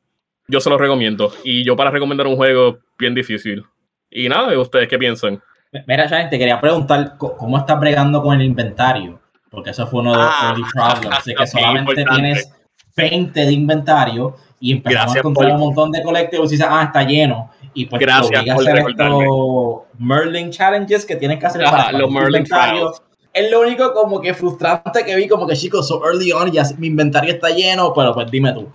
yo 0.47 0.59
se 0.59 0.69
los 0.69 0.79
recomiendo. 0.81 1.33
Y 1.43 1.63
yo 1.63 1.75
para 1.77 1.91
recomendar 1.91 2.27
un 2.27 2.35
juego 2.35 2.79
bien 2.99 3.15
difícil. 3.15 3.63
Y 4.09 4.27
nada, 4.29 4.57
¿ustedes 4.59 4.87
qué 4.89 4.99
piensan? 4.99 5.41
Mira, 5.87 6.05
Shane, 6.07 6.29
te 6.29 6.37
quería 6.37 6.59
preguntar 6.59 7.15
cómo 7.17 7.57
estás 7.57 7.79
bregando 7.79 8.21
con 8.21 8.39
el 8.39 8.45
inventario, 8.45 9.19
porque 9.49 9.69
eso 9.69 9.87
fue 9.87 10.01
uno 10.01 10.11
de 10.11 10.17
los 10.17 10.27
Ah, 10.29 10.49
early 10.49 10.63
problems, 10.73 11.25
de 11.25 11.35
que 11.35 11.47
solamente 11.47 11.91
importante. 12.01 12.21
tienes 12.21 12.53
20 12.97 13.39
de 13.45 13.51
inventario 13.53 14.35
y 14.59 14.73
empezamos 14.73 15.05
Gracias 15.13 15.15
a 15.15 15.19
encontrar 15.19 15.49
por- 15.51 15.55
un 15.55 15.65
montón 15.67 15.91
de 15.91 16.03
colectivos 16.03 16.49
y 16.51 16.55
dices, 16.55 16.67
ah, 16.69 16.83
está 16.83 17.03
lleno. 17.03 17.49
Y 17.73 17.85
pues 17.85 18.01
Gracias 18.01 18.43
te 18.43 18.51
por 18.53 18.61
hacer 18.67 18.79
estos 18.89 19.81
Merlin 19.97 20.49
Challenges 20.51 21.05
que 21.05 21.15
tienes 21.15 21.39
que 21.39 21.45
hacer 21.45 21.63
Ajá, 21.63 21.77
para 21.85 21.97
los 21.99 22.11
Merlin 22.11 22.41
inventario. 22.43 22.79
Trials. 22.91 23.01
Es 23.33 23.49
lo 23.49 23.61
único 23.61 23.93
como 23.93 24.19
que 24.19 24.33
frustrante 24.33 25.05
que 25.05 25.15
vi, 25.15 25.25
como 25.29 25.47
que 25.47 25.55
chicos, 25.55 25.87
so 25.87 26.01
early 26.05 26.33
on, 26.33 26.51
ya 26.51 26.63
mi 26.77 26.87
inventario 26.87 27.31
está 27.33 27.49
lleno, 27.49 27.93
pero 27.93 28.13
pues 28.13 28.29
dime 28.29 28.51
tú. 28.51 28.69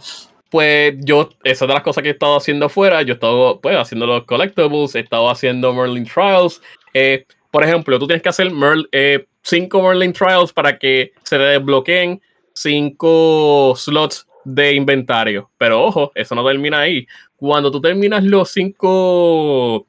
Pues 0.48 0.94
yo, 1.00 1.28
esa 1.44 1.64
es 1.66 1.68
de 1.68 1.74
las 1.74 1.82
cosas 1.82 2.02
que 2.02 2.08
he 2.08 2.12
estado 2.12 2.36
haciendo 2.36 2.66
afuera. 2.66 3.02
Yo 3.02 3.12
he 3.12 3.14
estado 3.14 3.60
pues, 3.60 3.76
haciendo 3.76 4.06
los 4.06 4.24
collectibles, 4.24 4.94
he 4.94 5.00
estado 5.00 5.28
haciendo 5.28 5.74
Merlin 5.74 6.06
Trials. 6.06 6.62
Eh, 6.98 7.26
por 7.50 7.62
ejemplo, 7.62 7.98
tú 7.98 8.06
tienes 8.06 8.22
que 8.22 8.30
hacer 8.30 8.50
Merl, 8.50 8.88
eh, 8.90 9.26
cinco 9.42 9.82
Merlin 9.82 10.14
Trials 10.14 10.50
para 10.50 10.78
que 10.78 11.12
se 11.24 11.36
desbloqueen 11.36 12.22
cinco 12.54 13.74
slots 13.76 14.26
de 14.46 14.72
inventario. 14.72 15.50
Pero 15.58 15.84
ojo, 15.84 16.10
eso 16.14 16.34
no 16.34 16.46
termina 16.46 16.80
ahí. 16.80 17.06
Cuando 17.36 17.70
tú 17.70 17.82
terminas 17.82 18.24
los 18.24 18.50
cinco 18.50 19.86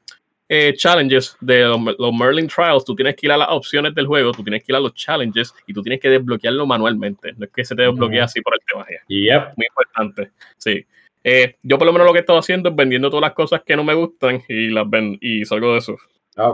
eh, 0.50 0.74
challenges 0.76 1.34
de 1.40 1.62
los, 1.62 1.80
los 1.98 2.12
Merlin 2.12 2.46
Trials, 2.46 2.84
tú 2.84 2.94
tienes 2.94 3.16
que 3.16 3.26
ir 3.26 3.32
a 3.32 3.38
las 3.38 3.48
opciones 3.52 3.94
del 3.94 4.06
juego, 4.06 4.32
tú 4.32 4.42
tienes 4.44 4.62
que 4.62 4.72
ir 4.72 4.76
a 4.76 4.80
los 4.80 4.92
challenges 4.92 5.54
y 5.66 5.72
tú 5.72 5.82
tienes 5.82 6.00
que 6.00 6.10
desbloquearlo 6.10 6.66
manualmente. 6.66 7.32
No 7.38 7.46
es 7.46 7.50
que 7.50 7.64
se 7.64 7.74
te 7.74 7.84
desbloquee 7.84 8.20
así 8.20 8.42
por 8.42 8.52
el 8.52 8.60
tema. 8.70 8.84
Yep. 9.08 9.56
muy 9.56 9.66
importante. 9.66 10.30
Sí. 10.58 10.84
Eh, 11.24 11.56
yo 11.62 11.78
por 11.78 11.86
lo 11.86 11.92
menos 11.94 12.06
lo 12.06 12.12
que 12.12 12.18
he 12.18 12.20
estado 12.20 12.38
haciendo 12.38 12.68
es 12.68 12.76
vendiendo 12.76 13.08
todas 13.08 13.22
las 13.22 13.32
cosas 13.32 13.62
que 13.64 13.76
no 13.76 13.82
me 13.82 13.94
gustan 13.94 14.42
y 14.46 14.68
las 14.68 14.88
ven 14.90 15.16
y 15.22 15.46
salgo 15.46 15.72
de 15.72 15.78
eso. 15.78 15.96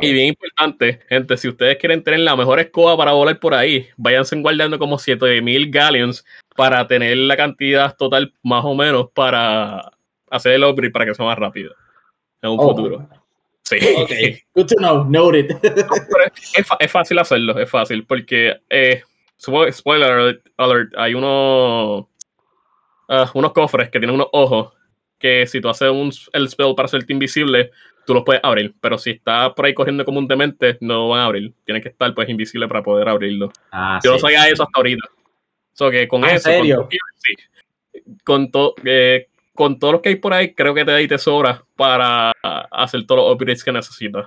Y 0.01 0.13
bien 0.13 0.29
importante, 0.29 1.01
gente, 1.09 1.37
si 1.37 1.49
ustedes 1.49 1.77
quieren 1.79 2.03
tener 2.03 2.21
la 2.21 2.37
mejor 2.37 2.59
escoba 2.61 2.97
para 2.97 3.13
volar 3.13 3.39
por 3.39 3.55
ahí, 3.55 3.89
váyanse 3.97 4.35
guardando 4.41 4.79
como 4.79 4.99
7000 4.99 5.71
galleons 5.71 6.25
para 6.57 6.87
tener 6.87 7.17
la 7.19 7.37
cantidad 7.37 7.95
total 7.97 8.33
más 8.43 8.65
o 8.65 8.75
menos 8.75 9.11
para 9.15 9.93
hacer 10.31 10.53
el 10.53 10.65
upgrade 10.65 10.91
para 10.93 11.05
que 11.07 11.15
sea 11.15 11.27
más 11.27 11.39
rápido 11.39 11.75
en 12.43 12.51
un 12.51 12.59
Oh. 12.61 12.69
futuro. 12.71 13.09
Sí. 13.63 13.77
Ok, 13.97 14.11
good 14.55 14.67
to 14.67 14.75
know, 14.77 15.05
noted. 15.05 15.49
Es, 16.57 16.67
es 16.79 16.91
fácil 16.93 17.19
hacerlo, 17.19 17.59
es 17.59 17.69
fácil, 17.71 18.05
porque, 18.07 18.59
eh, 18.69 19.03
spo- 19.41 19.71
spoiler 19.73 20.11
alert, 20.11 20.47
alert, 20.59 20.93
hay 20.97 21.15
unos, 21.15 22.07
ah, 23.09 23.31
unos 23.35 23.53
cofres 23.53 23.89
que 23.91 23.99
tienen 23.99 24.15
unos 24.15 24.29
ojos 24.33 24.73
que 25.19 25.47
si 25.47 25.61
tú 25.61 25.69
haces 25.71 25.91
un, 25.91 26.11
el 26.35 26.49
spell 26.51 26.75
para 26.75 26.87
hacerte 26.87 27.13
invisible, 27.13 27.71
tú 28.07 28.15
los 28.15 28.23
puedes 28.25 28.43
abrir, 28.45 28.75
pero 28.81 28.99
si 28.99 29.11
estás 29.13 29.53
por 29.55 29.65
ahí 29.67 29.75
corriendo 29.75 30.05
como 30.05 30.19
un 30.19 30.27
demente, 30.29 30.79
no 30.81 31.09
van 31.09 31.21
a 31.21 31.25
abrir. 31.27 31.53
Tienes 31.65 31.83
que 31.83 31.89
estar 31.91 32.13
pues 32.15 32.29
invisible 32.29 32.67
para 32.69 32.83
poder 32.83 33.09
abrirlo. 33.09 33.51
Ah, 33.73 33.99
Yo 34.05 34.11
no 34.13 34.17
sí. 34.19 34.23
sabía 34.23 34.49
eso 34.49 34.63
hasta 34.63 34.79
ahorita. 34.79 35.09
So 35.73 35.91
que 35.91 36.07
con 36.09 36.25
Ah, 36.25 36.31
¿en 36.31 36.37
eso, 36.37 36.49
con, 36.51 36.59
serio? 36.59 36.77
todo- 36.77 36.89
sí. 37.19 37.35
con, 38.25 38.51
to- 38.51 38.75
eh, 38.85 39.29
con 39.55 39.79
todo 39.79 39.93
lo 39.93 40.03
que 40.03 40.11
hay 40.11 40.17
por 40.17 40.33
ahí, 40.35 40.53
creo 40.55 40.75
que 40.75 40.85
te 40.85 40.91
da 40.93 41.01
y 41.01 41.09
te 41.09 41.19
sobra 41.19 41.65
para 41.77 42.33
hacer 42.71 43.07
todos 43.07 43.23
los 43.25 43.33
upgrades 43.35 43.63
que 43.65 43.73
necesitas. 43.73 44.27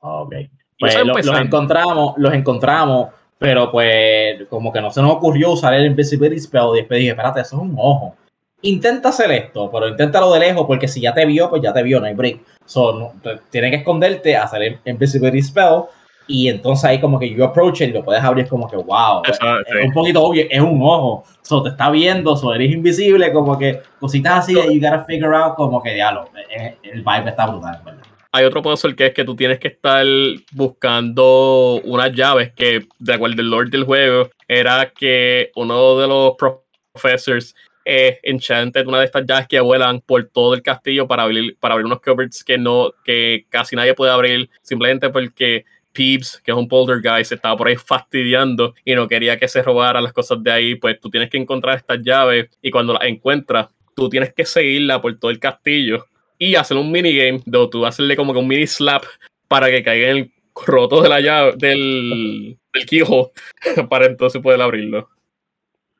Ok. 0.00 0.34
Pues 0.78 0.94
lo- 1.04 1.14
los 1.14 1.40
encontramos, 1.40 2.14
los 2.18 2.32
encontramos, 2.32 3.08
pero 3.38 3.70
pues 3.70 4.46
como 4.48 4.72
que 4.72 4.80
no 4.80 4.90
se 4.90 5.02
nos 5.02 5.12
ocurrió 5.12 5.50
usar 5.52 5.74
el 5.74 5.86
Invisibility 5.86 6.40
Spell 6.40 6.70
y 6.74 6.78
después 6.78 6.98
dije, 6.98 7.10
espérate, 7.10 7.40
eso 7.40 7.56
es 7.56 7.62
un 7.62 7.74
ojo. 7.76 8.16
Intenta 8.62 9.10
hacer 9.10 9.30
esto, 9.30 9.70
pero 9.70 9.88
inténtalo 9.88 10.32
de 10.32 10.40
lejos 10.40 10.66
porque 10.66 10.88
si 10.88 11.00
ya 11.00 11.14
te 11.14 11.24
vio, 11.26 11.48
pues 11.48 11.62
ya 11.62 11.72
te 11.72 11.82
vio, 11.82 12.00
no 12.00 12.06
hay 12.06 12.14
break. 12.14 12.40
So, 12.64 12.92
no, 12.92 13.12
que 13.22 13.74
esconderte, 13.74 14.36
hacer 14.36 14.62
el 14.62 14.78
Invisibility 14.84 15.42
Spell 15.42 15.84
y 16.26 16.48
entonces 16.48 16.84
ahí 16.84 17.00
como 17.00 17.18
que 17.18 17.30
you 17.30 17.42
approach 17.42 17.80
it 17.80 17.90
y 17.90 17.92
lo 17.92 18.04
puedes 18.04 18.22
abrir 18.22 18.46
como 18.48 18.68
que 18.68 18.76
wow. 18.76 19.22
Exacto, 19.26 19.74
Es 19.74 19.86
un 19.86 19.92
poquito 19.92 20.22
obvio, 20.22 20.44
es 20.50 20.60
un 20.60 20.80
ojo. 20.82 21.24
So, 21.42 21.62
te 21.62 21.70
está 21.70 21.90
viendo, 21.90 22.36
so, 22.36 22.52
eres 22.52 22.70
invisible, 22.72 23.32
como 23.32 23.56
que 23.56 23.80
cositas 24.00 24.40
así, 24.40 24.54
you 24.54 24.80
gotta 24.80 25.04
figure 25.04 25.34
out 25.34 25.54
como 25.54 25.82
que 25.82 25.94
diablo, 25.94 26.28
eh, 26.50 26.76
el 26.82 27.02
vibe 27.02 27.30
está 27.30 27.46
brutal, 27.46 27.80
¿verdad? 27.84 28.02
hay 28.32 28.44
otro 28.44 28.62
puzzle 28.62 28.94
que 28.94 29.06
es 29.06 29.14
que 29.14 29.24
tú 29.24 29.34
tienes 29.34 29.58
que 29.58 29.68
estar 29.68 30.04
buscando 30.52 31.80
unas 31.84 32.12
llaves 32.12 32.52
que, 32.52 32.86
de 32.98 33.14
acuerdo 33.14 33.40
al 33.40 33.50
lore 33.50 33.70
del 33.70 33.84
juego, 33.84 34.30
era 34.46 34.90
que 34.90 35.50
uno 35.56 35.98
de 35.98 36.06
los 36.06 36.34
professors 36.36 37.54
eh, 37.90 38.20
enchanted 38.22 38.86
una 38.86 38.98
de 38.98 39.06
estas 39.06 39.24
llaves 39.26 39.48
que 39.48 39.58
vuelan 39.60 40.02
por 40.02 40.22
todo 40.24 40.52
el 40.52 40.60
castillo 40.60 41.08
para 41.08 41.22
abrir, 41.22 41.56
para 41.58 41.72
abrir 41.72 41.86
unos 41.86 42.02
cupboards 42.02 42.44
que 42.44 42.58
no, 42.58 42.92
que 43.02 43.46
casi 43.48 43.76
nadie 43.76 43.94
puede 43.94 44.12
abrir, 44.12 44.50
simplemente 44.60 45.08
porque 45.08 45.64
Peeps, 45.94 46.42
que 46.44 46.50
es 46.50 46.56
un 46.56 46.68
poltergeist, 46.68 47.32
estaba 47.32 47.56
por 47.56 47.68
ahí 47.68 47.76
fastidiando 47.76 48.74
y 48.84 48.94
no 48.94 49.08
quería 49.08 49.38
que 49.38 49.48
se 49.48 49.62
robara 49.62 50.02
las 50.02 50.12
cosas 50.12 50.42
de 50.42 50.52
ahí, 50.52 50.74
pues 50.74 51.00
tú 51.00 51.08
tienes 51.08 51.30
que 51.30 51.38
encontrar 51.38 51.78
estas 51.78 52.02
llaves 52.02 52.50
y 52.60 52.70
cuando 52.70 52.92
las 52.92 53.04
encuentras, 53.04 53.68
tú 53.96 54.10
tienes 54.10 54.34
que 54.34 54.44
seguirla 54.44 55.00
por 55.00 55.18
todo 55.18 55.30
el 55.30 55.38
castillo 55.38 56.04
y 56.36 56.56
hacer 56.56 56.76
un 56.76 56.92
minigame 56.92 57.40
donde 57.46 57.70
tú 57.70 57.86
hacerle 57.86 58.16
como 58.16 58.34
que 58.34 58.38
un 58.38 58.48
mini 58.48 58.66
slap 58.66 59.04
para 59.48 59.70
que 59.70 59.82
caiga 59.82 60.10
en 60.10 60.16
el 60.18 60.32
roto 60.66 61.00
de 61.00 61.08
la 61.08 61.20
llave 61.20 61.54
del, 61.56 62.58
del 62.70 62.86
quijo 62.86 63.32
para 63.88 64.04
entonces 64.04 64.42
poder 64.42 64.60
abrirlo. 64.60 65.08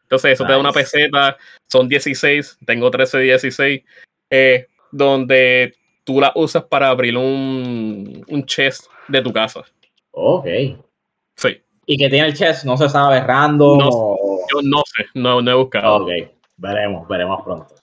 Entonces, 0.09 0.33
eso 0.33 0.45
te 0.47 0.53
da 0.53 0.59
una 0.59 0.73
peseta, 0.73 1.37
son 1.67 1.87
16, 1.87 2.59
tengo 2.65 2.91
13 2.91 3.19
16, 3.19 3.83
eh, 4.31 4.67
donde 4.91 5.75
tú 6.05 6.19
la 6.19 6.33
usas 6.35 6.65
para 6.65 6.89
abrir 6.89 7.15
un, 7.17 8.25
un 8.27 8.47
chest 8.47 8.87
de 9.07 9.21
tu 9.21 9.31
casa. 9.33 9.61
Ok. 10.13 10.47
Sí. 11.37 11.61
¿Y 11.85 11.97
que 11.99 12.09
tiene 12.09 12.27
el 12.27 12.35
chest? 12.35 12.65
¿No 12.65 12.77
se 12.79 12.89
sabe 12.89 13.21
random? 13.21 13.79
No, 13.79 13.89
o- 13.91 14.41
Yo 14.51 14.61
no 14.63 14.83
sé, 14.87 15.05
no, 15.15 15.43
no 15.43 15.51
he 15.51 15.55
buscado. 15.55 16.05
Ok, 16.05 16.11
veremos, 16.57 17.07
veremos 17.07 17.43
pronto. 17.45 17.75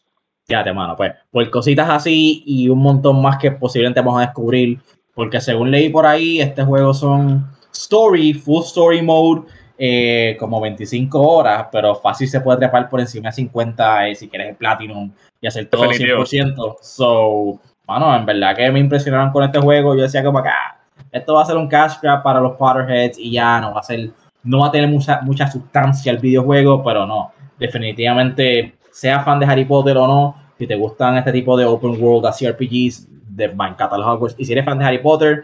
Fíjate, 0.47 0.73
mano, 0.73 0.95
pues, 0.95 1.13
por 1.31 1.47
cositas 1.51 1.89
así 1.89 2.43
y 2.45 2.69
un 2.69 2.79
montón 2.79 3.21
más 3.21 3.37
que 3.37 3.51
posiblemente 3.51 4.01
vamos 4.01 4.17
a 4.21 4.25
descubrir, 4.25 4.79
porque 5.13 5.39
según 5.39 5.69
leí 5.71 5.89
por 5.89 6.05
ahí, 6.07 6.39
este 6.41 6.63
juego 6.63 6.91
son 6.93 7.47
story, 7.71 8.33
full 8.33 8.63
story 8.63 9.01
mode, 9.03 9.43
eh, 9.77 10.37
como 10.39 10.61
25 10.61 11.19
horas, 11.19 11.67
pero 11.71 11.95
fácil 11.95 12.27
se 12.27 12.41
puede 12.41 12.59
trepar 12.59 12.89
por 12.89 12.99
encima 12.99 13.29
de 13.29 13.33
50 13.33 14.07
eh, 14.07 14.15
si 14.15 14.29
quieres 14.29 14.49
el 14.49 14.55
Platinum 14.55 15.11
y 15.41 15.47
hacer 15.47 15.69
todo 15.69 15.83
Definitivo. 15.83 16.23
100%. 16.23 16.77
So, 16.81 17.59
mano, 17.87 18.15
en 18.15 18.25
verdad 18.25 18.55
que 18.55 18.71
me 18.71 18.79
impresionaron 18.79 19.31
con 19.31 19.43
este 19.43 19.59
juego. 19.59 19.95
Yo 19.95 20.03
decía 20.03 20.23
como 20.23 20.39
acá, 20.39 20.79
esto 21.11 21.33
va 21.33 21.43
a 21.43 21.45
ser 21.45 21.57
un 21.57 21.67
cash 21.67 21.95
grab 22.01 22.23
para 22.23 22.39
los 22.39 22.55
Potterheads 22.55 23.17
y 23.17 23.31
ya 23.31 23.59
no 23.59 23.73
va 23.73 23.79
a 23.79 23.83
ser, 23.83 24.09
no 24.43 24.59
va 24.59 24.67
a 24.67 24.71
tener 24.71 24.89
mucha, 24.89 25.21
mucha 25.21 25.47
sustancia 25.51 26.11
el 26.11 26.19
videojuego, 26.19 26.83
pero 26.83 27.05
no, 27.05 27.31
definitivamente, 27.59 28.75
sea 28.91 29.21
fan 29.21 29.39
de 29.39 29.45
Harry 29.45 29.65
Potter 29.65 29.97
o 29.97 30.07
no, 30.07 30.35
si 30.57 30.67
te 30.67 30.75
gustan 30.75 31.17
este 31.17 31.31
tipo 31.31 31.57
de 31.57 31.65
open 31.65 32.01
world, 32.01 32.25
así 32.25 32.47
RPGs, 32.47 33.07
de, 33.35 33.47
los 33.47 34.07
Hogwarts. 34.07 34.35
Y 34.37 34.45
si 34.45 34.53
eres 34.53 34.65
fan 34.65 34.79
de 34.79 34.85
Harry 34.85 34.99
Potter, 34.99 35.43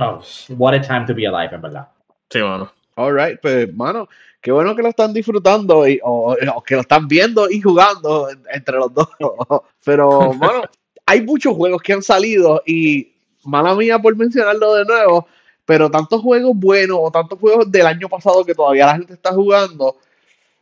oh, 0.00 0.20
what 0.56 0.74
a 0.74 0.80
time 0.80 1.04
to 1.06 1.14
be 1.14 1.26
alive, 1.26 1.54
en 1.54 1.60
verdad. 1.60 1.88
Sí, 2.30 2.40
mano. 2.40 2.70
Alright, 2.96 3.40
pues, 3.40 3.74
mano, 3.74 4.08
qué 4.40 4.52
bueno 4.52 4.74
que 4.76 4.82
lo 4.82 4.88
están 4.88 5.12
disfrutando 5.12 5.86
y, 5.88 6.00
o, 6.02 6.36
o 6.54 6.62
que 6.62 6.74
lo 6.76 6.82
están 6.82 7.08
viendo 7.08 7.50
y 7.50 7.60
jugando 7.60 8.30
en- 8.30 8.42
entre 8.52 8.76
los 8.76 8.92
dos. 8.94 9.08
Pero, 9.84 10.32
mano, 10.34 10.62
hay 11.06 11.22
muchos 11.22 11.54
juegos 11.56 11.82
que 11.82 11.92
han 11.92 12.02
salido 12.02 12.62
y, 12.66 13.14
mala 13.44 13.74
mía 13.74 13.98
por 13.98 14.16
mencionarlo 14.16 14.74
de 14.74 14.84
nuevo, 14.84 15.26
pero 15.64 15.90
tantos 15.90 16.20
juegos 16.22 16.52
buenos 16.54 16.98
o 17.00 17.10
tantos 17.10 17.38
juegos 17.38 17.70
del 17.70 17.86
año 17.86 18.08
pasado 18.08 18.44
que 18.44 18.54
todavía 18.54 18.86
la 18.86 18.96
gente 18.96 19.12
está 19.14 19.32
jugando, 19.32 19.96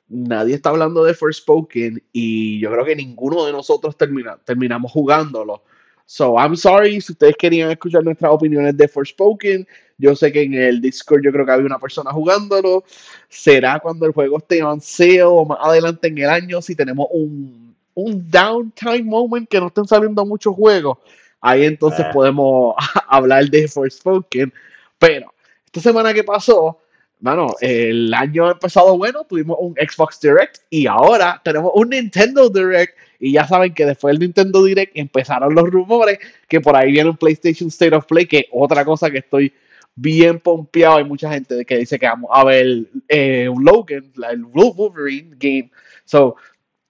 nadie 0.08 0.54
está 0.54 0.70
hablando 0.70 1.04
de 1.04 1.14
Forspoken 1.14 2.02
y 2.12 2.60
yo 2.60 2.70
creo 2.72 2.84
que 2.84 2.96
ninguno 2.96 3.44
de 3.44 3.52
nosotros 3.52 3.96
termina, 3.96 4.36
terminamos 4.44 4.90
jugándolo. 4.92 5.62
So, 6.06 6.36
I'm 6.36 6.56
sorry 6.56 7.00
si 7.00 7.12
ustedes 7.12 7.36
querían 7.38 7.70
escuchar 7.70 8.04
nuestras 8.04 8.32
opiniones 8.32 8.76
de 8.76 8.88
Forspoken. 8.88 9.66
Yo 10.02 10.16
sé 10.16 10.32
que 10.32 10.42
en 10.42 10.54
el 10.54 10.80
Discord 10.80 11.22
yo 11.22 11.30
creo 11.30 11.46
que 11.46 11.52
había 11.52 11.64
una 11.66 11.78
persona 11.78 12.10
jugándolo. 12.10 12.82
Será 13.28 13.78
cuando 13.78 14.04
el 14.04 14.12
juego 14.12 14.38
esté 14.38 14.60
sale 14.80 15.22
o 15.22 15.44
más 15.44 15.58
adelante 15.62 16.08
en 16.08 16.18
el 16.18 16.28
año 16.28 16.60
si 16.60 16.74
tenemos 16.74 17.06
un, 17.12 17.72
un 17.94 18.28
downtime 18.28 19.04
moment 19.04 19.48
que 19.48 19.60
no 19.60 19.68
estén 19.68 19.86
saliendo 19.86 20.26
muchos 20.26 20.56
juegos. 20.56 20.98
Ahí 21.40 21.64
entonces 21.66 22.04
Eh. 22.04 22.10
podemos 22.12 22.74
hablar 23.08 23.48
de 23.48 23.68
Forspoken. 23.68 24.52
Pero 24.98 25.32
esta 25.66 25.80
semana 25.80 26.12
que 26.12 26.24
pasó, 26.24 26.78
Mano, 27.20 27.54
el 27.60 28.12
año 28.12 28.48
ha 28.48 28.50
empezado 28.50 28.98
bueno, 28.98 29.22
tuvimos 29.22 29.56
un 29.60 29.74
Xbox 29.74 30.18
Direct 30.20 30.56
y 30.70 30.88
ahora 30.88 31.40
tenemos 31.44 31.70
un 31.76 31.90
Nintendo 31.90 32.48
Direct 32.48 32.98
y 33.20 33.30
ya 33.34 33.46
saben 33.46 33.72
que 33.72 33.86
después 33.86 34.12
del 34.12 34.18
Nintendo 34.22 34.64
Direct 34.64 34.90
empezaron 34.96 35.54
los 35.54 35.70
rumores 35.70 36.18
que 36.48 36.60
por 36.60 36.74
ahí 36.74 36.90
viene 36.90 37.10
un 37.10 37.16
PlayStation 37.16 37.68
State 37.68 37.94
of 37.94 38.06
Play, 38.06 38.26
que 38.26 38.48
otra 38.50 38.84
cosa 38.84 39.08
que 39.08 39.18
estoy 39.18 39.52
bien 39.94 40.40
pompeado, 40.40 40.96
hay 40.96 41.04
mucha 41.04 41.30
gente 41.32 41.64
que 41.64 41.78
dice 41.78 41.98
que 41.98 42.06
vamos 42.06 42.30
a 42.32 42.44
ver 42.44 42.86
eh, 43.08 43.48
Logan, 43.58 44.12
el 44.30 44.44
Wolverine 44.44 45.36
game, 45.38 45.70
so 46.04 46.36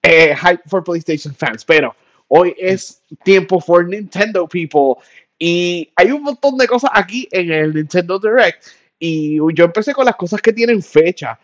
eh, 0.01 0.35
hype 0.35 0.61
for 0.67 0.83
PlayStation 0.83 1.33
fans, 1.33 1.63
pero 1.65 1.95
hoy 2.27 2.55
es 2.57 3.01
tiempo 3.23 3.59
for 3.59 3.87
Nintendo 3.87 4.47
people 4.47 5.03
y 5.37 5.91
hay 5.95 6.11
un 6.11 6.23
montón 6.23 6.57
de 6.57 6.67
cosas 6.67 6.91
aquí 6.93 7.27
en 7.31 7.51
el 7.51 7.73
Nintendo 7.73 8.19
Direct 8.19 8.63
y 8.97 9.37
yo 9.53 9.65
empecé 9.65 9.93
con 9.93 10.05
las 10.05 10.15
cosas 10.15 10.41
que 10.41 10.53
tienen 10.53 10.81
fecha. 10.81 11.37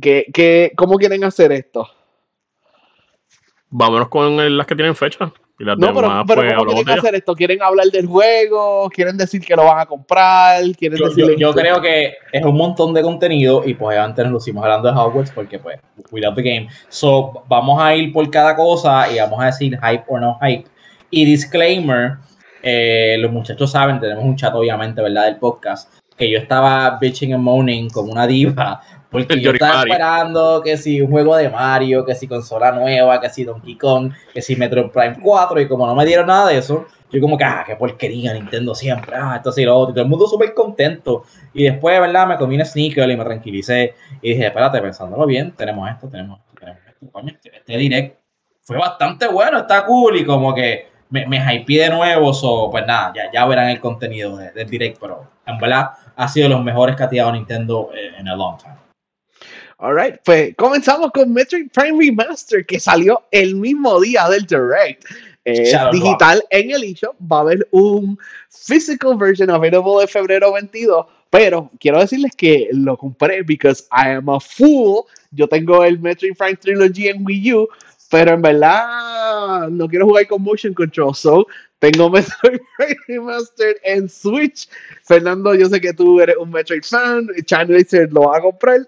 Que, 0.00 0.26
que, 0.32 0.72
¿Cómo 0.74 0.96
quieren 0.96 1.22
hacer 1.22 1.52
esto? 1.52 1.86
Vámonos 3.68 4.08
con 4.08 4.56
las 4.56 4.66
que 4.66 4.74
tienen 4.74 4.96
fecha. 4.96 5.30
Y 5.58 5.64
las 5.64 5.78
No, 5.78 5.94
pero, 5.94 6.08
demás, 6.08 6.24
pero 6.26 6.40
pues, 6.42 6.54
¿cómo 6.54 6.72
quieren 6.72 6.98
hacer 6.98 7.14
esto? 7.14 7.34
¿Quieren 7.36 7.62
hablar 7.62 7.86
del 7.86 8.06
juego? 8.06 8.90
¿Quieren 8.90 9.16
decir 9.16 9.40
que 9.40 9.54
lo 9.54 9.64
van 9.64 9.78
a 9.78 9.86
comprar? 9.86 10.62
¿Quieren 10.76 10.98
Yo, 10.98 11.10
yo- 11.16 11.36
yo 11.36 11.52
creo 11.52 11.80
que 11.80 12.14
es 12.32 12.44
un 12.44 12.56
montón 12.56 12.92
de 12.92 13.02
contenido 13.02 13.62
y 13.64 13.74
pues 13.74 13.96
antes 13.96 14.24
nos 14.24 14.32
lucimos 14.32 14.64
hablando 14.64 14.90
de 14.90 14.98
Hogwarts 14.98 15.30
porque 15.30 15.58
pues 15.60 15.78
we 16.10 16.20
love 16.20 16.34
the 16.34 16.42
game. 16.42 16.68
So 16.88 17.44
vamos 17.48 17.80
a 17.80 17.94
ir 17.94 18.12
por 18.12 18.28
cada 18.30 18.56
cosa 18.56 19.10
y 19.12 19.18
vamos 19.20 19.40
a 19.40 19.46
decir 19.46 19.78
hype 19.80 20.04
o 20.08 20.18
no 20.18 20.38
hype. 20.42 20.64
Y 21.10 21.24
disclaimer, 21.24 22.14
eh, 22.62 23.16
los 23.20 23.30
muchachos 23.30 23.70
saben, 23.70 24.00
tenemos 24.00 24.24
un 24.24 24.34
chat 24.34 24.52
obviamente, 24.54 25.00
¿verdad? 25.02 25.26
Del 25.26 25.36
podcast, 25.36 25.92
que 26.16 26.28
yo 26.28 26.38
estaba 26.38 26.98
bitching 27.00 27.32
and 27.32 27.42
moaning 27.44 27.90
como 27.90 28.10
una 28.10 28.26
diva 28.26 28.80
porque 29.14 29.40
yo 29.40 29.50
estaba 29.52 29.72
esperando 29.92 30.62
que 30.62 30.76
si 30.76 31.00
un 31.00 31.10
juego 31.10 31.36
de 31.36 31.48
Mario, 31.48 32.04
que 32.04 32.14
si 32.14 32.28
consola 32.28 32.72
nueva, 32.72 33.20
que 33.20 33.30
si 33.30 33.44
Donkey 33.44 33.76
Kong, 33.76 34.12
que 34.32 34.42
si 34.42 34.56
Metroid 34.56 34.90
Prime 34.90 35.16
4 35.22 35.60
y 35.60 35.68
como 35.68 35.86
no 35.86 35.94
me 35.94 36.04
dieron 36.04 36.26
nada 36.26 36.48
de 36.48 36.58
eso, 36.58 36.84
yo 37.10 37.20
como 37.20 37.38
que, 37.38 37.44
ah, 37.44 37.62
qué 37.66 37.76
porquería 37.76 38.32
Nintendo 38.34 38.74
siempre, 38.74 39.14
ah, 39.16 39.36
esto 39.36 39.52
sí, 39.52 39.62
lo 39.64 39.76
otro, 39.78 39.92
y 39.92 39.94
todo 39.94 40.04
el 40.04 40.10
mundo 40.10 40.26
súper 40.26 40.52
contento. 40.52 41.22
Y 41.52 41.62
después, 41.64 42.00
¿verdad? 42.00 42.26
Me 42.26 42.36
comí 42.36 42.56
un 42.56 42.64
sneaker 42.66 43.08
y 43.08 43.16
me 43.16 43.24
tranquilicé. 43.24 43.94
Y 44.20 44.30
dije, 44.30 44.46
espérate, 44.46 44.80
pensándolo 44.80 45.24
bien, 45.24 45.52
tenemos 45.52 45.88
esto, 45.88 46.08
tenemos 46.08 46.40
esto, 46.40 46.52
tenemos 46.58 46.80
esto. 46.88 47.06
Coño, 47.12 47.28
este, 47.28 47.56
este 47.56 47.76
direct 47.76 48.18
fue 48.62 48.78
bastante 48.78 49.28
bueno, 49.28 49.58
está 49.58 49.84
cool. 49.86 50.16
Y 50.16 50.24
como 50.24 50.52
que 50.54 50.88
me, 51.10 51.24
me 51.28 51.36
hypeé 51.54 51.82
de 51.84 51.90
nuevo. 51.90 52.34
So, 52.34 52.68
pues 52.72 52.84
nada, 52.84 53.12
ya, 53.14 53.30
ya 53.32 53.46
verán 53.46 53.68
el 53.68 53.78
contenido 53.78 54.36
de- 54.36 54.50
del 54.50 54.68
direct. 54.68 54.98
Pero 55.00 55.30
en 55.46 55.58
verdad 55.58 55.90
ha 56.16 56.26
sido 56.26 56.48
de 56.48 56.54
los 56.56 56.64
mejores 56.64 56.96
que 56.96 57.02
ha 57.04 57.08
tirado 57.08 57.30
Nintendo 57.30 57.90
eh, 57.94 58.10
en 58.18 58.26
a 58.26 58.34
long 58.34 58.56
time. 58.58 58.74
Alright, 59.84 60.18
pues 60.24 60.54
comenzamos 60.56 61.10
con 61.12 61.30
Metroid 61.30 61.68
Prime 61.70 62.02
Remaster 62.02 62.64
que 62.64 62.80
salió 62.80 63.22
el 63.30 63.54
mismo 63.54 64.00
día 64.00 64.26
del 64.30 64.46
Direct. 64.46 65.04
Es 65.44 65.76
digital 65.92 66.42
en 66.48 66.70
el 66.70 66.84
eShop. 66.84 67.14
Va 67.30 67.36
a 67.36 67.40
haber 67.40 67.68
un 67.70 68.18
physical 68.48 69.14
version 69.18 69.50
available 69.50 70.00
de 70.00 70.06
febrero 70.06 70.54
22. 70.54 71.04
Pero 71.28 71.70
quiero 71.78 72.00
decirles 72.00 72.32
que 72.34 72.70
lo 72.72 72.96
compré 72.96 73.42
because 73.42 73.84
I 73.92 74.12
am 74.12 74.30
a 74.30 74.40
fool. 74.40 75.04
Yo 75.32 75.46
tengo 75.48 75.84
el 75.84 76.00
Metroid 76.00 76.34
Prime 76.34 76.56
Trilogy 76.56 77.08
en 77.08 77.22
Wii 77.22 77.52
U. 77.52 77.68
Pero 78.10 78.32
en 78.32 78.40
verdad 78.40 79.68
no 79.68 79.86
quiero 79.86 80.06
jugar 80.06 80.26
con 80.28 80.40
motion 80.40 80.72
control. 80.72 81.14
So 81.14 81.46
tengo 81.78 82.08
Metroid 82.10 82.58
Prime 82.78 82.96
Remastered 83.06 83.76
en 83.82 84.08
Switch. 84.08 84.66
Fernando, 85.02 85.54
yo 85.54 85.68
sé 85.68 85.78
que 85.78 85.92
tú 85.92 86.22
eres 86.22 86.38
un 86.38 86.48
Metroid 86.48 86.84
fan. 86.84 87.28
Chandler 87.44 87.86
lo 88.10 88.30
va 88.30 88.38
a 88.38 88.40
comprar. 88.40 88.80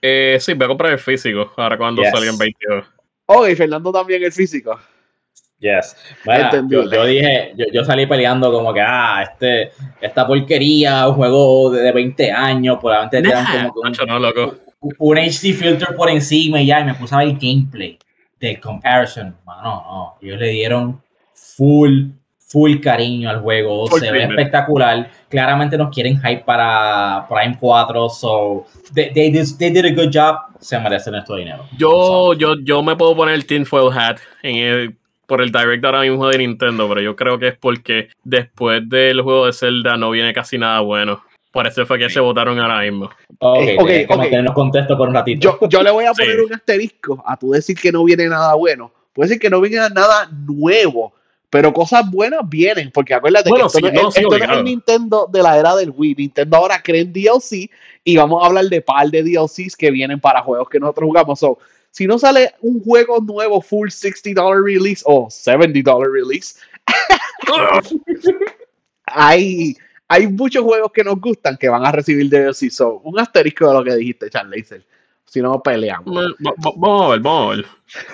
Eh, 0.00 0.38
sí, 0.40 0.54
voy 0.54 0.64
a 0.64 0.68
comprar 0.68 0.92
el 0.92 0.98
físico 0.98 1.52
ahora 1.56 1.76
cuando 1.76 2.02
Yes. 2.02 2.10
salga 2.10 2.30
en 2.30 2.38
22. 2.38 2.84
Oh, 3.26 3.46
y 3.46 3.54
Fernando 3.56 3.92
también 3.92 4.22
el 4.22 4.32
físico. 4.32 4.78
Yes. 5.58 5.96
Bueno, 6.24 6.68
yo, 6.68 6.88
yo 6.88 7.04
dije, 7.04 7.52
yo, 7.56 7.66
yo 7.72 7.84
salí 7.84 8.06
peleando 8.06 8.52
como 8.52 8.72
que, 8.72 8.80
ah, 8.80 9.24
este, 9.28 9.72
esta 10.00 10.24
porquería, 10.26 11.08
un 11.08 11.14
juego 11.16 11.70
de, 11.70 11.82
de 11.82 11.92
20 11.92 12.30
años, 12.30 12.78
probablemente 12.80 13.22
te 13.22 13.34
dan 13.34 13.68
como 13.70 13.92
que 13.92 14.02
un, 14.02 14.08
no, 14.08 14.18
loco. 14.20 14.54
un 14.98 15.18
HD 15.18 15.52
filter 15.54 15.96
por 15.96 16.10
encima 16.10 16.60
y 16.62 16.66
ya, 16.66 16.80
y 16.80 16.84
me 16.84 16.94
puse 16.94 17.12
a 17.14 17.18
ver 17.18 17.28
el 17.28 17.38
gameplay 17.38 17.98
de 18.38 18.60
comparison. 18.60 19.36
Mano, 19.44 19.62
no, 19.62 20.18
ellos 20.22 20.38
le 20.38 20.48
dieron 20.50 21.02
full, 21.34 22.10
full 22.50 22.78
cariño 22.80 23.28
al 23.30 23.40
juego, 23.40 23.86
Full 23.88 24.00
se 24.00 24.10
ve 24.10 24.24
espectacular. 24.24 25.10
Claramente 25.28 25.76
nos 25.76 25.94
quieren 25.94 26.18
hype 26.20 26.44
para 26.44 27.26
Prime 27.28 27.56
4, 27.60 28.08
so 28.08 28.66
they, 28.94 29.12
they, 29.12 29.30
did, 29.30 29.46
they 29.58 29.70
did 29.70 29.84
a 29.84 29.90
good 29.90 30.10
job, 30.12 30.36
se 30.58 30.78
merecen 30.80 31.12
nuestro 31.12 31.36
dinero. 31.36 31.64
Yo, 31.76 32.32
yo, 32.34 32.54
yo 32.64 32.82
me 32.82 32.96
puedo 32.96 33.14
poner 33.14 33.34
el 33.34 33.44
tinfoil 33.46 33.92
hat 33.96 34.18
en 34.42 34.56
el, 34.56 34.96
por 35.26 35.42
el 35.42 35.52
direct 35.52 35.84
ahora 35.84 36.00
mismo 36.00 36.26
de 36.28 36.38
Nintendo, 36.38 36.88
pero 36.88 37.02
yo 37.02 37.14
creo 37.14 37.38
que 37.38 37.48
es 37.48 37.58
porque 37.58 38.08
después 38.24 38.88
del 38.88 39.20
juego 39.20 39.44
de 39.46 39.52
Zelda 39.52 39.98
no 39.98 40.10
viene 40.10 40.32
casi 40.32 40.56
nada 40.56 40.80
bueno. 40.80 41.22
Por 41.52 41.66
eso 41.66 41.84
fue 41.86 41.98
que 41.98 42.08
se 42.08 42.20
votaron 42.20 42.58
ahora 42.58 42.80
mismo. 42.80 43.10
Ok, 43.40 43.58
Eh, 43.60 43.76
ok, 43.78 43.86
tienes 43.86 44.06
que 44.06 44.12
ok. 44.14 44.18
mantenernos 44.20 44.54
contentos 44.54 44.96
por 44.96 45.08
un 45.08 45.14
ratito. 45.14 45.40
Yo, 45.60 45.68
yo 45.68 45.82
le 45.82 45.90
voy 45.90 46.04
a 46.06 46.12
Sí. 46.14 46.22
poner 46.22 46.40
un 46.40 46.54
asterisco 46.54 47.22
a 47.26 47.36
tú 47.36 47.50
decir 47.50 47.76
que 47.76 47.92
no 47.92 48.04
viene 48.04 48.26
nada 48.28 48.54
bueno. 48.54 48.90
Puede 49.12 49.28
decir 49.28 49.40
que 49.42 49.50
no 49.50 49.60
viene 49.60 49.76
nada 49.92 50.30
nuevo, 50.46 51.12
pero 51.50 51.72
cosas 51.72 52.10
buenas 52.10 52.40
vienen, 52.46 52.90
porque 52.92 53.14
acuérdate 53.14 53.50
que 53.50 53.60
esto, 53.60 53.80
no, 53.80 54.36
es 54.36 54.50
el 54.50 54.64
Nintendo 54.64 55.28
de 55.32 55.42
la 55.42 55.58
era 55.58 55.74
del 55.76 55.90
Wii. 55.90 56.16
Nintendo 56.16 56.58
ahora 56.58 56.82
creen 56.82 57.12
DLC 57.12 57.70
y 58.04 58.16
vamos 58.16 58.42
a 58.42 58.46
hablar 58.46 58.66
de 58.66 58.82
par 58.82 59.10
de 59.10 59.22
DLCs 59.22 59.74
que 59.74 59.90
vienen 59.90 60.20
para 60.20 60.42
juegos 60.42 60.68
que 60.68 60.78
nosotros 60.78 61.06
jugamos. 61.06 61.38
So, 61.38 61.58
si 61.90 62.06
no 62.06 62.18
sale 62.18 62.54
un 62.60 62.82
juego 62.82 63.20
nuevo 63.20 63.62
full 63.62 63.88
$60 63.88 64.62
release 64.62 65.02
o 65.06 65.28
$70 65.28 66.12
release, 66.12 66.56
hay, 69.06 69.74
hay 70.06 70.26
muchos 70.26 70.62
juegos 70.62 70.92
que 70.92 71.04
nos 71.04 71.18
gustan 71.18 71.56
que 71.56 71.70
van 71.70 71.86
a 71.86 71.92
recibir 71.92 72.28
DLC. 72.28 72.70
So, 72.70 73.00
un 73.04 73.18
asterisco 73.18 73.68
de 73.68 73.74
lo 73.74 73.84
que 73.84 73.96
dijiste, 73.96 74.28
Charles. 74.28 74.74
Si 75.24 75.40
no, 75.40 75.62
peleamos. 75.62 76.34
Vamos 76.38 77.06
a 77.06 77.10
ver, 77.10 77.20
vamos 77.20 77.52
a 77.52 77.56
ver. 77.56 77.66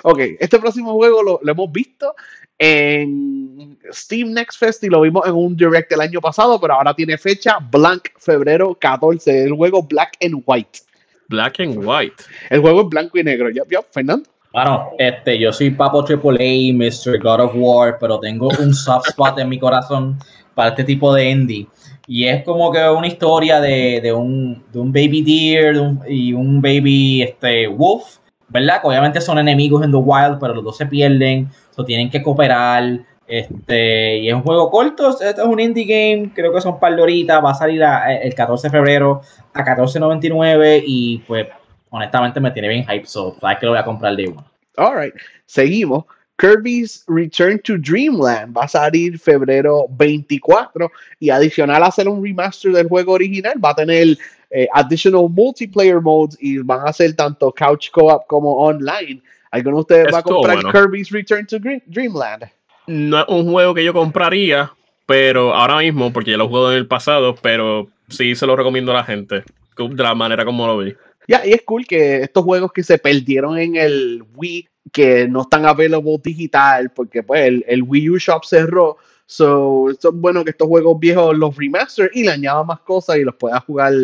Ok, 0.02 0.18
este 0.38 0.58
próximo 0.58 0.94
juego 0.94 1.22
lo, 1.22 1.40
lo 1.42 1.52
hemos 1.52 1.70
visto 1.70 2.14
en 2.58 3.78
Steam 3.92 4.32
Next 4.32 4.58
Fest 4.58 4.84
y 4.84 4.88
lo 4.88 5.00
vimos 5.00 5.26
en 5.26 5.34
un 5.34 5.56
direct 5.56 5.92
el 5.92 6.00
año 6.00 6.20
pasado, 6.20 6.60
pero 6.60 6.74
ahora 6.74 6.94
tiene 6.94 7.18
fecha 7.18 7.58
Blank, 7.70 8.10
febrero 8.18 8.74
14, 8.74 9.44
el 9.44 9.52
juego 9.52 9.82
Black 9.82 10.16
and 10.22 10.42
White. 10.46 10.80
Black 11.28 11.60
and 11.60 11.78
White. 11.84 12.22
El 12.50 12.60
juego 12.60 12.82
es 12.82 12.88
blanco 12.88 13.18
y 13.18 13.24
negro. 13.24 13.50
¿Ya, 13.50 13.62
ya 13.70 13.80
Fernando? 13.90 14.28
Bueno, 14.52 14.90
este, 14.98 15.38
yo 15.38 15.52
soy 15.52 15.70
Papo 15.70 16.04
AAA, 16.04 16.72
Mr. 16.72 17.18
God 17.20 17.40
of 17.40 17.52
War, 17.56 17.98
pero 17.98 18.20
tengo 18.20 18.50
un 18.60 18.72
soft 18.72 19.08
spot 19.08 19.38
en 19.38 19.48
mi 19.48 19.58
corazón 19.58 20.16
para 20.54 20.70
este 20.70 20.84
tipo 20.84 21.12
de 21.12 21.28
indie. 21.28 21.66
Y 22.06 22.26
es 22.26 22.44
como 22.44 22.70
que 22.70 22.88
una 22.88 23.06
historia 23.06 23.60
de, 23.60 24.00
de, 24.00 24.12
un, 24.12 24.62
de 24.72 24.78
un, 24.78 24.92
baby 24.92 25.22
deer 25.22 25.76
y 26.08 26.32
un 26.34 26.60
baby 26.60 27.22
este, 27.22 27.66
wolf, 27.66 28.18
¿verdad? 28.54 28.80
Obviamente 28.84 29.20
son 29.20 29.38
enemigos 29.38 29.84
en 29.84 29.90
The 29.90 29.96
Wild, 29.96 30.38
pero 30.40 30.54
los 30.54 30.64
dos 30.64 30.76
se 30.78 30.86
pierden 30.86 31.50
tienen 31.84 32.08
que 32.08 32.22
cooperar. 32.22 33.00
Este, 33.26 34.18
y 34.18 34.28
es 34.28 34.34
un 34.34 34.42
juego 34.42 34.70
corto, 34.70 35.08
este 35.08 35.40
es 35.40 35.46
un 35.46 35.58
indie 35.58 35.86
game, 35.86 36.30
creo 36.34 36.52
que 36.52 36.60
son 36.60 36.78
par 36.78 36.94
de 36.94 37.00
horitas, 37.00 37.42
va 37.42 37.52
a 37.52 37.54
salir 37.54 37.82
el 38.22 38.34
14 38.34 38.68
de 38.68 38.70
febrero 38.70 39.22
a 39.54 39.64
14.99 39.64 40.84
y 40.86 41.18
pues 41.26 41.46
honestamente 41.88 42.38
me 42.38 42.50
tiene 42.50 42.68
bien 42.68 42.84
hype, 42.86 43.06
so 43.06 43.34
sabes 43.40 43.58
que 43.58 43.64
lo 43.64 43.72
voy 43.72 43.80
a 43.80 43.84
comprar 43.84 44.14
de 44.14 44.28
uno. 44.28 44.44
Alright, 44.76 45.14
seguimos. 45.46 46.04
Kirby's 46.36 47.04
Return 47.06 47.60
to 47.60 47.78
Dreamland 47.78 48.56
va 48.56 48.64
a 48.64 48.68
salir 48.68 49.18
febrero 49.18 49.86
24 49.90 50.90
y 51.20 51.30
adicional 51.30 51.82
a 51.82 51.86
hacer 51.86 52.08
un 52.08 52.22
remaster 52.22 52.72
del 52.72 52.88
juego 52.88 53.12
original 53.12 53.54
va 53.64 53.70
a 53.70 53.74
tener 53.74 54.18
eh, 54.50 54.68
additional 54.72 55.28
multiplayer 55.28 56.00
modes 56.00 56.36
y 56.40 56.58
van 56.58 56.86
a 56.86 56.92
ser 56.92 57.14
tanto 57.14 57.52
couch 57.52 57.90
co-op 57.90 58.26
como 58.26 58.52
online. 58.56 59.22
¿Alguno 59.50 59.76
de 59.76 59.80
ustedes 59.80 60.14
va 60.14 60.18
a 60.18 60.22
comprar 60.22 60.58
Kirby's 60.72 61.10
Return 61.10 61.46
to 61.46 61.58
Dreamland? 61.86 62.44
No 62.86 63.20
es 63.20 63.28
un 63.28 63.50
juego 63.50 63.74
que 63.74 63.84
yo 63.84 63.92
compraría, 63.92 64.72
pero 65.06 65.54
ahora 65.54 65.78
mismo, 65.78 66.12
porque 66.12 66.32
ya 66.32 66.36
lo 66.36 66.44
he 66.44 66.48
jugado 66.48 66.72
en 66.72 66.78
el 66.78 66.86
pasado, 66.86 67.34
pero 67.40 67.88
sí 68.08 68.34
se 68.34 68.46
lo 68.46 68.56
recomiendo 68.56 68.92
a 68.92 68.96
la 68.96 69.04
gente, 69.04 69.44
de 69.76 70.02
la 70.02 70.14
manera 70.14 70.44
como 70.44 70.66
lo 70.66 70.78
vi. 70.78 70.94
Ya, 71.26 71.46
y 71.46 71.52
es 71.52 71.62
cool 71.62 71.86
que 71.86 72.18
estos 72.22 72.44
juegos 72.44 72.72
que 72.72 72.82
se 72.82 72.98
perdieron 72.98 73.58
en 73.58 73.76
el 73.76 74.22
Wii, 74.34 74.68
que 74.92 75.28
no 75.28 75.42
están 75.42 75.66
available 75.66 76.20
digital, 76.22 76.90
porque 76.92 77.22
pues 77.22 77.62
el, 77.66 77.82
Wii 77.82 78.10
U 78.10 78.18
Shop 78.18 78.44
cerró, 78.44 78.96
So, 79.26 79.88
es 79.88 79.98
bueno 80.12 80.44
que 80.44 80.50
estos 80.50 80.68
juegos 80.68 81.00
viejos 81.00 81.34
los 81.36 81.56
remaster 81.56 82.10
y 82.12 82.24
le 82.24 82.30
añadan 82.32 82.66
más 82.66 82.80
cosas 82.80 83.16
y 83.16 83.24
los 83.24 83.34
puedas 83.36 83.64
jugar 83.64 83.94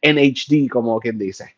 en 0.00 0.16
HD, 0.16 0.68
como 0.70 1.00
quien 1.00 1.18
dice 1.18 1.56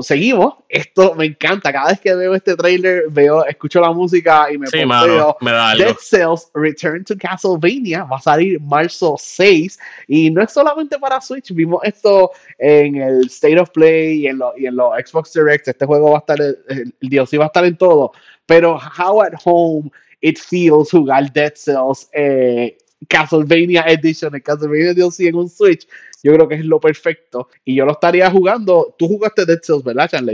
seguimos. 0.00 0.54
Esto 0.68 1.14
me 1.14 1.26
encanta. 1.26 1.72
Cada 1.72 1.90
vez 1.90 2.00
que 2.00 2.14
veo 2.14 2.34
este 2.34 2.56
trailer, 2.56 3.04
veo, 3.10 3.44
escucho 3.44 3.80
la 3.80 3.92
música 3.92 4.46
y 4.52 4.58
me 4.58 4.66
sí, 4.66 4.84
me 4.84 5.52
da 5.52 5.74
Dead 5.76 5.96
Cells 5.98 6.50
Return 6.54 7.04
to 7.04 7.14
Castlevania 7.18 8.04
va 8.04 8.16
a 8.16 8.20
salir 8.20 8.60
marzo 8.60 9.16
6 9.18 9.78
y 10.08 10.30
no 10.30 10.42
es 10.42 10.52
solamente 10.52 10.98
para 10.98 11.20
Switch. 11.20 11.52
Vimos 11.52 11.80
esto 11.84 12.30
en 12.58 12.96
el 12.96 13.26
State 13.26 13.58
of 13.58 13.70
Play 13.70 14.22
y 14.22 14.26
en, 14.26 14.38
los 14.38 14.92
Xbox 15.06 15.32
Direct. 15.32 15.68
Este 15.68 15.86
juego 15.86 16.12
va 16.12 16.16
a 16.16 16.20
estar, 16.20 16.40
el, 16.40 16.94
Dios 17.00 17.30
sí 17.30 17.36
va 17.36 17.44
a 17.44 17.48
estar 17.48 17.64
en 17.64 17.76
todo. 17.76 18.12
Pero 18.46 18.78
how 18.78 19.22
at 19.22 19.34
home 19.44 19.90
it 20.20 20.38
feels 20.38 20.90
jugar 20.90 21.30
Dead 21.32 21.52
Cells 21.54 22.08
eh, 22.12 22.76
Castlevania 23.08 23.84
Edition, 23.86 24.34
el 24.34 24.42
Castlevania 24.42 24.94
DLC 24.94 25.20
en 25.28 25.36
un 25.36 25.48
Switch 25.48 25.86
yo 26.24 26.32
creo 26.32 26.48
que 26.48 26.54
es 26.54 26.64
lo 26.64 26.80
perfecto. 26.80 27.48
Y 27.64 27.74
yo 27.74 27.84
lo 27.84 27.92
estaría 27.92 28.30
jugando. 28.30 28.94
Tú 28.98 29.06
jugaste 29.06 29.44
Dead 29.44 29.60
Cells, 29.62 29.84
¿verdad, 29.84 30.08
Chan 30.08 30.26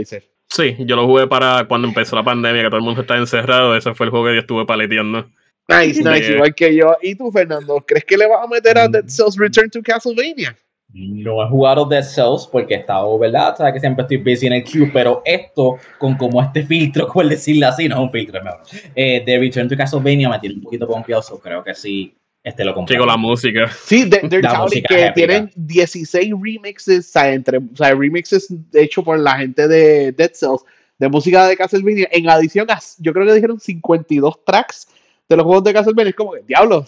Sí, 0.47 0.75
yo 0.79 0.95
lo 0.95 1.05
jugué 1.05 1.27
para 1.27 1.65
cuando 1.67 1.89
empezó 1.89 2.15
la 2.15 2.23
pandemia, 2.23 2.63
que 2.63 2.69
todo 2.69 2.77
el 2.77 2.83
mundo 2.83 3.01
está 3.01 3.17
encerrado. 3.17 3.75
Ese 3.75 3.93
fue 3.93 4.05
el 4.05 4.09
juego 4.09 4.27
que 4.27 4.35
yo 4.35 4.39
estuve 4.39 4.65
paleteando. 4.65 5.29
Nice, 5.67 6.01
nice, 6.01 6.33
igual 6.33 6.55
que 6.55 6.75
yo. 6.75 6.95
¿Y 7.01 7.15
tú, 7.15 7.29
Fernando? 7.29 7.83
¿Crees 7.85 8.05
que 8.05 8.17
le 8.17 8.27
vas 8.27 8.43
a 8.43 8.47
meter 8.47 8.77
a 8.77 8.87
Dead 8.87 9.05
Cells 9.05 9.35
Return 9.37 9.69
to 9.69 9.81
Castlevania? 9.83 10.57
No 10.93 11.43
he 11.43 11.47
jugado 11.49 11.85
Dead 11.85 12.03
Cells 12.03 12.47
porque 12.49 12.75
he 12.75 12.77
estado, 12.77 13.17
¿verdad? 13.19 13.55
Sabes 13.57 13.73
que 13.73 13.79
siempre 13.81 14.03
estoy 14.03 14.17
busy 14.17 14.47
en 14.47 14.53
el 14.53 14.63
queue, 14.63 14.89
pero 14.93 15.21
esto, 15.25 15.77
con 15.97 16.15
como 16.15 16.41
este 16.41 16.63
filtro, 16.63 17.07
como 17.09 17.27
decirlo 17.27 17.67
así, 17.67 17.89
no 17.89 17.95
es 17.95 18.01
un 18.01 18.11
filtro, 18.11 18.39
es 18.39 18.43
mejor. 18.45 18.61
Eh, 18.95 19.23
de 19.25 19.39
Return 19.39 19.67
to 19.67 19.75
Castlevania 19.75 20.29
me 20.29 20.39
tiene 20.39 20.55
un 20.55 20.61
poquito 20.61 20.87
confiado, 20.87 21.39
creo 21.41 21.63
que 21.63 21.75
sí 21.75 22.15
este 22.43 22.65
lo 22.65 22.73
compré. 22.73 22.97
con 22.97 23.07
la 23.07 23.17
música. 23.17 23.69
Sí, 23.85 24.05
de, 24.05 24.19
que 24.89 25.11
tienen 25.13 25.51
16 25.55 26.33
remixes, 26.41 27.15
entre, 27.15 27.59
o 27.59 27.75
sea, 27.75 27.93
remixes 27.93 28.47
hechos 28.73 29.03
por 29.03 29.19
la 29.19 29.37
gente 29.37 29.67
de 29.67 30.11
Dead 30.11 30.31
Cells, 30.33 30.63
de 30.97 31.09
música 31.09 31.47
de 31.47 31.55
Castlevania, 31.55 32.07
en 32.11 32.29
adición 32.29 32.69
a, 32.69 32.79
yo 32.97 33.13
creo 33.13 33.25
que 33.25 33.33
dijeron 33.33 33.59
52 33.59 34.45
tracks 34.45 34.87
de 35.29 35.37
los 35.37 35.45
juegos 35.45 35.63
de 35.63 35.73
Castlevania. 35.73 36.09
Es 36.09 36.15
como 36.15 36.33
que, 36.33 36.41
diablo, 36.41 36.85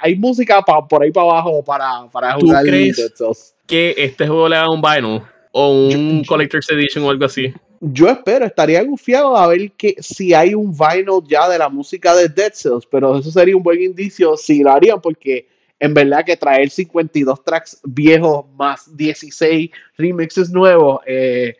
hay, 0.00 0.16
música 0.16 0.62
por 0.62 1.02
ahí 1.02 1.10
para 1.10 1.30
abajo 1.30 1.64
para, 1.64 2.08
para 2.10 2.32
jugar 2.34 2.64
Dead 2.64 2.92
Cells. 2.94 3.54
que 3.66 3.94
este 3.96 4.26
juego 4.26 4.48
le 4.48 4.56
haga 4.56 4.70
un 4.70 4.82
vinyl 4.82 5.22
o 5.52 5.88
un 5.88 6.24
Collector's 6.24 6.70
Edition 6.70 7.04
o 7.04 7.10
algo 7.10 7.24
así? 7.24 7.52
Yo 7.80 8.10
espero, 8.10 8.44
estaría 8.44 8.86
confiado 8.86 9.36
a 9.36 9.46
ver 9.46 9.72
que 9.72 9.96
si 10.00 10.34
hay 10.34 10.54
un 10.54 10.70
vinyl 10.70 11.22
ya 11.26 11.48
de 11.48 11.58
la 11.58 11.70
música 11.70 12.14
de 12.14 12.28
Dead 12.28 12.52
Cells, 12.52 12.86
pero 12.86 13.18
eso 13.18 13.30
sería 13.30 13.56
un 13.56 13.62
buen 13.62 13.80
indicio 13.80 14.36
si 14.36 14.62
lo 14.62 14.70
harían, 14.70 15.00
porque 15.00 15.48
en 15.78 15.94
verdad 15.94 16.24
que 16.24 16.36
traer 16.36 16.68
52 16.68 17.42
tracks 17.42 17.80
viejos 17.82 18.44
más 18.54 18.94
16 18.94 19.70
remixes 19.96 20.50
nuevos, 20.50 21.00
eh, 21.06 21.56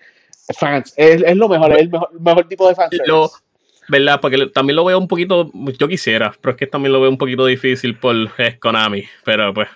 fans, 0.59 0.93
es, 0.97 1.37
lo 1.37 1.49
mejor, 1.49 1.73
es 1.73 1.79
el 1.81 1.91
mejor, 2.21 2.47
tipo 2.47 2.69
de 2.69 2.75
fans. 2.75 2.91
¿Verdad? 3.89 4.21
Porque 4.21 4.47
también 4.55 4.77
lo 4.77 4.85
veo 4.85 4.99
un 4.99 5.09
poquito, 5.09 5.51
yo 5.79 5.89
quisiera, 5.89 6.33
pero 6.41 6.53
es 6.53 6.59
que 6.59 6.67
también 6.67 6.93
lo 6.93 7.01
veo 7.01 7.11
un 7.11 7.19
poquito 7.19 7.47
difícil 7.47 7.99
por 7.99 8.15
Konami, 8.61 9.05
pero 9.25 9.55
pues. 9.55 9.69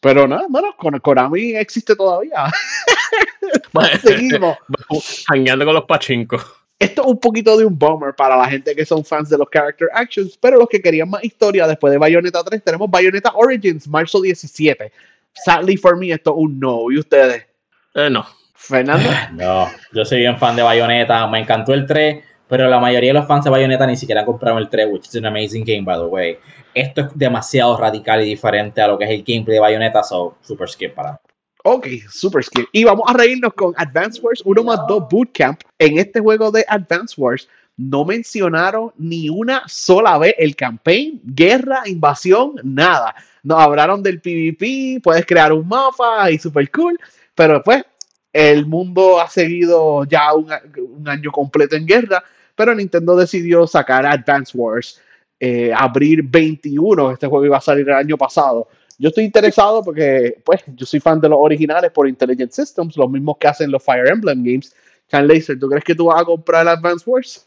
Pero 0.00 0.28
nada, 0.28 0.44
bueno, 0.48 0.74
con 0.76 0.98
Konami 1.00 1.56
existe 1.56 1.96
todavía. 1.96 2.46
Seguimos. 4.02 4.56
Hangueando 5.28 5.64
con 5.64 5.74
los 5.74 5.84
pachincos. 5.84 6.44
Esto 6.78 7.02
es 7.02 7.08
un 7.08 7.18
poquito 7.18 7.56
de 7.56 7.64
un 7.64 7.78
bummer 7.78 8.14
para 8.14 8.36
la 8.36 8.46
gente 8.46 8.76
que 8.76 8.84
son 8.84 9.02
fans 9.02 9.30
de 9.30 9.38
los 9.38 9.48
character 9.50 9.88
actions, 9.94 10.36
pero 10.36 10.58
los 10.58 10.68
que 10.68 10.82
querían 10.82 11.08
más 11.08 11.24
historia 11.24 11.66
después 11.66 11.90
de 11.90 11.98
Bayonetta 11.98 12.44
3, 12.44 12.62
tenemos 12.62 12.90
Bayonetta 12.90 13.32
Origins, 13.34 13.88
marzo 13.88 14.20
17. 14.20 14.92
Sadly 15.32 15.78
for 15.78 15.96
me, 15.96 16.12
esto 16.12 16.32
es 16.32 16.36
un 16.38 16.60
no. 16.60 16.90
¿Y 16.90 16.98
ustedes? 16.98 17.46
Eh, 17.94 18.10
no. 18.10 18.26
¿Fernando? 18.54 19.08
No, 19.32 19.70
yo 19.92 20.04
soy 20.04 20.18
bien 20.20 20.38
fan 20.38 20.56
de 20.56 20.62
Bayonetta, 20.62 21.26
me 21.28 21.40
encantó 21.40 21.72
el 21.72 21.86
3, 21.86 22.22
pero 22.48 22.68
la 22.68 22.78
mayoría 22.78 23.10
de 23.10 23.18
los 23.18 23.26
fans 23.26 23.44
de 23.44 23.50
Bayonetta 23.50 23.86
ni 23.86 23.96
siquiera 23.96 24.24
compraron 24.24 24.58
el 24.58 24.68
3, 24.68 24.88
which 24.90 25.06
is 25.06 25.16
an 25.16 25.26
amazing 25.26 25.64
game, 25.64 25.84
by 25.84 25.96
the 25.96 26.04
way. 26.04 26.38
Esto 26.74 27.02
es 27.02 27.08
demasiado 27.14 27.76
radical 27.76 28.22
y 28.22 28.26
diferente 28.26 28.80
a 28.80 28.88
lo 28.88 28.98
que 28.98 29.04
es 29.04 29.10
el 29.10 29.24
gameplay 29.24 29.54
de 29.54 29.60
Bayonetta, 29.60 30.02
so 30.02 30.36
super 30.42 30.68
skip 30.68 30.94
para 30.94 31.20
Ok, 31.68 31.88
super 32.08 32.44
skill. 32.44 32.68
Y 32.70 32.84
vamos 32.84 33.06
a 33.08 33.12
reírnos 33.12 33.52
con 33.54 33.74
Advance 33.76 34.20
Wars 34.20 34.40
1 34.44 34.62
más 34.62 34.80
2 34.86 35.08
Bootcamp. 35.10 35.60
En 35.80 35.98
este 35.98 36.20
juego 36.20 36.52
de 36.52 36.64
Advance 36.68 37.20
Wars 37.20 37.48
no 37.76 38.04
mencionaron 38.04 38.92
ni 38.96 39.28
una 39.28 39.62
sola 39.66 40.16
vez 40.16 40.36
el 40.38 40.54
campaign, 40.54 41.20
guerra, 41.24 41.82
invasión, 41.86 42.52
nada. 42.62 43.16
No 43.42 43.58
hablaron 43.58 44.00
del 44.00 44.20
PvP, 44.20 45.00
puedes 45.02 45.26
crear 45.26 45.52
un 45.52 45.66
mapa 45.66 46.30
y 46.30 46.38
super 46.38 46.70
cool, 46.70 46.98
pero 47.34 47.54
después 47.54 47.84
el 48.32 48.66
mundo 48.66 49.20
ha 49.20 49.28
seguido 49.28 50.04
ya 50.04 50.34
un, 50.34 50.50
año 51.08 51.32
completo 51.32 51.74
en 51.74 51.86
guerra, 51.86 52.22
pero 52.56 52.74
Nintendo 52.74 53.14
decidió 53.14 53.66
sacar 53.66 54.04
Advance 54.04 54.56
Wars, 54.56 55.00
eh, 55.38 55.72
abrir 55.72 56.22
21, 56.24 57.12
este 57.12 57.28
juego 57.28 57.44
iba 57.44 57.58
a 57.58 57.60
salir 57.60 57.88
el 57.88 57.94
año 57.94 58.16
pasado, 58.16 58.68
yo 58.98 59.08
estoy 59.08 59.24
interesado 59.24 59.82
porque, 59.82 60.40
pues, 60.44 60.62
yo 60.68 60.86
soy 60.86 61.00
fan 61.00 61.20
de 61.20 61.28
los 61.28 61.38
originales 61.40 61.90
por 61.90 62.08
Intelligent 62.08 62.50
Systems, 62.50 62.96
los 62.96 63.10
mismos 63.10 63.36
que 63.38 63.48
hacen 63.48 63.70
los 63.70 63.84
Fire 63.84 64.08
Emblem 64.08 64.42
Games. 64.42 64.74
Chan 65.08 65.28
Laser, 65.28 65.58
¿tú 65.58 65.68
crees 65.68 65.84
que 65.84 65.94
tú 65.94 66.06
vas 66.06 66.22
a 66.22 66.24
comprar 66.24 66.62
el 66.62 66.68
Advance 66.68 67.08
Wars? 67.08 67.46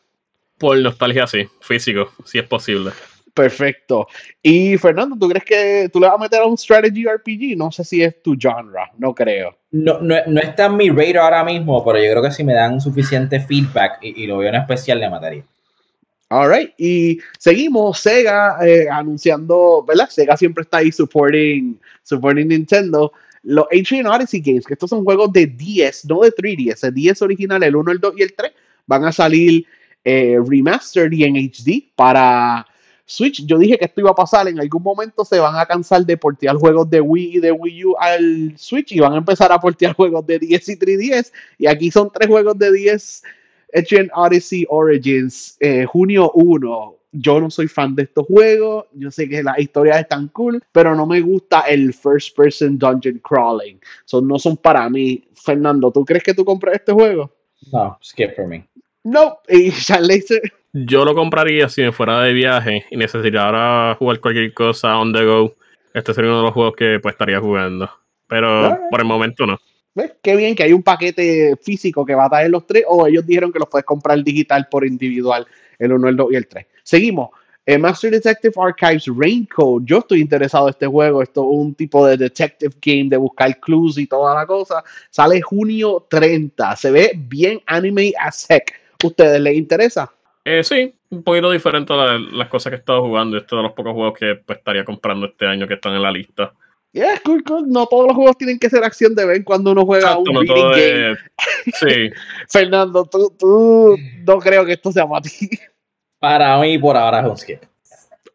Por 0.57 0.77
nostalgia, 0.77 1.25
sí, 1.25 1.47
físico, 1.61 2.11
si 2.23 2.37
es 2.37 2.45
posible. 2.45 2.91
Perfecto. 3.33 4.07
Y 4.43 4.77
Fernando, 4.77 5.15
¿tú 5.17 5.29
crees 5.29 5.45
que 5.45 5.89
tú 5.91 5.99
le 5.99 6.07
vas 6.07 6.15
a 6.15 6.19
meter 6.19 6.41
a 6.41 6.45
un 6.45 6.57
strategy 6.57 7.05
RPG? 7.05 7.57
No 7.57 7.71
sé 7.71 7.83
si 7.83 8.03
es 8.03 8.21
tu 8.21 8.35
genre, 8.37 8.91
no 8.97 9.13
creo. 9.15 9.57
No, 9.71 9.99
no, 9.99 10.15
no 10.25 10.41
está 10.41 10.65
en 10.65 10.77
mi 10.77 10.89
radar 10.89 11.17
ahora 11.17 11.43
mismo, 11.43 11.83
pero 11.85 11.99
yo 11.99 12.11
creo 12.11 12.23
que 12.23 12.31
si 12.31 12.43
me 12.43 12.53
dan 12.53 12.81
suficiente 12.81 13.39
feedback 13.39 13.99
y, 14.01 14.25
lo 14.25 14.39
veo 14.39 14.49
en 14.49 14.55
especial, 14.55 14.99
le 14.99 15.09
mataría. 15.09 15.43
Alright, 16.29 16.73
y 16.77 17.19
seguimos 17.37 17.99
Sega 17.99 18.57
eh, 18.65 18.87
anunciando, 18.89 19.83
¿verdad? 19.87 20.09
Sega 20.09 20.37
siempre 20.37 20.63
está 20.63 20.77
ahí 20.77 20.91
supporting, 20.91 21.79
supporting 22.03 22.47
Nintendo. 22.47 23.11
Los 23.43 23.65
Ancient 23.71 24.07
Odyssey 24.07 24.41
Games, 24.41 24.65
que 24.65 24.73
estos 24.73 24.89
son 24.89 25.03
juegos 25.03 25.31
de 25.31 25.47
10, 25.47 26.05
no 26.05 26.21
de 26.21 26.31
3DS, 26.31 26.87
el 26.87 26.93
10 26.93 27.21
original, 27.21 27.63
el 27.63 27.75
1, 27.75 27.91
el 27.91 27.99
2 27.99 28.13
y 28.17 28.21
el 28.23 28.33
3, 28.33 28.51
van 28.85 29.05
a 29.05 29.11
salir 29.11 29.65
eh, 30.03 30.37
remastered 30.45 31.11
y 31.11 31.23
en 31.23 31.35
HD 31.35 31.91
para 31.95 32.65
Switch. 33.09 33.43
Yo 33.45 33.57
dije 33.57 33.77
que 33.77 33.85
esto 33.85 34.01
iba 34.01 34.11
a 34.11 34.15
pasar, 34.15 34.47
en 34.47 34.59
algún 34.59 34.83
momento 34.83 35.25
se 35.25 35.39
van 35.39 35.55
a 35.55 35.65
cansar 35.65 36.05
de 36.05 36.15
portear 36.15 36.55
juegos 36.55 36.89
de 36.89 37.01
Wii 37.01 37.37
y 37.37 37.39
de 37.39 37.51
Wii 37.51 37.85
U 37.85 37.95
al 37.97 38.53
Switch 38.55 38.91
y 38.91 38.99
van 38.99 39.13
a 39.13 39.17
empezar 39.17 39.51
a 39.51 39.59
portear 39.59 39.93
juegos 39.95 40.25
de 40.27 40.37
10 40.37 40.69
y 40.69 40.75
3DS. 40.75 41.31
Y 41.57 41.67
aquí 41.67 41.89
son 41.89 42.11
tres 42.11 42.27
juegos 42.27 42.57
de 42.57 42.71
10 42.71 43.23
Ancient 43.75 44.11
Odyssey 44.15 44.65
Origins, 44.69 45.57
eh, 45.59 45.85
junio 45.85 46.31
1. 46.33 46.95
Yo 47.11 47.41
no 47.41 47.49
soy 47.49 47.67
fan 47.67 47.95
de 47.95 48.03
estos 48.03 48.27
juegos. 48.27 48.85
Yo 48.93 49.09
sé 49.09 49.27
que 49.27 49.41
las 49.41 49.57
historias 49.57 49.99
están 49.99 50.27
cool, 50.27 50.63
pero 50.71 50.95
no 50.95 51.07
me 51.07 51.21
gusta 51.21 51.61
el 51.61 51.93
first 51.93 52.35
person 52.37 52.77
dungeon 52.77 53.19
crawling. 53.27 53.79
So, 54.05 54.21
no 54.21 54.37
son 54.37 54.57
para 54.57 54.87
mí. 54.89 55.23
Fernando, 55.33 55.91
¿tú 55.91 56.05
crees 56.05 56.23
que 56.23 56.35
tú 56.35 56.45
compras 56.45 56.75
este 56.75 56.91
juego? 56.91 57.31
No, 57.71 57.97
skip 58.03 58.35
for 58.35 58.47
me. 58.47 58.67
No. 59.03 59.39
Y 59.47 59.71
Sean 59.71 60.07
Laser. 60.07 60.41
Yo 60.73 61.03
lo 61.03 61.15
compraría 61.15 61.67
si 61.67 61.81
me 61.81 61.91
fuera 61.91 62.21
de 62.21 62.33
viaje 62.33 62.85
y 62.91 62.97
necesitara 62.97 63.95
jugar 63.95 64.19
cualquier 64.19 64.53
cosa 64.53 64.97
on 64.99 65.11
the 65.11 65.25
go. 65.25 65.55
Este 65.93 66.13
sería 66.13 66.29
uno 66.29 66.39
de 66.39 66.45
los 66.45 66.53
juegos 66.53 66.75
que 66.75 66.99
pues, 67.01 67.13
estaría 67.13 67.39
jugando. 67.39 67.89
Pero 68.27 68.77
por 68.91 68.99
el 68.99 69.07
momento 69.07 69.47
no. 69.47 69.59
¿Ves? 69.95 70.13
Qué 70.21 70.35
bien 70.35 70.55
que 70.55 70.63
hay 70.63 70.73
un 70.73 70.83
paquete 70.83 71.55
físico 71.61 72.05
que 72.05 72.13
va 72.13 72.25
a 72.25 72.29
traer 72.29 72.51
los 72.51 72.67
tres, 72.67 72.83
o 72.87 73.07
ellos 73.07 73.25
dijeron 73.25 73.51
que 73.51 73.57
los 73.57 73.67
puedes 73.67 73.85
comprar 73.85 74.23
digital 74.23 74.67
por 74.69 74.85
individual, 74.85 75.47
el 75.79 75.93
1, 75.93 76.09
el 76.09 76.15
2 76.15 76.31
y 76.31 76.35
el 76.35 76.47
3. 76.47 76.65
Seguimos. 76.83 77.29
Eh, 77.65 77.77
Master 77.77 78.11
Detective 78.11 78.53
Archives 78.57 79.05
Raincoat. 79.15 79.83
Yo 79.85 79.99
estoy 79.99 80.21
interesado 80.21 80.67
en 80.67 80.71
este 80.71 80.87
juego. 80.87 81.21
Esto 81.21 81.41
es 81.41 81.47
un 81.49 81.75
tipo 81.75 82.05
de 82.05 82.17
detective 82.17 82.73
game 82.81 83.09
de 83.09 83.17
buscar 83.17 83.59
clues 83.59 83.97
y 83.97 84.07
toda 84.07 84.33
la 84.35 84.45
cosa. 84.45 84.83
Sale 85.09 85.41
junio 85.41 86.05
30. 86.09 86.75
Se 86.75 86.91
ve 86.91 87.11
bien 87.15 87.59
anime 87.65 88.13
as 88.19 88.49
heck. 88.49 88.73
¿Ustedes 89.03 89.39
les 89.41 89.55
interesa? 89.55 90.11
Eh, 90.49 90.63
sí, 90.63 90.93
un 91.09 91.23
poquito 91.23 91.51
diferente 91.51 91.93
a 91.93 91.95
la- 91.97 92.17
las 92.19 92.47
cosas 92.47 92.71
que 92.71 92.75
he 92.77 92.79
estado 92.79 93.01
jugando. 93.03 93.37
Este 93.37 93.55
de 93.55 93.61
los 93.63 93.73
pocos 93.73 93.93
juegos 93.93 94.17
que 94.17 94.35
pues, 94.35 94.57
estaría 94.59 94.83
comprando 94.83 95.27
este 95.27 95.45
año 95.45 95.67
que 95.67 95.75
están 95.75 95.93
en 95.93 96.01
la 96.01 96.11
lista. 96.11 96.53
Yeah, 96.91 97.19
cool, 97.23 97.43
cool. 97.43 97.69
No 97.69 97.85
todos 97.85 98.07
los 98.07 98.15
juegos 98.15 98.35
tienen 98.37 98.57
que 98.57 98.67
ser 98.69 98.83
acción 98.83 99.13
de 99.13 99.25
vez 99.25 99.43
cuando 99.45 99.71
uno 99.73 99.85
juega 99.85 100.09
Exacto, 100.13 100.31
un 100.31 100.33
no 100.33 100.43
todo 100.43 100.69
game. 100.71 101.11
es- 101.11 101.17
Sí, 101.79 102.09
Fernando, 102.49 103.05
tú, 103.05 103.31
tú 103.37 103.95
no 104.25 104.39
creo 104.39 104.65
que 104.65 104.73
esto 104.73 104.91
sea 104.91 105.07
para 105.07 105.21
ti. 105.21 105.49
Para 106.19 106.59
mí, 106.59 106.77
por 106.79 106.97
ahora 106.97 107.19
es 107.19 107.25
un 107.27 107.37
skip. 107.37 107.61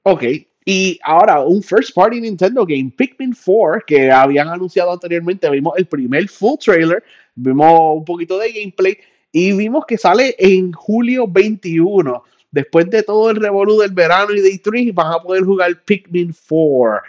Ok, 0.05 0.23
y 0.65 0.99
ahora 1.03 1.41
un 1.41 1.63
first 1.63 1.95
party 1.95 2.21
Nintendo 2.21 2.65
game, 2.65 2.93
Pikmin 2.97 3.35
4, 3.35 3.83
que 3.87 4.11
habían 4.11 4.49
anunciado 4.49 4.93
anteriormente, 4.93 5.51
vimos 5.51 5.75
el 5.77 5.87
primer 5.87 6.29
full 6.29 6.57
trailer, 6.65 7.03
vimos 7.35 7.97
un 7.97 8.05
poquito 8.05 8.39
de 8.39 8.53
gameplay 8.53 8.97
y 9.35 9.53
vimos 9.57 9.85
que 9.85 9.99
sale 9.99 10.37
en 10.39 10.71
julio 10.73 11.27
21. 11.29 12.23
Después 12.53 12.89
de 12.89 13.03
todo 13.03 13.31
el 13.31 13.37
revolú 13.37 13.79
del 13.81 13.91
verano 13.91 14.33
y 14.33 14.41
de 14.41 14.49
E3, 14.51 14.95
van 14.95 15.13
a 15.13 15.19
poder 15.19 15.43
jugar 15.43 15.75
Pikmin 15.85 16.33
4. 16.49 17.03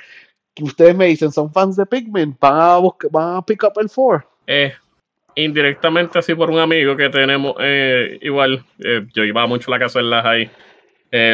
Que 0.55 0.63
ustedes 0.63 0.95
me 0.95 1.05
dicen, 1.05 1.31
¿son 1.31 1.53
fans 1.53 1.75
de 1.75 1.85
Pikmin? 1.85 2.35
¿Van 2.41 2.59
a, 2.59 2.77
buscar- 2.79 3.11
van 3.11 3.35
a 3.37 3.41
pick 3.45 3.63
up 3.63 3.73
el 3.79 3.89
4? 3.93 4.27
eh, 4.47 4.73
indirectamente 5.35 6.17
así 6.17 6.33
por 6.33 6.49
un 6.49 6.57
amigo 6.59 6.95
que 6.95 7.09
tenemos 7.09 7.55
eh, 7.59 8.17
igual. 8.21 8.65
eh, 8.79 9.05
yo 9.13 9.23
iba 9.23 9.45
mucho 9.45 9.69
a 9.71 9.75
la 9.77 9.85
casa 9.85 9.99
de 9.99 10.05
las 10.05 10.25
ahí. 10.25 10.49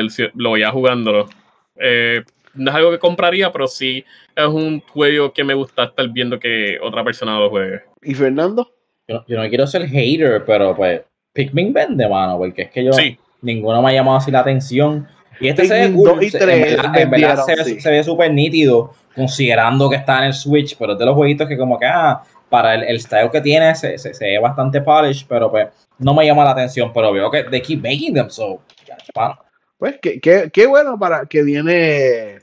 Sí- 0.10 0.28
lo 0.36 0.52
veía 0.52 0.72
jugándolo. 0.72 1.30
Eh, 1.78 2.24
no 2.54 2.70
es 2.70 2.76
algo 2.76 2.92
que 2.92 3.00
compraría, 3.00 3.52
pero 3.52 3.66
sí 3.68 4.04
es 4.36 4.46
un 4.46 4.82
juego 4.82 5.32
que 5.32 5.44
me 5.46 5.54
gusta 5.54 5.86
estar 5.86 6.10
viendo 6.10 6.38
que 6.40 6.78
otra 6.82 7.04
persona 7.04 7.40
lo 7.40 7.50
juegue. 7.50 7.82
¿Y 8.02 8.14
Fernando? 8.14 8.74
Yo, 9.12 9.18
no- 9.18 9.26
yo 9.28 9.44
no 9.44 9.50
quiero 9.50 9.68
ser 9.68 9.88
hater, 9.88 10.44
pero 10.46 10.76
pues 10.76 11.02
Pikmin 11.34 11.74
vende, 11.74 12.08
mano, 12.08 12.38
porque 12.38 12.64
es 12.64 12.72
que 12.72 12.84
yo 12.84 12.94
Sí, 12.94 13.18
ninguno 13.42 13.82
me 13.82 13.90
ha 13.90 13.94
llamado 13.94 14.18
así 14.18 14.32
la 14.32 14.40
atención. 14.40 15.08
Y 15.40 15.48
este 15.50 15.66
se 15.66 15.74
ve 15.74 15.80
Pikmin 15.88 15.96
cool, 15.98 16.10
2 16.16 16.24
y 16.24 16.30
se- 16.30 16.38
3 16.40 16.56
en 16.56 16.62
verdad, 16.78 17.00
en 17.00 17.10
verdad 17.10 17.46
se, 17.46 17.56
ve- 17.56 17.64
sí. 17.64 17.80
se 17.82 17.90
ve 17.92 18.04
súper 18.04 18.34
nítido, 18.34 18.94
considerando 19.16 19.90
que 19.90 19.96
está 19.98 20.20
en 20.20 20.26
el 20.26 20.34
Switch, 20.34 20.78
pero 20.78 20.94
es 20.94 21.00
de 21.00 21.06
los 21.06 21.16
jueguitos 21.16 21.48
que 21.48 21.58
como 21.58 21.78
que, 21.80 21.86
ah, 21.86 22.22
para 22.50 22.76
el, 22.76 22.84
el 22.84 23.00
style 23.00 23.30
que 23.32 23.40
tiene 23.42 23.74
se, 23.76 23.98
se, 23.98 24.14
se 24.14 24.26
ve 24.26 24.40
bastante 24.40 24.82
polished, 24.82 25.26
pero 25.28 25.50
pues 25.50 25.68
no 26.00 26.14
me 26.14 26.26
llama 26.26 26.44
la 26.44 26.52
atención, 26.52 26.92
pero 26.94 27.12
veo 27.14 27.32
que 27.32 27.44
they 27.46 27.62
keep 27.62 27.82
making 27.82 28.14
them, 28.14 28.30
so, 28.30 28.62
ya, 28.86 28.98
mano. 29.16 29.38
Pues 29.78 29.96
qué, 30.02 30.20
qué, 30.20 30.50
qué 30.54 30.68
bueno 30.68 31.00
para 31.00 31.26
que 31.26 31.42
viene 31.44 32.41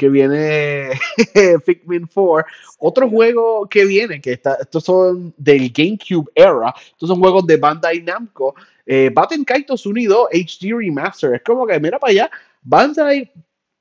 que 0.00 0.08
viene 0.08 0.92
Pikmin 1.66 2.08
4. 2.12 2.50
Otro 2.78 3.10
juego 3.10 3.68
que 3.68 3.84
viene, 3.84 4.18
que 4.18 4.32
está, 4.32 4.54
estos 4.54 4.82
son 4.82 5.34
del 5.36 5.70
GameCube 5.70 6.30
era, 6.34 6.74
estos 6.90 7.10
son 7.10 7.20
juegos 7.20 7.46
de 7.46 7.58
Bandai 7.58 8.00
Namco, 8.00 8.54
eh, 8.86 9.10
Batten 9.12 9.44
Kaitos 9.44 9.84
Unido 9.84 10.26
HD 10.32 10.72
Remaster. 10.74 11.34
Es 11.34 11.42
como 11.42 11.66
que, 11.66 11.78
mira 11.78 11.98
para 11.98 12.12
allá, 12.12 12.30
Bandai 12.62 13.30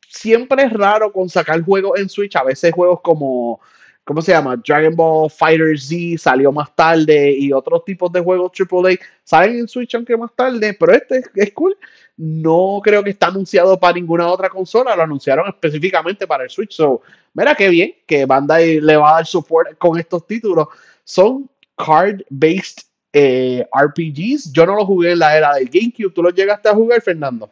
siempre 0.09 0.63
es 0.63 0.73
raro 0.73 1.09
con 1.13 1.29
sacar 1.29 1.63
juegos 1.63 1.97
en 1.97 2.09
Switch, 2.09 2.35
a 2.35 2.43
veces 2.43 2.73
juegos 2.73 2.99
como, 3.01 3.61
¿cómo 4.09 4.23
se 4.23 4.31
llama? 4.31 4.59
Dragon 4.65 4.95
Ball 4.95 5.29
Fighter 5.29 5.79
Z 5.79 6.17
salió 6.17 6.51
más 6.51 6.75
tarde 6.75 7.31
y 7.31 7.53
otros 7.53 7.85
tipos 7.85 8.11
de 8.11 8.19
juegos 8.19 8.51
AAA 8.59 8.95
salen 9.23 9.59
en 9.59 9.67
Switch 9.67 9.93
aunque 9.93 10.17
más 10.17 10.31
tarde, 10.35 10.75
pero 10.79 10.93
este 10.93 11.21
es, 11.35 11.53
cool 11.53 11.77
no 12.17 12.81
creo 12.83 13.03
que 13.03 13.11
está 13.11 13.27
anunciado 13.27 13.79
para 13.79 13.93
ninguna 13.93 14.27
otra 14.27 14.49
consola, 14.49 14.95
lo 14.95 15.03
anunciaron 15.03 15.47
específicamente 15.47 16.25
para 16.25 16.43
el 16.43 16.49
Switch. 16.49 16.71
So, 16.71 17.03
mira 17.35 17.53
qué 17.53 17.69
bien 17.69 17.93
que 18.07 18.25
Bandai 18.25 18.81
le 18.81 18.97
va 18.97 19.11
a 19.11 19.13
dar 19.17 19.27
support 19.27 19.77
con 19.77 19.99
estos 19.99 20.25
títulos. 20.25 20.69
Son 21.03 21.47
card-based 21.77 22.81
eh, 23.13 23.63
RPGs. 23.71 24.51
Yo 24.51 24.65
no 24.65 24.75
los 24.75 24.85
jugué 24.85 25.11
en 25.11 25.19
la 25.19 25.37
era 25.37 25.53
del 25.53 25.69
GameCube. 25.69 26.11
¿Tú 26.11 26.23
los 26.23 26.33
llegaste 26.33 26.67
a 26.67 26.73
jugar, 26.73 26.99
Fernando? 26.99 27.47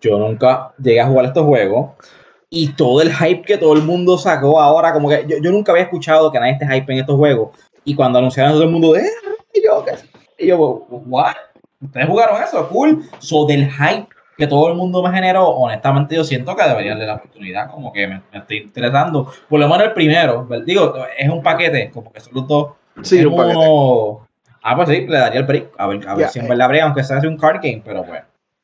Yo 0.00 0.18
nunca 0.18 0.74
llegué 0.82 1.00
a 1.00 1.06
jugar 1.06 1.26
estos 1.26 1.46
juegos 1.46 1.92
y 2.54 2.68
todo 2.74 3.00
el 3.00 3.10
hype 3.14 3.42
que 3.42 3.56
todo 3.56 3.72
el 3.72 3.80
mundo 3.82 4.18
sacó 4.18 4.60
ahora, 4.60 4.92
como 4.92 5.08
que 5.08 5.24
yo, 5.26 5.38
yo 5.40 5.50
nunca 5.50 5.72
había 5.72 5.84
escuchado 5.84 6.30
que 6.30 6.38
nadie 6.38 6.52
esté 6.52 6.66
hype 6.66 6.92
en 6.92 6.98
estos 6.98 7.16
juegos. 7.16 7.48
Y 7.82 7.94
cuando 7.94 8.18
anunciaron 8.18 8.52
todo 8.52 8.62
el 8.64 8.68
mundo, 8.68 8.94
eh, 8.94 9.06
y 9.54 9.64
yo, 9.64 9.82
¿qué? 9.82 9.92
Y 10.36 10.48
yo, 10.48 10.58
what? 11.06 11.32
¿Ustedes 11.80 12.06
jugaron 12.06 12.42
eso? 12.42 12.68
Cool. 12.68 13.04
So, 13.20 13.46
del 13.46 13.70
hype 13.70 14.06
que 14.36 14.46
todo 14.46 14.68
el 14.68 14.74
mundo 14.74 15.02
me 15.02 15.10
generó, 15.14 15.48
honestamente 15.48 16.14
yo 16.14 16.24
siento 16.24 16.54
que 16.54 16.62
deberían 16.68 16.98
darle 16.98 17.06
la 17.06 17.14
oportunidad, 17.16 17.70
como 17.70 17.90
que 17.90 18.06
me, 18.06 18.22
me 18.30 18.38
estoy 18.40 18.58
interesando. 18.58 19.32
Por 19.48 19.58
lo 19.58 19.66
menos 19.66 19.86
el 19.86 19.92
primero, 19.94 20.46
¿ver? 20.46 20.62
digo, 20.62 20.94
es 21.18 21.30
un 21.30 21.42
paquete, 21.42 21.90
como 21.90 22.12
que 22.12 22.20
son 22.20 22.34
los 22.34 22.46
dos. 22.46 22.72
Sí, 23.02 23.18
Es 23.20 23.24
un 23.24 23.34
paquete. 23.34 23.56
uno- 23.56 24.28
Ah, 24.62 24.76
pues 24.76 24.90
sí, 24.90 25.06
le 25.08 25.18
daría 25.18 25.40
el 25.40 25.46
break. 25.46 25.70
A 25.78 25.86
ver, 25.86 26.06
a 26.06 26.14
ver 26.14 26.28
si 26.28 26.38
en 26.38 26.44
eh. 26.44 26.48
verdad 26.50 26.68
brega, 26.68 26.84
aunque 26.84 27.02
sea 27.02 27.18
un 27.24 27.38
card 27.38 27.60
game, 27.62 27.82
pero 27.84 28.04
pues. 28.04 28.20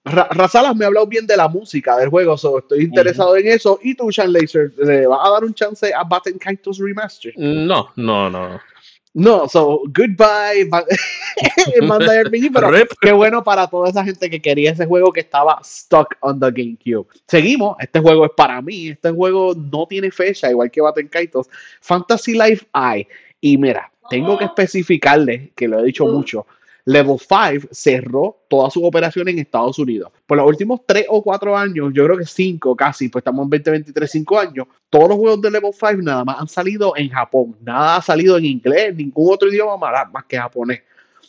Ra- 0.09 0.29
Razalas 0.31 0.75
me 0.77 0.85
ha 0.85 0.89
hablado 0.89 1.07
bien 1.07 1.27
de 1.27 1.37
la 1.37 1.49
música 1.49 1.97
del 1.97 2.09
juego, 2.09 2.37
so 2.37 2.59
estoy 2.59 2.85
interesado 2.85 3.37
en 3.37 3.49
eso. 3.49 3.79
¿Y 3.83 3.95
tú, 3.95 4.11
Sean 4.13 4.33
Laser, 4.33 4.73
le 4.79 5.07
vas 5.07 5.21
a 5.25 5.31
dar 5.31 5.45
un 5.45 5.55
chance 5.55 5.93
a 5.95 6.05
Batten 6.05 6.39
Kaitos 6.39 6.79
Remaster? 6.79 7.33
no, 7.37 7.91
no, 7.97 8.29
no. 8.31 8.61
No, 9.15 9.49
so 9.49 9.83
goodbye, 9.87 10.69
Bandai 11.83 12.23
RPG, 12.25 12.53
pero 12.53 12.71
Rip. 12.71 12.89
qué 13.01 13.11
bueno 13.13 13.43
para 13.43 13.67
toda 13.67 13.89
esa 13.89 14.05
gente 14.05 14.29
que 14.31 14.41
quería 14.41 14.71
ese 14.73 14.87
juego 14.87 15.13
que 15.13 15.21
estaba 15.21 15.59
stuck 15.65 16.15
on 16.21 16.39
the 16.39 16.51
GameCube. 16.51 17.07
Seguimos, 17.27 17.77
este 17.81 18.01
juego 18.01 18.27
es 18.27 18.31
para 18.37 18.61
mí, 18.63 18.89
este 18.89 19.11
juego 19.11 19.55
no 19.55 19.87
tiene 19.87 20.11
fecha, 20.11 20.51
igual 20.51 20.71
que 20.71 20.81
Batten 20.83 21.09
Kaitos. 21.09 21.49
Fantasy 21.81 22.35
Life 22.35 22.67
I. 22.75 23.09
Y 23.41 23.57
mira, 23.59 23.91
tengo 24.11 24.39
que 24.39 24.45
especificarle, 24.45 25.53
que 25.57 25.67
lo 25.69 25.81
he 25.81 25.85
dicho 25.85 26.07
mucho, 26.07 26.47
Level 26.89 27.19
5 27.19 27.69
cerró 27.71 28.45
todas 28.49 28.73
sus 28.73 28.83
operaciones 28.83 29.35
en 29.35 29.41
Estados 29.41 29.79
Unidos. 29.79 30.11
Por 30.27 30.39
los 30.39 30.47
últimos 30.47 30.81
3 30.87 31.05
o 31.11 31.23
4 31.23 31.55
años, 31.55 31.91
yo 31.93 32.03
creo 32.07 32.17
que 32.17 32.25
5 32.25 32.75
casi, 32.75 33.11
pues 33.11 33.21
estamos 33.21 33.45
en 33.45 33.51
2023, 33.51 34.11
5 34.11 34.39
años, 34.39 34.67
todos 34.89 35.07
los 35.11 35.19
juegos 35.19 35.43
de 35.43 35.51
Level 35.51 35.71
5 35.71 36.01
nada 36.01 36.25
más 36.25 36.41
han 36.41 36.49
salido 36.49 36.95
en 36.97 37.11
Japón. 37.11 37.55
Nada 37.61 37.97
ha 37.97 38.03
salido 38.03 38.39
en 38.39 38.47
inglés, 38.47 38.95
ningún 38.97 39.35
otro 39.35 39.51
idioma 39.51 39.77
más, 39.77 40.25
que 40.27 40.39
japonés. 40.39 40.81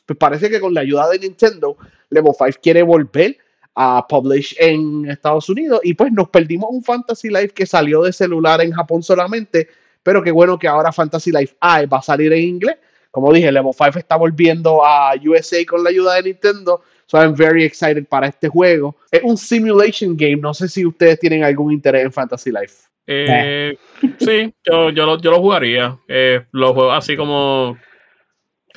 Pues 0.06 0.18
parece 0.18 0.50
que 0.50 0.62
con 0.62 0.74
la 0.74 0.80
ayuda 0.80 1.10
de 1.10 1.20
Nintendo, 1.20 1.76
Level 2.10 2.32
5 2.38 2.52
quiere 2.64 2.82
volver 2.82 3.38
a 3.76 4.08
publish 4.08 4.56
en 4.60 5.10
Estados 5.10 5.50
Unidos 5.50 5.82
y 5.84 5.94
pues 5.94 6.10
nos 6.14 6.30
perdimos 6.30 6.70
un 6.72 6.82
Fantasy 6.82 7.28
Life 7.28 7.50
que 7.50 7.66
salió 7.66 8.04
de 8.04 8.14
celular 8.14 8.62
en 8.62 8.72
Japón 8.72 9.04
solamente, 9.04 9.68
pero 10.04 10.24
qué 10.24 10.32
bueno 10.32 10.58
que 10.58 10.70
ahora 10.70 10.94
Fantasy 10.94 11.34
Life 11.34 11.58
I 11.62 11.86
va 11.86 11.98
a 11.98 12.02
salir 12.02 12.32
en 12.32 12.44
inglés. 12.44 12.78
Como 13.12 13.34
dije, 13.34 13.52
Level 13.52 13.74
5 13.74 14.00
está 14.00 14.16
volviendo 14.16 14.86
a 14.86 15.14
USA 15.26 15.58
con 15.66 15.84
la 15.84 15.90
ayuda 15.90 16.16
de 16.16 16.24
Nintendo. 16.24 16.82
So 17.08 17.18
I'm 17.18 17.36
very 17.36 17.64
excited 17.64 18.06
para 18.08 18.28
este 18.28 18.48
juego. 18.50 18.96
Es 19.10 19.22
un 19.24 19.36
simulation 19.36 20.16
game. 20.16 20.38
No 20.38 20.54
sé 20.54 20.68
si 20.68 20.86
ustedes 20.86 21.20
tienen 21.20 21.44
algún 21.44 21.74
interés 21.74 22.06
en 22.06 22.12
Fantasy 22.12 22.52
Life. 22.52 22.90
Eh, 23.08 23.76
sí, 24.20 24.54
yo, 24.64 24.92
yo, 24.92 25.06
lo, 25.08 25.20
yo 25.20 25.32
lo 25.32 25.40
jugaría. 25.40 25.98
Eh, 26.08 26.46
los 26.52 26.74
juegos 26.74 26.96
así 26.96 27.18
como 27.18 27.76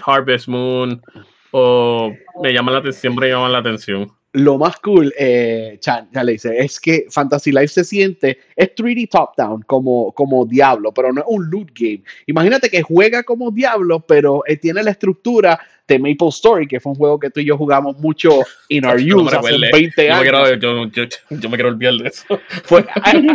Harvest 0.02 0.48
Moon 0.48 1.02
o 1.50 2.10
me 2.42 2.52
llaman 2.52 2.82
la 2.82 2.92
siempre 2.92 3.26
me 3.26 3.34
llaman 3.34 3.52
la 3.52 3.58
atención. 3.58 4.10
Lo 4.32 4.56
más 4.56 4.78
cool, 4.80 5.12
eh, 5.18 5.76
Chan, 5.80 6.08
ya 6.12 6.24
le 6.24 6.32
dice, 6.32 6.58
es 6.58 6.80
que 6.80 7.06
Fantasy 7.10 7.52
Life 7.52 7.68
se 7.68 7.84
siente, 7.84 8.38
es 8.56 8.74
3D 8.74 9.08
top-down 9.10 9.62
como, 9.62 10.12
como 10.12 10.46
Diablo, 10.46 10.92
pero 10.92 11.12
no 11.12 11.20
es 11.20 11.26
un 11.28 11.50
loot 11.50 11.70
game. 11.74 12.02
Imagínate 12.26 12.70
que 12.70 12.82
juega 12.82 13.22
como 13.24 13.50
Diablo, 13.50 14.00
pero 14.00 14.42
eh, 14.46 14.56
tiene 14.56 14.82
la 14.82 14.92
estructura 14.92 15.60
de 15.92 15.98
Maple 15.98 16.28
Story, 16.28 16.66
que 16.66 16.80
fue 16.80 16.92
un 16.92 16.98
juego 16.98 17.18
que 17.18 17.30
tú 17.30 17.40
y 17.40 17.44
yo 17.44 17.56
jugamos 17.56 17.98
mucho 17.98 18.40
en 18.68 18.84
our 18.86 18.98
youth 19.00 19.32
hace 19.32 19.58
20 19.72 20.10
años. 20.10 20.58
Yo 20.60 20.74
me, 20.74 20.90
quiero, 20.90 21.08
yo, 21.30 21.48
me 21.50 21.56
quiero 21.56 21.68
olvidar 21.68 21.94
de 21.94 22.08
eso. 22.08 22.24
Pues, 22.68 22.84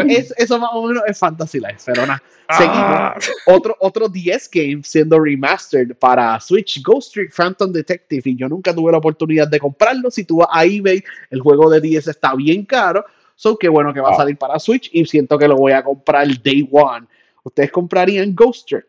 es, 0.10 0.34
eso 0.38 0.60
más 0.60 0.70
o 0.74 0.88
menos 0.88 1.04
es 1.08 1.20
Fantasy 1.20 1.60
Life, 1.60 1.84
pero 1.86 2.06
nada. 2.06 2.22
Seguimos. 2.50 2.78
Ah. 2.80 3.18
Otro, 3.48 3.76
otro 3.80 4.08
10 4.08 4.50
game 4.52 4.80
siendo 4.84 5.20
remastered 5.20 5.96
para 5.96 6.40
Switch, 6.40 6.82
Ghost 6.82 7.14
Trick 7.14 7.34
Phantom 7.34 7.72
Detective. 7.72 8.22
Y 8.26 8.36
yo 8.38 8.48
nunca 8.48 8.74
tuve 8.74 8.92
la 8.92 9.00
oportunidad 9.00 9.48
de 9.48 9.60
comprarlo. 9.60 10.10
Si 10.10 10.24
tú 10.24 10.38
vas 10.38 10.48
a 10.52 10.64
eBay, 10.64 11.04
el 11.30 11.42
juego 11.42 11.70
de 11.70 11.82
10 11.82 12.08
está 12.08 12.34
bien 12.36 12.64
caro. 12.66 13.06
So, 13.36 13.58
qué 13.58 13.68
bueno 13.68 13.94
que 13.94 14.00
va 14.00 14.10
a 14.10 14.14
ah. 14.14 14.18
salir 14.18 14.38
para 14.38 14.60
Switch 14.60 14.90
y 14.94 15.06
siento 15.06 15.38
que 15.38 15.48
lo 15.48 15.58
voy 15.58 15.74
a 15.74 15.84
comprar 15.84 16.24
el 16.24 16.42
day 16.42 16.68
one. 16.72 17.06
¿Ustedes 17.44 17.72
comprarían 17.72 18.34
Ghost 18.34 18.68
Trick? 18.68 18.86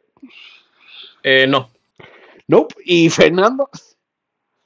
Eh, 1.23 1.47
no. 1.49 1.69
Nope. 2.49 2.75
¿Y 2.85 3.09
Fernando? 3.11 3.71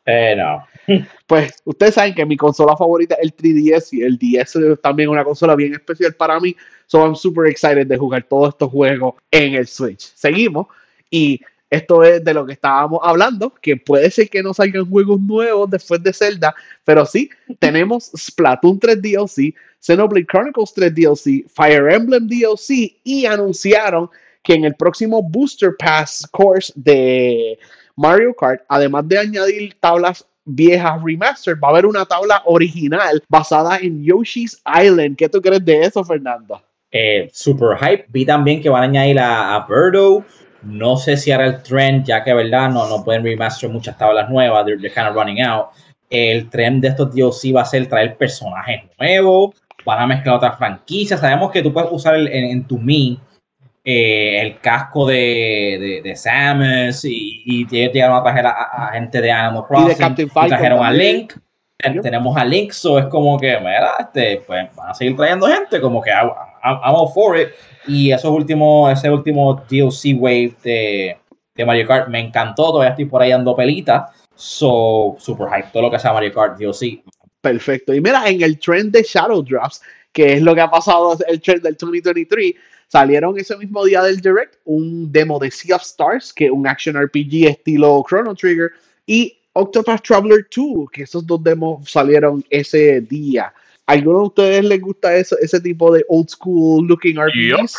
Eh, 0.07 0.35
no. 0.37 0.67
Pues 1.27 1.63
ustedes 1.65 1.95
saben 1.95 2.15
que 2.15 2.27
mi 2.27 2.37
consola 2.37 2.77
favorita 2.77 3.15
es 3.15 3.23
el 3.23 3.37
3DS 3.37 3.93
y 3.93 4.03
el 4.03 4.19
DS 4.19 4.57
es 4.57 4.81
también 4.83 5.09
una 5.09 5.25
consola 5.25 5.55
bien 5.55 5.73
especial 5.73 6.13
para 6.15 6.39
mí. 6.41 6.55
So 6.87 7.01
I'm 7.01 7.15
super 7.15 7.47
excited 7.47 7.87
de 7.87 7.97
jugar 7.97 8.25
todos 8.25 8.51
estos 8.51 8.71
juegos 8.71 9.15
en 9.31 9.55
el 9.55 9.67
Switch. 9.67 10.13
Seguimos 10.15 10.67
y 11.09 11.41
esto 11.71 12.03
es 12.05 12.23
de 12.23 12.35
lo 12.35 12.45
que 12.45 12.53
estábamos 12.53 13.01
hablando, 13.03 13.55
que 13.55 13.79
puede 13.79 14.11
ser 14.11 14.29
que 14.29 14.43
no 14.43 14.53
salgan 14.53 14.85
juegos 14.91 15.19
nuevos 15.21 15.71
después 15.71 16.03
de 16.03 16.13
Zelda, 16.13 16.55
pero 16.85 17.07
sí, 17.07 17.31
tenemos 17.61 18.11
Splatoon 18.15 18.79
3 18.79 19.01
DLC, 19.01 19.55
Xenoblade 19.81 20.27
Chronicles 20.27 20.75
3 20.75 20.95
DLC, 20.95 21.49
Fire 21.49 21.91
Emblem 21.91 22.29
DLC 22.29 23.01
y 23.05 23.25
anunciaron 23.25 24.11
que 24.43 24.55
en 24.55 24.65
el 24.65 24.75
próximo 24.75 25.23
Booster 25.23 25.71
Pass 25.79 26.29
Course 26.31 26.73
de 26.77 27.59
Mario 27.97 28.35
Kart, 28.35 28.63
además 28.69 29.07
de 29.09 29.19
añadir 29.19 29.75
tablas 29.81 30.27
viejas 30.45 31.01
remaster, 31.03 31.55
va 31.63 31.69
a 31.69 31.71
haber 31.71 31.87
una 31.87 32.05
tabla 32.05 32.43
original 32.47 33.23
basada 33.29 33.79
en 33.79 34.03
Yoshi's 34.03 34.61
Island. 34.67 35.17
¿Qué 35.17 35.29
tú 35.29 35.41
crees 35.41 35.65
de 35.65 35.83
eso, 35.83 36.05
Fernando? 36.05 36.61
Eh, 36.91 37.31
super 37.33 37.79
hype. 37.79 38.07
Vi 38.09 38.27
también 38.27 38.61
que 38.61 38.69
van 38.69 38.83
a 38.83 38.85
añadir 38.85 39.19
a, 39.19 39.65
Birdo. 39.69 40.25
No 40.63 40.97
sé 40.97 41.17
si 41.17 41.33
hará 41.33 41.47
el 41.47 41.63
trend, 41.63 42.05
ya 42.05 42.23
que 42.23 42.35
verdad 42.35 42.71
no, 42.71 42.89
no 42.89 43.03
pueden 43.03 43.25
remaster 43.25 43.69
muchas 43.69 43.97
tablas 43.97 44.29
nuevas. 44.31 44.65
They're, 44.65 44.79
kind 44.79 45.09
of 45.09 45.15
running 45.15 45.41
out. 45.43 45.69
El 46.11 46.49
trend 46.51 46.83
de 46.83 46.89
estos 46.89 47.15
DLC 47.15 47.55
va 47.55 47.63
a 47.63 47.65
ser 47.65 47.89
traer 47.89 48.17
personajes 48.17 48.83
nuevos. 48.99 49.57
Van 49.85 50.01
a 50.01 50.07
mezclar 50.07 50.37
otras 50.37 50.59
franquicias. 50.59 51.19
Sabemos 51.19 51.51
que 51.51 51.63
tú 51.63 51.73
puedes 51.73 51.91
usar 51.91 52.15
en, 52.15 52.65
tu 52.65 52.79
Mi 52.79 53.19
eh, 53.85 54.41
el 54.41 54.61
casco 54.61 55.07
de, 55.07 56.01
de, 56.05 56.17
Samus 56.17 57.05
y, 57.05 57.43
y 57.45 57.67
llegaron 57.67 58.17
a 58.17 58.23
traer 58.23 58.47
a, 58.47 58.91
gente 58.93 59.21
de 59.21 59.31
Animal 59.33 59.65
Crossing. 59.67 60.15
Y, 60.19 60.27
trajeron 60.49 60.85
a 60.85 60.93
Link. 60.93 61.35
Tenemos 62.01 62.37
a 62.37 62.45
Link, 62.45 62.71
so 62.71 62.97
es 62.97 63.07
como 63.07 63.37
que, 63.41 63.59
mira, 63.59 63.95
este, 63.99 64.41
pues 64.47 64.69
van 64.77 64.91
a 64.91 64.95
seguir 64.95 65.17
trayendo 65.17 65.49
gente, 65.49 65.81
como 65.81 66.01
que 66.01 66.11
I'm, 66.11 66.31
all 66.63 67.13
for 67.13 67.37
it. 67.37 67.49
Y 67.89 68.13
esos 68.13 68.31
últimos, 68.31 68.93
ese 68.93 69.11
último 69.11 69.65
DLC 69.69 70.15
wave 70.17 70.55
de, 70.63 71.17
de 71.57 71.67
Mario 71.67 71.89
Kart 71.89 72.09
me 72.09 72.21
encantó, 72.21 72.71
todavía 72.71 72.91
estoy 72.91 73.07
por 73.07 73.21
ahí 73.21 73.31
dando 73.31 73.57
pelita. 73.57 74.13
So, 74.37 75.17
super 75.19 75.49
hype, 75.49 75.71
todo 75.73 75.83
lo 75.83 75.91
que 75.91 75.99
sea 75.99 76.13
Mario 76.13 76.33
Kart 76.33 76.57
DLC. 76.57 77.03
Perfecto. 77.41 77.93
Y 77.93 78.01
mira, 78.01 78.29
en 78.29 78.43
el 78.43 78.61
trend 78.61 78.93
de 78.93 79.03
Shadow 79.03 79.43
Drops, 79.43 79.83
que 80.13 80.35
es 80.35 80.43
lo 80.43 80.55
que 80.55 80.61
ha 80.61 80.71
pasado 80.71 81.19
el 81.27 81.41
trend 81.41 81.63
del 81.63 81.75
2023, 81.75 82.55
salieron 82.93 83.39
ese 83.39 83.57
mismo 83.57 83.87
día 83.87 84.03
del 84.03 84.21
Direct 84.21 84.57
un 84.67 85.11
demo 85.11 85.39
de 85.39 85.51
Sea 85.51 85.77
of 85.77 85.83
Stars, 85.83 86.31
que 86.31 86.45
es 86.45 86.51
un 86.51 86.67
action 86.67 86.95
RPG 86.95 87.49
estilo 87.49 88.05
Chrono 88.07 88.35
Trigger, 88.35 88.71
y 89.07 89.39
Octopath 89.55 90.03
Traveler 90.03 90.47
2, 90.55 90.91
que 90.91 91.05
esos 91.05 91.27
dos 91.27 91.43
demos 91.43 91.91
salieron 91.91 92.45
ese 92.51 93.01
día. 93.01 93.53
¿A 93.87 93.93
alguno 93.93 94.19
de 94.19 94.25
ustedes 94.27 94.65
les 94.67 94.81
gusta 94.83 95.17
eso, 95.17 95.39
ese 95.41 95.59
tipo 95.59 95.93
de 95.95 96.05
old 96.07 96.29
school 96.29 96.87
looking 96.87 97.17
RPGs? 97.17 97.75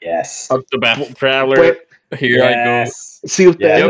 Yes. 0.00 0.46
Octopath 0.48 1.12
Traveler. 1.18 1.84
Pues, 2.08 2.22
Here 2.22 2.38
I 2.44 2.84
go. 2.84 2.90
Si 3.24 3.46
ustedes, 3.46 3.86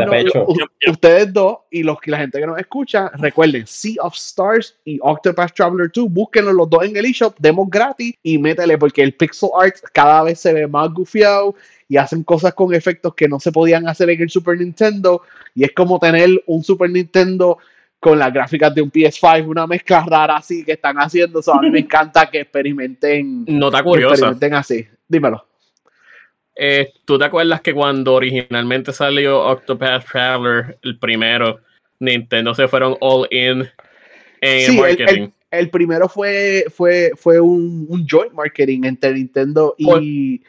ustedes 0.87 1.33
dos 1.33 1.57
y 1.71 1.81
los 1.81 1.97
la 2.05 2.19
gente 2.19 2.39
que 2.39 2.45
nos 2.45 2.59
escucha, 2.59 3.09
recuerden 3.15 3.65
Sea 3.65 3.95
of 4.03 4.13
Stars 4.13 4.77
y 4.85 4.99
Octopath 5.01 5.53
Traveler 5.53 5.91
2, 5.91 6.07
búsquenlos 6.11 6.53
los 6.53 6.69
dos 6.69 6.83
en 6.83 6.95
el 6.95 7.05
eShop, 7.05 7.35
demos 7.39 7.67
gratis 7.67 8.13
y 8.21 8.37
métele 8.37 8.77
porque 8.77 9.01
el 9.01 9.13
pixel 9.15 9.49
art 9.59 9.77
cada 9.91 10.21
vez 10.23 10.39
se 10.39 10.53
ve 10.53 10.67
más 10.67 10.93
gufiado 10.93 11.55
y 11.89 11.97
hacen 11.97 12.23
cosas 12.23 12.53
con 12.53 12.75
efectos 12.75 13.15
que 13.15 13.27
no 13.27 13.39
se 13.39 13.51
podían 13.51 13.87
hacer 13.87 14.11
en 14.11 14.21
el 14.21 14.29
Super 14.29 14.59
Nintendo 14.59 15.23
y 15.55 15.63
es 15.63 15.71
como 15.71 15.97
tener 15.97 16.29
un 16.45 16.63
Super 16.63 16.91
Nintendo 16.91 17.57
con 17.99 18.19
las 18.19 18.31
gráficas 18.31 18.75
de 18.75 18.83
un 18.83 18.91
PS5, 18.91 19.47
una 19.47 19.65
mezcla 19.65 20.05
rara 20.05 20.37
así 20.37 20.63
que 20.63 20.73
están 20.73 20.97
haciendo. 20.97 21.41
a 21.51 21.61
mí 21.61 21.71
me 21.71 21.79
encanta 21.81 22.29
que 22.29 22.41
experimenten. 22.41 23.45
No 23.47 23.67
está 23.67 23.81
curiosa. 23.81 24.13
Experimenten 24.13 24.53
así. 24.53 24.87
Dímelo. 25.07 25.52
Eh, 26.55 26.93
¿Tú 27.05 27.17
te 27.17 27.25
acuerdas 27.25 27.61
que 27.61 27.73
cuando 27.73 28.13
originalmente 28.13 28.93
salió 28.93 29.41
Octopath 29.41 30.05
Traveler, 30.09 30.77
el 30.83 30.99
primero, 30.99 31.59
Nintendo 31.99 32.53
se 32.53 32.67
fueron 32.67 32.95
all 32.99 33.27
in 33.31 33.67
en 34.41 34.75
marketing? 34.75 35.29
El, 35.49 35.69
primero 35.69 36.09
fue, 36.09 36.65
fue, 36.75 37.11
fue 37.15 37.39
un, 37.39 37.87
joint 38.09 38.33
marketing 38.33 38.81
entre 38.85 39.13
Nintendo 39.13 39.75
y, 39.77 40.41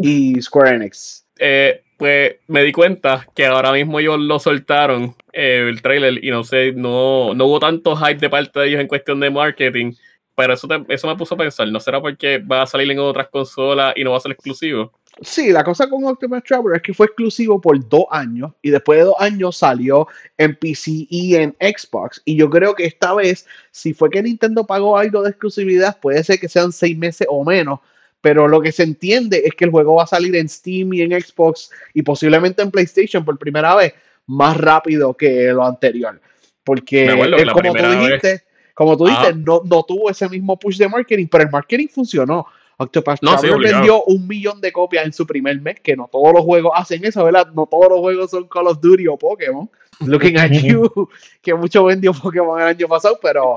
y 0.00 0.40
Square 0.42 0.76
Enix. 0.76 1.24
Eh, 1.38 1.82
pues 1.96 2.36
me 2.46 2.62
di 2.62 2.72
cuenta 2.72 3.26
que 3.34 3.46
ahora 3.46 3.72
mismo 3.72 3.98
ellos 3.98 4.18
lo 4.20 4.38
soltaron, 4.38 5.16
eh, 5.32 5.66
el 5.68 5.82
trailer, 5.82 6.24
y 6.24 6.30
no 6.30 6.44
sé, 6.44 6.72
no, 6.72 7.34
no 7.34 7.46
hubo 7.46 7.58
tanto 7.58 7.96
hype 7.96 8.20
de 8.20 8.30
parte 8.30 8.60
de 8.60 8.68
ellos 8.68 8.80
en 8.80 8.88
cuestión 8.88 9.18
de 9.20 9.30
marketing. 9.30 9.92
Pero 10.36 10.52
eso, 10.52 10.68
eso 10.88 11.08
me 11.08 11.16
puso 11.16 11.34
a 11.34 11.38
pensar, 11.38 11.66
¿no 11.66 11.80
será 11.80 12.00
porque 12.00 12.38
va 12.38 12.62
a 12.62 12.66
salir 12.66 12.88
en 12.92 13.00
otras 13.00 13.28
consolas 13.28 13.94
y 13.96 14.04
no 14.04 14.12
va 14.12 14.18
a 14.18 14.20
ser 14.20 14.30
exclusivo? 14.30 14.92
Sí, 15.20 15.50
la 15.50 15.64
cosa 15.64 15.88
con 15.88 16.04
Octopath 16.04 16.46
Traveler 16.46 16.76
es 16.76 16.82
que 16.82 16.94
fue 16.94 17.06
exclusivo 17.06 17.60
por 17.60 17.88
dos 17.88 18.04
años 18.10 18.52
y 18.62 18.70
después 18.70 19.00
de 19.00 19.06
dos 19.06 19.16
años 19.18 19.56
salió 19.56 20.06
en 20.36 20.54
PC 20.54 21.06
y 21.10 21.34
en 21.34 21.56
Xbox. 21.60 22.22
Y 22.24 22.36
yo 22.36 22.48
creo 22.48 22.74
que 22.74 22.86
esta 22.86 23.14
vez, 23.14 23.46
si 23.72 23.94
fue 23.94 24.10
que 24.10 24.22
Nintendo 24.22 24.64
pagó 24.64 24.96
algo 24.96 25.22
de 25.22 25.30
exclusividad, 25.30 25.98
puede 26.00 26.22
ser 26.22 26.38
que 26.38 26.48
sean 26.48 26.70
seis 26.70 26.96
meses 26.96 27.26
o 27.28 27.44
menos. 27.44 27.80
Pero 28.20 28.46
lo 28.46 28.60
que 28.60 28.72
se 28.72 28.84
entiende 28.84 29.42
es 29.44 29.54
que 29.54 29.64
el 29.64 29.70
juego 29.70 29.96
va 29.96 30.04
a 30.04 30.08
salir 30.08 30.34
en 30.36 30.48
Steam 30.48 30.92
y 30.92 31.02
en 31.02 31.20
Xbox 31.20 31.70
y 31.94 32.02
posiblemente 32.02 32.62
en 32.62 32.70
PlayStation 32.70 33.24
por 33.24 33.38
primera 33.38 33.74
vez 33.74 33.94
más 34.26 34.56
rápido 34.56 35.14
que 35.14 35.52
lo 35.52 35.64
anterior. 35.64 36.20
Porque 36.62 37.06
como, 37.52 37.72
tú 37.72 37.90
dijiste, 37.90 38.44
como 38.74 38.96
tú 38.96 39.06
dijiste, 39.06 39.34
no, 39.34 39.62
no 39.64 39.82
tuvo 39.82 40.10
ese 40.10 40.28
mismo 40.28 40.58
push 40.58 40.76
de 40.76 40.88
marketing, 40.88 41.26
pero 41.30 41.44
el 41.44 41.50
marketing 41.50 41.88
funcionó. 41.88 42.46
Octopath 42.80 43.20
no, 43.22 43.36
Traveler 43.36 43.74
vendió 43.74 44.04
un 44.04 44.26
millón 44.26 44.60
de 44.60 44.70
copias 44.70 45.04
en 45.04 45.12
su 45.12 45.26
primer 45.26 45.60
mes, 45.60 45.80
que 45.80 45.96
no 45.96 46.08
todos 46.10 46.32
los 46.32 46.44
juegos 46.44 46.72
hacen 46.76 47.04
eso, 47.04 47.24
¿verdad? 47.24 47.48
No 47.52 47.66
todos 47.66 47.88
los 47.90 47.98
juegos 47.98 48.30
son 48.30 48.46
Call 48.46 48.68
of 48.68 48.80
Duty 48.80 49.08
o 49.08 49.16
Pokémon. 49.16 49.68
Looking 50.06 50.38
at 50.38 50.52
you, 50.52 51.08
que 51.42 51.54
mucho 51.54 51.84
vendió 51.84 52.12
Pokémon 52.14 52.60
el 52.60 52.68
año 52.68 52.86
pasado, 52.86 53.18
pero 53.20 53.56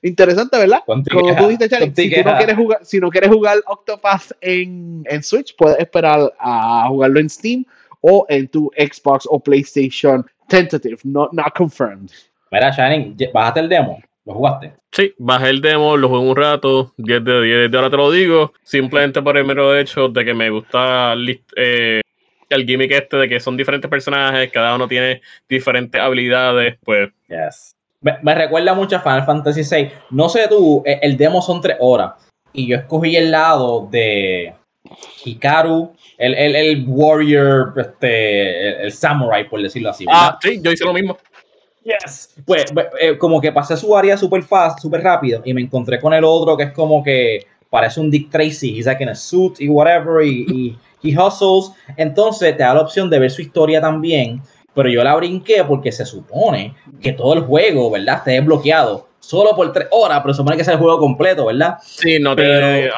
interesante, 0.00 0.56
¿verdad? 0.56 0.82
Como 0.86 1.02
tú 1.36 1.48
dices, 1.48 1.68
Charlie, 1.68 1.92
si, 1.94 2.10
tú 2.10 2.22
no 2.24 2.36
quieres 2.38 2.56
jugar, 2.56 2.84
si 2.84 2.98
no 2.98 3.10
quieres 3.10 3.30
jugar 3.30 3.58
Octopath 3.66 4.32
en, 4.40 5.04
en 5.06 5.22
Switch, 5.22 5.54
puedes 5.54 5.78
esperar 5.78 6.32
a 6.38 6.86
jugarlo 6.88 7.20
en 7.20 7.28
Steam 7.28 7.66
o 8.00 8.24
en 8.30 8.48
tu 8.48 8.70
Xbox 8.76 9.26
o 9.28 9.38
PlayStation 9.38 10.24
tentative, 10.48 10.98
not, 11.04 11.32
not 11.32 11.54
confirmed. 11.54 12.10
Mira, 12.50 12.70
Shining, 12.70 13.16
bájate 13.32 13.60
el 13.60 13.68
demo. 13.68 14.02
¿Lo 14.24 14.34
jugaste? 14.34 14.74
Sí, 14.92 15.14
bajé 15.18 15.50
el 15.50 15.60
demo, 15.60 15.96
lo 15.96 16.08
jugué 16.08 16.20
un 16.20 16.36
rato, 16.36 16.92
10 16.96 17.24
de 17.24 17.42
10, 17.42 17.70
de 17.70 17.76
ahora 17.76 17.90
te 17.90 17.96
lo 17.96 18.10
digo, 18.10 18.52
simplemente 18.62 19.20
por 19.20 19.36
el 19.36 19.44
mero 19.44 19.76
hecho 19.76 20.08
de 20.08 20.24
que 20.24 20.34
me 20.34 20.50
gusta 20.50 21.14
eh, 21.56 22.00
el 22.48 22.66
gimmick 22.66 22.92
este 22.92 23.16
de 23.16 23.28
que 23.28 23.40
son 23.40 23.56
diferentes 23.56 23.90
personajes, 23.90 24.52
cada 24.52 24.74
uno 24.74 24.86
tiene 24.86 25.22
diferentes 25.48 26.00
habilidades, 26.00 26.78
pues... 26.84 27.10
Yes. 27.28 27.74
Me, 28.00 28.34
recuerda 28.34 28.74
mucho 28.74 28.96
a 28.96 29.00
Final 29.00 29.24
Fantasy 29.24 29.62
VI. 29.62 29.92
No 30.10 30.28
sé 30.28 30.48
tú, 30.48 30.82
e, 30.84 30.98
el 31.02 31.16
demo 31.16 31.40
son 31.40 31.60
3 31.60 31.76
horas 31.80 32.12
y 32.52 32.66
yo 32.66 32.76
escogí 32.76 33.16
el 33.16 33.30
lado 33.30 33.88
de 33.90 34.54
Hikaru, 35.24 35.92
el, 36.18 36.34
el, 36.34 36.56
el 36.56 36.84
warrior, 36.86 37.72
este, 37.76 38.82
el, 38.82 38.92
samurai, 38.92 39.48
por 39.48 39.62
decirlo 39.62 39.90
así. 39.90 40.04
Ah, 40.08 40.38
sí, 40.40 40.60
yo 40.62 40.72
hice 40.72 40.84
lo 40.84 40.92
mismo. 40.92 41.16
Yes. 41.84 42.34
Pues, 42.44 42.66
pues 42.72 42.86
eh, 43.00 43.18
como 43.18 43.40
que 43.40 43.50
pasé 43.52 43.76
su 43.76 43.96
área 43.96 44.16
súper 44.16 44.42
fast, 44.42 44.80
súper 44.80 45.02
rápido 45.02 45.42
y 45.44 45.52
me 45.52 45.62
encontré 45.62 46.00
con 46.00 46.12
el 46.14 46.24
otro 46.24 46.56
que 46.56 46.64
es 46.64 46.72
como 46.72 47.02
que 47.02 47.46
parece 47.70 48.00
un 48.00 48.10
Dick 48.10 48.30
Tracy, 48.30 48.78
he's 48.78 48.86
like 48.86 49.02
in 49.02 49.08
a 49.08 49.14
suit 49.14 49.60
y 49.60 49.68
whatever 49.68 50.24
y, 50.24 50.76
y 51.02 51.10
he 51.10 51.18
hustles. 51.18 51.72
Entonces 51.96 52.56
te 52.56 52.62
da 52.62 52.74
la 52.74 52.82
opción 52.82 53.10
de 53.10 53.18
ver 53.18 53.30
su 53.30 53.42
historia 53.42 53.80
también 53.80 54.42
pero 54.74 54.88
yo 54.88 55.04
la 55.04 55.14
brinqué 55.16 55.64
porque 55.64 55.92
se 55.92 56.04
supone 56.06 56.74
que 57.00 57.12
todo 57.12 57.34
el 57.34 57.40
juego, 57.40 57.90
¿verdad? 57.90 58.18
Esté 58.18 58.32
desbloqueado 58.32 59.08
solo 59.20 59.54
por 59.54 59.72
tres 59.72 59.88
horas, 59.90 60.20
pero 60.22 60.34
se 60.34 60.38
supone 60.38 60.56
que 60.56 60.62
es 60.62 60.68
el 60.68 60.78
juego 60.78 60.98
completo, 60.98 61.46
¿verdad? 61.46 61.78
Sí, 61.82 62.18
no 62.18 62.34
te. 62.34 62.42
Pero- 62.42 62.94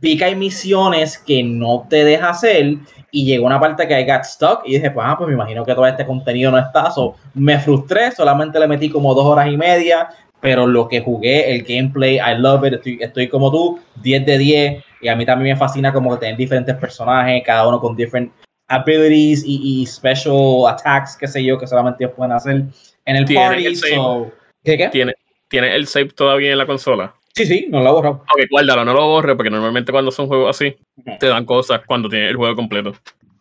Vi 0.00 0.16
que 0.16 0.24
hay 0.24 0.34
misiones 0.34 1.18
que 1.18 1.42
no 1.42 1.86
te 1.88 2.04
deja 2.04 2.30
hacer 2.30 2.76
y 3.10 3.26
llegó 3.26 3.46
una 3.46 3.60
parte 3.60 3.86
que 3.86 4.00
I 4.00 4.06
got 4.06 4.24
stuck 4.24 4.62
y 4.64 4.74
dije, 4.74 4.90
pues, 4.90 5.06
ah, 5.08 5.16
pues 5.18 5.28
me 5.28 5.34
imagino 5.34 5.64
que 5.64 5.74
todo 5.74 5.86
este 5.86 6.06
contenido 6.06 6.50
no 6.50 6.58
está. 6.58 6.90
So, 6.90 7.16
me 7.34 7.58
frustré, 7.58 8.10
solamente 8.10 8.58
le 8.58 8.66
metí 8.66 8.88
como 8.88 9.14
dos 9.14 9.26
horas 9.26 9.48
y 9.48 9.56
media, 9.56 10.08
pero 10.40 10.66
lo 10.66 10.88
que 10.88 11.00
jugué, 11.00 11.54
el 11.54 11.62
gameplay, 11.62 12.16
I 12.16 12.38
love 12.38 12.64
it, 12.64 12.74
estoy, 12.74 12.98
estoy 13.00 13.28
como 13.28 13.50
tú, 13.50 13.80
10 14.02 14.24
de 14.24 14.38
10 14.38 14.84
y 15.02 15.08
a 15.08 15.16
mí 15.16 15.26
también 15.26 15.54
me 15.54 15.58
fascina 15.58 15.92
como 15.92 16.10
que 16.12 16.20
tener 16.20 16.36
diferentes 16.36 16.74
personajes, 16.76 17.42
cada 17.44 17.68
uno 17.68 17.78
con 17.78 17.94
different 17.94 18.32
abilities 18.68 19.44
y, 19.44 19.82
y 19.82 19.86
special 19.86 20.66
attacks, 20.68 21.16
qué 21.16 21.28
sé 21.28 21.44
yo, 21.44 21.58
que 21.58 21.66
solamente 21.66 22.02
ellos 22.02 22.16
pueden 22.16 22.32
hacer 22.32 22.64
en 23.04 23.16
el 23.16 23.26
party. 23.26 23.66
el. 23.66 23.76
So, 23.76 24.32
¿Qué, 24.64 24.78
qué? 24.78 24.88
¿Tiene, 24.88 25.14
¿Tiene 25.48 25.74
el 25.74 25.86
save 25.86 26.08
todavía 26.08 26.52
en 26.52 26.58
la 26.58 26.66
consola? 26.66 27.14
Sí, 27.34 27.46
sí, 27.46 27.66
no 27.70 27.80
lo 27.80 27.88
he 27.88 27.92
borrado. 27.92 28.14
Ok, 28.14 28.42
guárdalo, 28.50 28.84
no 28.84 28.92
lo 28.92 29.06
borres, 29.06 29.36
porque 29.36 29.50
normalmente 29.50 29.90
cuando 29.90 30.10
son 30.10 30.26
juegos 30.26 30.50
así, 30.50 30.76
te 31.18 31.26
dan 31.26 31.46
cosas 31.46 31.80
cuando 31.86 32.08
tienes 32.08 32.30
el 32.30 32.36
juego 32.36 32.54
completo. 32.54 32.94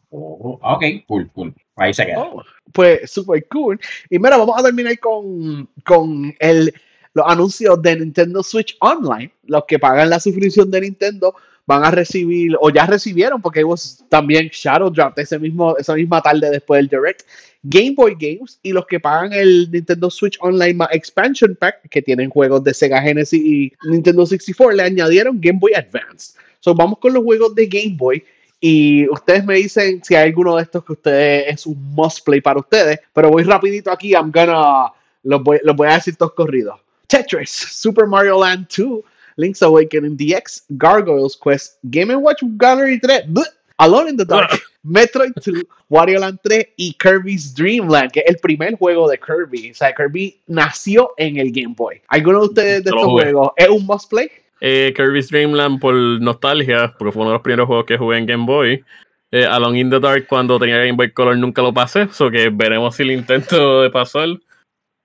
Oh, 0.10 0.60
ok, 0.62 0.84
cool, 1.08 1.30
cool. 1.34 1.54
Ahí 1.76 1.94
se 1.94 2.06
queda. 2.06 2.20
Oh, 2.20 2.44
pues 2.74 3.10
super 3.12 3.46
cool. 3.50 3.80
Y 4.10 4.20
mira, 4.20 4.38
vamos 4.38 4.58
a 4.60 4.64
terminar 4.64 4.98
con, 5.00 5.68
con 5.86 6.34
el, 6.40 6.74
los 7.14 7.26
anuncios 7.28 7.82
de 7.82 7.98
Nintendo 7.98 8.44
Switch 8.44 8.76
Online. 8.80 9.32
Los 9.44 9.66
que 9.66 9.80
pagan 9.80 10.10
la 10.10 10.20
suscripción 10.20 10.72
de 10.72 10.82
Nintendo 10.82 11.36
van 11.66 11.84
a 11.84 11.92
recibir, 11.92 12.56
o 12.60 12.70
ya 12.70 12.86
recibieron, 12.86 13.42
porque 13.42 13.64
también 14.10 14.50
Shadow 14.52 14.90
Drop 14.90 15.18
ese 15.18 15.40
mismo, 15.40 15.78
esa 15.78 15.96
misma 15.96 16.22
tarde 16.22 16.50
después 16.50 16.80
del 16.80 16.88
Direct, 16.88 17.22
Game 17.64 17.94
Boy 17.96 18.16
Games. 18.20 18.60
Y 18.64 18.72
los 18.72 18.86
que 18.86 19.00
pagan 19.00 19.34
el 19.34 19.70
Nintendo 19.72 20.10
Switch 20.10 20.38
Online 20.42 20.86
Expansion 20.92 21.56
Pack, 21.56 21.90
que 21.90 22.02
tienen 22.02 22.30
juegos 22.30 22.64
de 22.64 22.74
Sega 22.74 23.02
Genesis 23.02 23.42
y 23.42 23.74
Nintendo 23.84 24.26
64, 24.26 24.76
le 24.76 24.84
añadieron 24.84 25.40
Game 25.40 25.60
Boy 25.60 25.74
Advance. 25.74 26.34
So, 26.60 26.76
vamos 26.76 27.00
con 27.00 27.14
los 27.14 27.24
juegos 27.24 27.56
de 27.56 27.68
Game 27.68 27.96
Boy. 27.98 28.24
Y 28.60 29.10
ustedes 29.10 29.44
me 29.44 29.56
dicen 29.56 30.04
si 30.04 30.14
hay 30.14 30.28
alguno 30.28 30.56
de 30.56 30.64
estos 30.64 30.86
que 30.86 30.94
ustedes 30.94 31.46
es 31.48 31.66
un 31.66 31.82
must 31.96 32.24
play 32.24 32.42
para 32.42 32.60
ustedes. 32.60 33.00
Pero 33.12 33.30
voy 33.30 33.44
rapidito 33.44 33.92
aquí. 33.92 34.12
I'm 34.12 34.32
gonna. 34.32 34.92
Los 35.24 35.44
voy, 35.44 35.60
los 35.64 35.76
voy 35.76 35.88
a 35.88 35.96
decir 35.96 36.16
todos 36.16 36.34
corridos. 36.34 36.80
Tetris, 37.08 37.50
Super 37.50 38.08
Mario 38.08 38.40
Land 38.40 38.68
2, 38.76 39.02
Link's 39.42 39.62
Awakening 39.64 40.16
DX, 40.16 40.64
Gargoyles 40.78 41.36
Quest, 41.36 41.80
Game 41.90 42.14
Watch 42.16 42.44
Gallery 42.58 43.00
3, 43.00 43.34
bleh, 43.34 43.50
Alone 43.82 44.10
in 44.10 44.18
the 44.18 44.26
Dark, 44.26 44.52
Metroid 44.86 45.34
2, 45.42 45.64
Wario 45.90 46.20
Land 46.20 46.40
3 46.44 46.74
y 46.78 46.94
Kirby's 46.94 47.56
Dream 47.56 47.88
Land, 47.88 48.12
que 48.12 48.20
es 48.20 48.28
el 48.28 48.38
primer 48.38 48.78
juego 48.78 49.10
de 49.10 49.18
Kirby. 49.18 49.72
O 49.72 49.74
sea, 49.74 49.94
Kirby 49.96 50.40
nació 50.46 51.14
en 51.18 51.38
el 51.38 51.52
Game 51.52 51.74
Boy. 51.76 52.00
¿Alguno 52.08 52.42
de 52.42 52.46
ustedes 52.46 52.84
de 52.84 52.92
estos 52.92 53.06
juegos 53.08 53.52
es 53.56 53.70
un 53.70 53.86
must 53.88 54.10
play? 54.10 54.30
Eh, 54.60 54.94
Kirby's 54.96 55.30
Dream 55.30 55.54
Land 55.54 55.80
por 55.80 55.96
nostalgia, 55.96 56.94
porque 56.98 57.12
fue 57.12 57.22
uno 57.24 57.32
de 57.32 57.36
los 57.36 57.42
primeros 57.42 57.66
juegos 57.66 57.86
que 57.86 57.98
jugué 57.98 58.20
en 58.20 58.28
Game 58.28 58.46
Boy. 58.46 58.84
Eh, 59.32 59.46
Alone 59.46 59.80
in 59.80 59.90
the 59.90 60.00
Dark, 60.00 60.28
cuando 60.28 60.60
tenía 60.60 60.78
Game 60.78 60.94
Boy 60.94 61.12
Color, 61.12 61.38
nunca 61.38 61.64
lo 61.64 61.74
pasé, 61.74 62.08
so 62.12 62.30
que 62.30 62.50
veremos 62.50 62.96
si 62.96 63.04
lo 63.04 63.14
intento 63.14 63.82
de 63.82 63.90
pasar. 63.90 64.28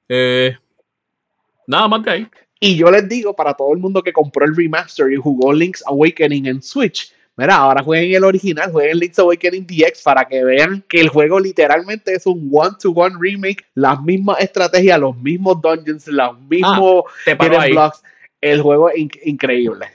Eh, 0.09 0.55
nada 1.66 1.89
más 1.89 2.03
de 2.03 2.11
ahí. 2.11 2.28
Y 2.61 2.77
yo 2.77 2.91
les 2.91 3.09
digo 3.09 3.35
para 3.37 3.55
todo 3.55 3.73
el 3.73 3.79
mundo 3.79 4.03
que 4.03 4.13
compró 4.13 4.45
el 4.47 4.57
remaster 4.57 5.13
y 5.13 5.17
jugó 5.17 5.53
Link's 5.53 5.85
Awakening 5.87 6.47
en 6.47 6.63
Switch, 6.63 7.13
mira, 7.37 7.57
ahora 7.57 7.83
jueguen 7.83 8.15
el 8.15 8.25
original, 8.25 8.73
jueguen 8.73 8.99
Link's 8.99 9.19
Awakening 9.19 9.67
DX 9.67 10.03
para 10.03 10.25
que 10.25 10.43
vean 10.43 10.83
que 10.89 11.01
el 11.01 11.09
juego 11.11 11.39
literalmente 11.39 12.15
es 12.15 12.25
un 12.27 12.49
one-to-one 12.51 13.17
remake, 13.21 13.65
las 13.75 14.01
mismas 14.03 14.41
estrategias, 14.41 14.99
los 14.99 15.17
mismos 15.19 15.61
dungeons, 15.61 16.07
los 16.09 16.41
mismos 16.41 17.05
Te 17.27 17.37
paro 17.37 17.51
hidden 17.53 17.61
ahí. 17.63 17.73
blocks. 17.73 18.03
El 18.41 18.63
juego 18.63 18.89
es 18.91 18.99
in- 18.99 19.11
increíble. 19.25 19.87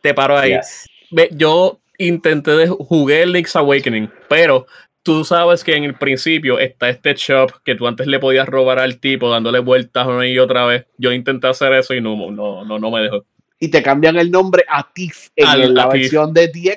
Te 0.00 0.14
paro 0.14 0.38
ahí. 0.38 0.52
Yes. 0.54 0.86
Yo 1.32 1.78
intenté 1.98 2.52
de 2.52 2.68
jugué 2.68 3.26
Link's 3.26 3.54
Awakening, 3.56 4.08
pero 4.28 4.66
tú 5.08 5.24
sabes 5.24 5.64
que 5.64 5.74
en 5.74 5.84
el 5.84 5.94
principio 5.94 6.58
está 6.58 6.90
este 6.90 7.14
shop 7.14 7.50
que 7.64 7.74
tú 7.74 7.86
antes 7.86 8.06
le 8.06 8.18
podías 8.18 8.46
robar 8.46 8.78
al 8.78 8.98
tipo 8.98 9.30
dándole 9.30 9.58
vueltas 9.60 10.06
una 10.06 10.26
y 10.26 10.38
otra 10.38 10.66
vez. 10.66 10.84
Yo 10.98 11.12
intenté 11.12 11.46
hacer 11.48 11.72
eso 11.72 11.94
y 11.94 12.00
no, 12.02 12.30
no, 12.30 12.62
no, 12.66 12.78
no 12.78 12.90
me 12.90 13.00
dejó. 13.00 13.24
Y 13.58 13.68
te 13.68 13.82
cambian 13.82 14.16
el 14.18 14.30
nombre 14.30 14.64
a 14.68 14.86
Tiff 14.92 15.30
en 15.34 15.46
Al- 15.46 15.74
la 15.74 15.84
a 15.84 15.88
versión 15.88 16.34
de 16.34 16.48
DX. 16.48 16.76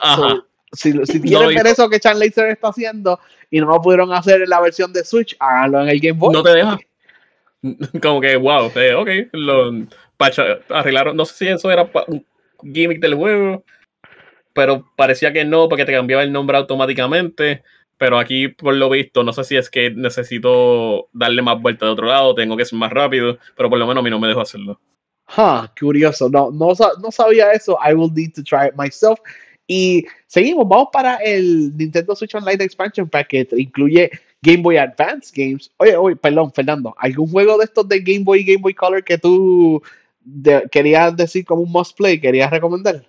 Si, 0.71 0.93
si 1.05 1.21
quieren 1.21 1.49
ver 1.53 1.67
eso 1.67 1.89
que 1.89 1.99
Chan 1.99 2.17
Laser 2.17 2.47
está 2.47 2.69
haciendo 2.69 3.19
y 3.49 3.59
no 3.59 3.65
lo 3.67 3.81
pudieron 3.81 4.13
hacer 4.13 4.41
en 4.41 4.49
la 4.49 4.61
versión 4.61 4.93
de 4.93 5.03
Switch, 5.03 5.35
háganlo 5.37 5.81
en 5.81 5.89
el 5.89 5.99
Game 5.99 6.17
Boy. 6.17 6.33
No 6.33 6.41
te 6.41 6.53
deja. 6.53 6.79
Como 8.01 8.21
que, 8.21 8.37
wow, 8.37 8.71
eh, 8.75 8.93
ok, 8.93 9.09
lo 9.33 9.73
pacha- 10.15 10.59
arreglaron. 10.69 11.17
No 11.17 11.25
sé 11.25 11.33
si 11.35 11.47
eso 11.49 11.69
era 11.69 11.89
un 12.07 12.25
gimmick 12.63 13.01
del 13.01 13.15
juego, 13.15 13.65
pero 14.53 14.89
parecía 14.95 15.33
que 15.33 15.43
no, 15.43 15.67
porque 15.67 15.83
te 15.85 15.91
cambiaba 15.91 16.23
el 16.23 16.31
nombre 16.31 16.55
automáticamente. 16.57 17.63
Pero 18.01 18.17
aquí, 18.17 18.47
por 18.47 18.73
lo 18.73 18.89
visto, 18.89 19.23
no 19.23 19.31
sé 19.31 19.43
si 19.43 19.55
es 19.55 19.69
que 19.69 19.91
necesito 19.91 21.07
darle 21.13 21.43
más 21.43 21.61
vuelta 21.61 21.85
de 21.85 21.91
otro 21.91 22.07
lado, 22.07 22.33
tengo 22.33 22.57
que 22.57 22.65
ser 22.65 22.79
más 22.79 22.91
rápido, 22.91 23.37
pero 23.55 23.69
por 23.69 23.77
lo 23.77 23.85
menos 23.85 24.01
a 24.01 24.03
mí 24.03 24.09
no 24.09 24.19
me 24.19 24.27
dejó 24.27 24.41
hacerlo. 24.41 24.81
Huh, 25.37 25.67
curioso. 25.79 26.27
No, 26.27 26.49
no, 26.49 26.73
no 26.99 27.11
sabía 27.11 27.51
eso. 27.51 27.77
I 27.87 27.93
will 27.93 28.11
need 28.11 28.31
to 28.33 28.41
try 28.41 28.69
it 28.69 28.73
myself. 28.75 29.19
Y 29.67 30.03
seguimos, 30.25 30.67
vamos 30.67 30.87
para 30.91 31.17
el 31.17 31.77
Nintendo 31.77 32.15
Switch 32.15 32.33
Online 32.33 32.63
Expansion 32.63 33.07
Pack 33.07 33.27
que 33.27 33.45
te 33.45 33.61
incluye 33.61 34.09
Game 34.41 34.63
Boy 34.63 34.77
Advance 34.77 35.31
Games. 35.35 35.69
Oye, 35.77 35.95
oye, 35.95 36.15
perdón, 36.15 36.51
Fernando, 36.51 36.95
¿algún 36.97 37.29
juego 37.29 37.59
de 37.59 37.65
estos 37.65 37.87
de 37.87 37.99
Game 37.99 38.23
Boy 38.23 38.39
y 38.39 38.45
Game 38.45 38.63
Boy 38.63 38.73
Color 38.73 39.03
que 39.03 39.19
tú 39.19 39.79
querías 40.71 41.15
decir 41.15 41.45
como 41.45 41.61
un 41.61 41.71
must 41.71 41.95
play, 41.95 42.19
querías 42.19 42.49
recomendar? 42.49 43.05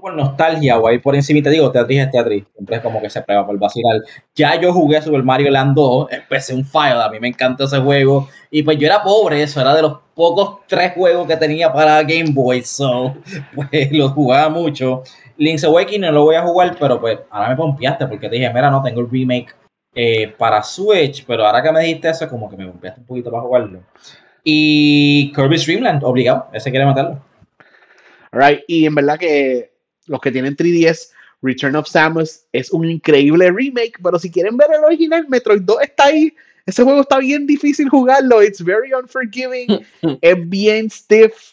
Por 0.00 0.14
nostalgia, 0.14 0.76
güey, 0.76 0.98
por 0.98 1.14
encima 1.14 1.42
te 1.42 1.50
digo, 1.50 1.70
Tetris 1.70 2.00
es 2.00 2.10
Tetris, 2.10 2.44
siempre 2.54 2.76
es 2.76 2.82
como 2.82 3.00
que 3.00 3.10
se 3.10 3.22
prueba 3.22 3.46
por 3.46 3.58
vacilar. 3.58 4.00
Ya 4.34 4.60
yo 4.60 4.72
jugué 4.72 5.00
Super 5.02 5.22
Mario 5.22 5.50
Land 5.50 5.74
2, 5.74 6.12
empecé 6.12 6.54
un 6.54 6.64
file, 6.64 7.02
a 7.02 7.08
mí 7.08 7.18
me 7.20 7.28
encanta 7.28 7.64
ese 7.64 7.78
juego, 7.78 8.28
y 8.50 8.62
pues 8.62 8.78
yo 8.78 8.86
era 8.86 9.02
pobre, 9.02 9.42
eso 9.42 9.60
era 9.60 9.74
de 9.74 9.82
los 9.82 9.98
pocos 10.14 10.60
tres 10.66 10.92
juegos 10.94 11.26
que 11.26 11.36
tenía 11.36 11.72
para 11.72 12.02
Game 12.02 12.30
Boy, 12.32 12.62
so, 12.62 13.16
pues 13.54 13.90
lo 13.92 14.08
jugaba 14.10 14.48
mucho. 14.48 15.02
Link's 15.38 15.64
Awakening 15.64 16.02
no 16.02 16.12
lo 16.12 16.22
voy 16.22 16.36
a 16.36 16.42
jugar, 16.42 16.76
pero 16.78 17.00
pues 17.00 17.18
ahora 17.30 17.50
me 17.50 17.56
pompeaste, 17.56 18.06
porque 18.06 18.28
te 18.28 18.36
dije, 18.36 18.52
mira, 18.52 18.70
no 18.70 18.82
tengo 18.82 19.00
el 19.00 19.10
remake 19.10 19.54
eh, 19.94 20.28
para 20.38 20.62
Switch, 20.62 21.24
pero 21.26 21.46
ahora 21.46 21.62
que 21.62 21.72
me 21.72 21.80
dijiste 21.80 22.08
eso, 22.08 22.28
como 22.28 22.48
que 22.48 22.56
me 22.56 22.66
pompeaste 22.66 23.00
un 23.00 23.06
poquito 23.06 23.30
para 23.30 23.42
jugarlo. 23.42 23.80
Y 24.44 25.32
Kirby's 25.34 25.66
Dream 25.66 25.82
Land, 25.82 26.04
obligado, 26.04 26.46
ese 26.52 26.70
quiere 26.70 26.86
matarlo. 26.86 27.20
Alright, 28.30 28.60
y 28.68 28.86
en 28.86 28.94
verdad 28.94 29.18
que 29.18 29.75
los 30.06 30.20
que 30.20 30.32
tienen 30.32 30.56
3DS, 30.56 31.10
Return 31.42 31.76
of 31.76 31.86
Samus 31.88 32.40
es 32.52 32.70
un 32.70 32.88
increíble 32.90 33.50
remake, 33.50 33.98
pero 34.02 34.18
si 34.18 34.30
quieren 34.30 34.56
ver 34.56 34.68
el 34.76 34.84
original, 34.84 35.26
Metroid 35.28 35.62
2 35.62 35.82
está 35.82 36.04
ahí. 36.06 36.34
Ese 36.64 36.82
juego 36.82 37.02
está 37.02 37.18
bien 37.18 37.46
difícil 37.46 37.88
jugarlo, 37.88 38.42
it's 38.42 38.62
very 38.64 38.92
unforgiving, 38.92 39.86
es 40.20 40.48
bien 40.48 40.90
stiff. 40.90 41.52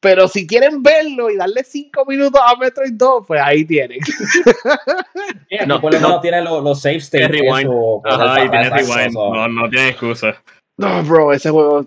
Pero 0.00 0.28
si 0.28 0.46
quieren 0.46 0.82
verlo 0.82 1.30
y 1.30 1.36
darle 1.36 1.64
5 1.64 2.04
minutos 2.06 2.40
a 2.44 2.54
Metroid 2.56 2.92
2, 2.92 3.24
pues 3.26 3.40
ahí 3.42 3.64
tienen. 3.64 3.98
Yeah, 5.50 5.66
No, 5.66 5.76
no, 5.76 5.80
por 5.80 5.92
lo 5.94 6.00
no. 6.00 6.08
menos 6.08 6.22
tiene 6.22 6.42
los, 6.42 6.62
los 6.62 6.80
save 6.80 6.96
states. 7.00 7.30
Tiene 7.30 7.42
rewind. 7.50 7.70
eso, 7.70 8.02
poder 8.02 8.20
Ajá, 8.20 8.44
y 8.44 8.48
pasar 8.48 8.72
tiene 8.74 8.94
rewind. 8.94 9.14
No, 9.14 9.48
no 9.48 9.70
tiene 9.70 9.88
excusa. 9.88 10.42
No, 10.76 11.02
bro, 11.02 11.32
ese 11.32 11.50
juego, 11.50 11.86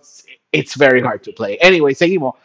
it's 0.52 0.76
very 0.78 1.02
hard 1.02 1.22
to 1.22 1.32
play. 1.34 1.58
Anyway, 1.62 1.94
seguimos. 1.94 2.36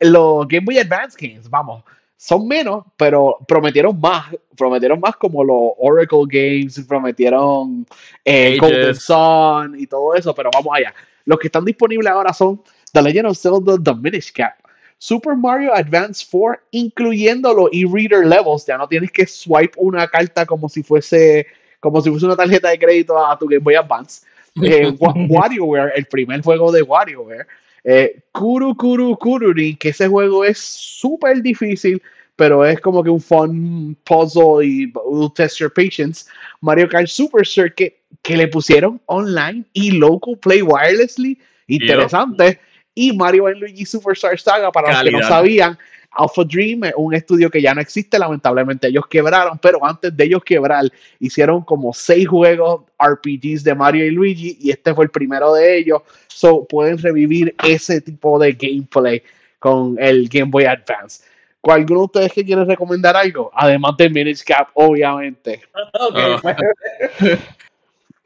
Los 0.00 0.46
Game 0.48 0.64
Boy 0.64 0.78
Advance 0.78 1.16
Games, 1.18 1.48
vamos, 1.48 1.84
son 2.22 2.46
menos, 2.46 2.84
pero 2.96 3.36
prometieron 3.48 3.98
más. 4.00 4.26
Prometieron 4.56 5.00
más 5.00 5.16
como 5.16 5.42
los 5.42 5.72
Oracle 5.78 6.20
Games, 6.28 6.80
prometieron 6.86 7.84
eh. 8.24 8.58
Golden 8.60 8.94
Sun 8.94 9.74
y 9.76 9.88
todo 9.88 10.14
eso, 10.14 10.32
pero 10.32 10.48
vamos 10.54 10.72
allá. 10.72 10.94
Los 11.24 11.40
que 11.40 11.48
están 11.48 11.64
disponibles 11.64 12.06
ahora 12.12 12.32
son 12.32 12.62
The 12.92 13.02
Legend 13.02 13.26
of 13.26 13.36
Zelda 13.36 13.76
The 13.82 13.94
Minish 13.96 14.32
Cap, 14.32 14.54
Super 14.98 15.34
Mario 15.36 15.74
Advance 15.74 16.24
4, 16.30 16.62
incluyendo 16.70 17.52
los 17.52 17.70
e-reader 17.72 18.24
levels. 18.24 18.66
Ya 18.66 18.78
no 18.78 18.86
tienes 18.86 19.10
que 19.10 19.26
swipe 19.26 19.72
una 19.76 20.06
carta 20.06 20.46
como 20.46 20.68
si 20.68 20.84
fuese 20.84 21.44
como 21.80 22.00
si 22.00 22.10
fuese 22.10 22.26
una 22.26 22.36
tarjeta 22.36 22.68
de 22.68 22.78
crédito 22.78 23.18
a 23.18 23.36
tu 23.36 23.48
Game 23.48 23.64
Boy 23.64 23.74
Advance. 23.74 24.24
Eh, 24.62 24.92
Wa- 25.00 25.14
WarioWare, 25.28 25.92
el 25.96 26.04
primer 26.06 26.42
juego 26.42 26.70
de 26.72 26.82
WarioWare. 26.82 27.46
Eh, 27.84 28.20
Kuru 28.32 28.76
Kuru 28.76 29.16
Kururi, 29.16 29.76
que 29.76 29.88
ese 29.90 30.06
juego 30.08 30.44
es 30.44 30.58
súper 30.58 31.42
difícil, 31.42 32.00
pero 32.36 32.64
es 32.64 32.80
como 32.80 33.02
que 33.02 33.10
un 33.10 33.20
fun 33.20 33.96
puzzle 34.04 34.64
y 34.64 34.92
will 35.06 35.32
test 35.34 35.58
your 35.58 35.72
patience. 35.72 36.26
Mario 36.60 36.88
Kart 36.88 37.08
Super 37.08 37.46
Circuit, 37.46 37.92
que 38.22 38.36
le 38.36 38.46
pusieron 38.48 39.00
online 39.06 39.64
y 39.72 39.90
local 39.92 40.38
play 40.38 40.62
wirelessly. 40.62 41.38
Interesante. 41.66 42.60
Y 42.94 43.16
Mario 43.16 43.46
and 43.46 43.56
Luigi 43.56 43.84
Superstar 43.86 44.38
Saga, 44.38 44.70
para 44.70 44.88
los 44.92 45.02
que 45.02 45.10
no 45.10 45.18
Calidad. 45.18 45.28
sabían, 45.28 45.78
Alpha 46.14 46.44
Dream 46.44 46.84
es 46.84 46.92
un 46.96 47.14
estudio 47.14 47.50
que 47.50 47.62
ya 47.62 47.74
no 47.74 47.80
existe, 47.80 48.18
lamentablemente 48.18 48.88
ellos 48.88 49.06
quebraron, 49.08 49.58
pero 49.58 49.84
antes 49.84 50.14
de 50.16 50.24
ellos 50.24 50.42
quebrar, 50.44 50.84
hicieron 51.18 51.62
como 51.62 51.92
seis 51.92 52.28
juegos 52.28 52.82
RPGs 52.98 53.64
de 53.64 53.74
Mario 53.74 54.06
y 54.06 54.10
Luigi 54.10 54.58
y 54.60 54.70
este 54.70 54.94
fue 54.94 55.04
el 55.04 55.10
primero 55.10 55.54
de 55.54 55.78
ellos. 55.78 56.02
So 56.28 56.64
pueden 56.64 56.98
revivir 56.98 57.54
ese 57.64 58.00
tipo 58.00 58.38
de 58.38 58.52
gameplay 58.52 59.22
con 59.58 59.96
el 59.98 60.28
Game 60.28 60.50
Boy 60.50 60.64
Advance. 60.64 61.24
¿Alguno 61.62 62.00
de 62.00 62.04
ustedes 62.06 62.32
que 62.32 62.44
quiere 62.44 62.64
recomendar 62.64 63.16
algo? 63.16 63.50
Además 63.54 63.96
de 63.96 64.10
Minish 64.10 64.42
Cap, 64.44 64.68
obviamente. 64.74 65.62
Okay, 65.92 66.36
pues. 66.42 66.56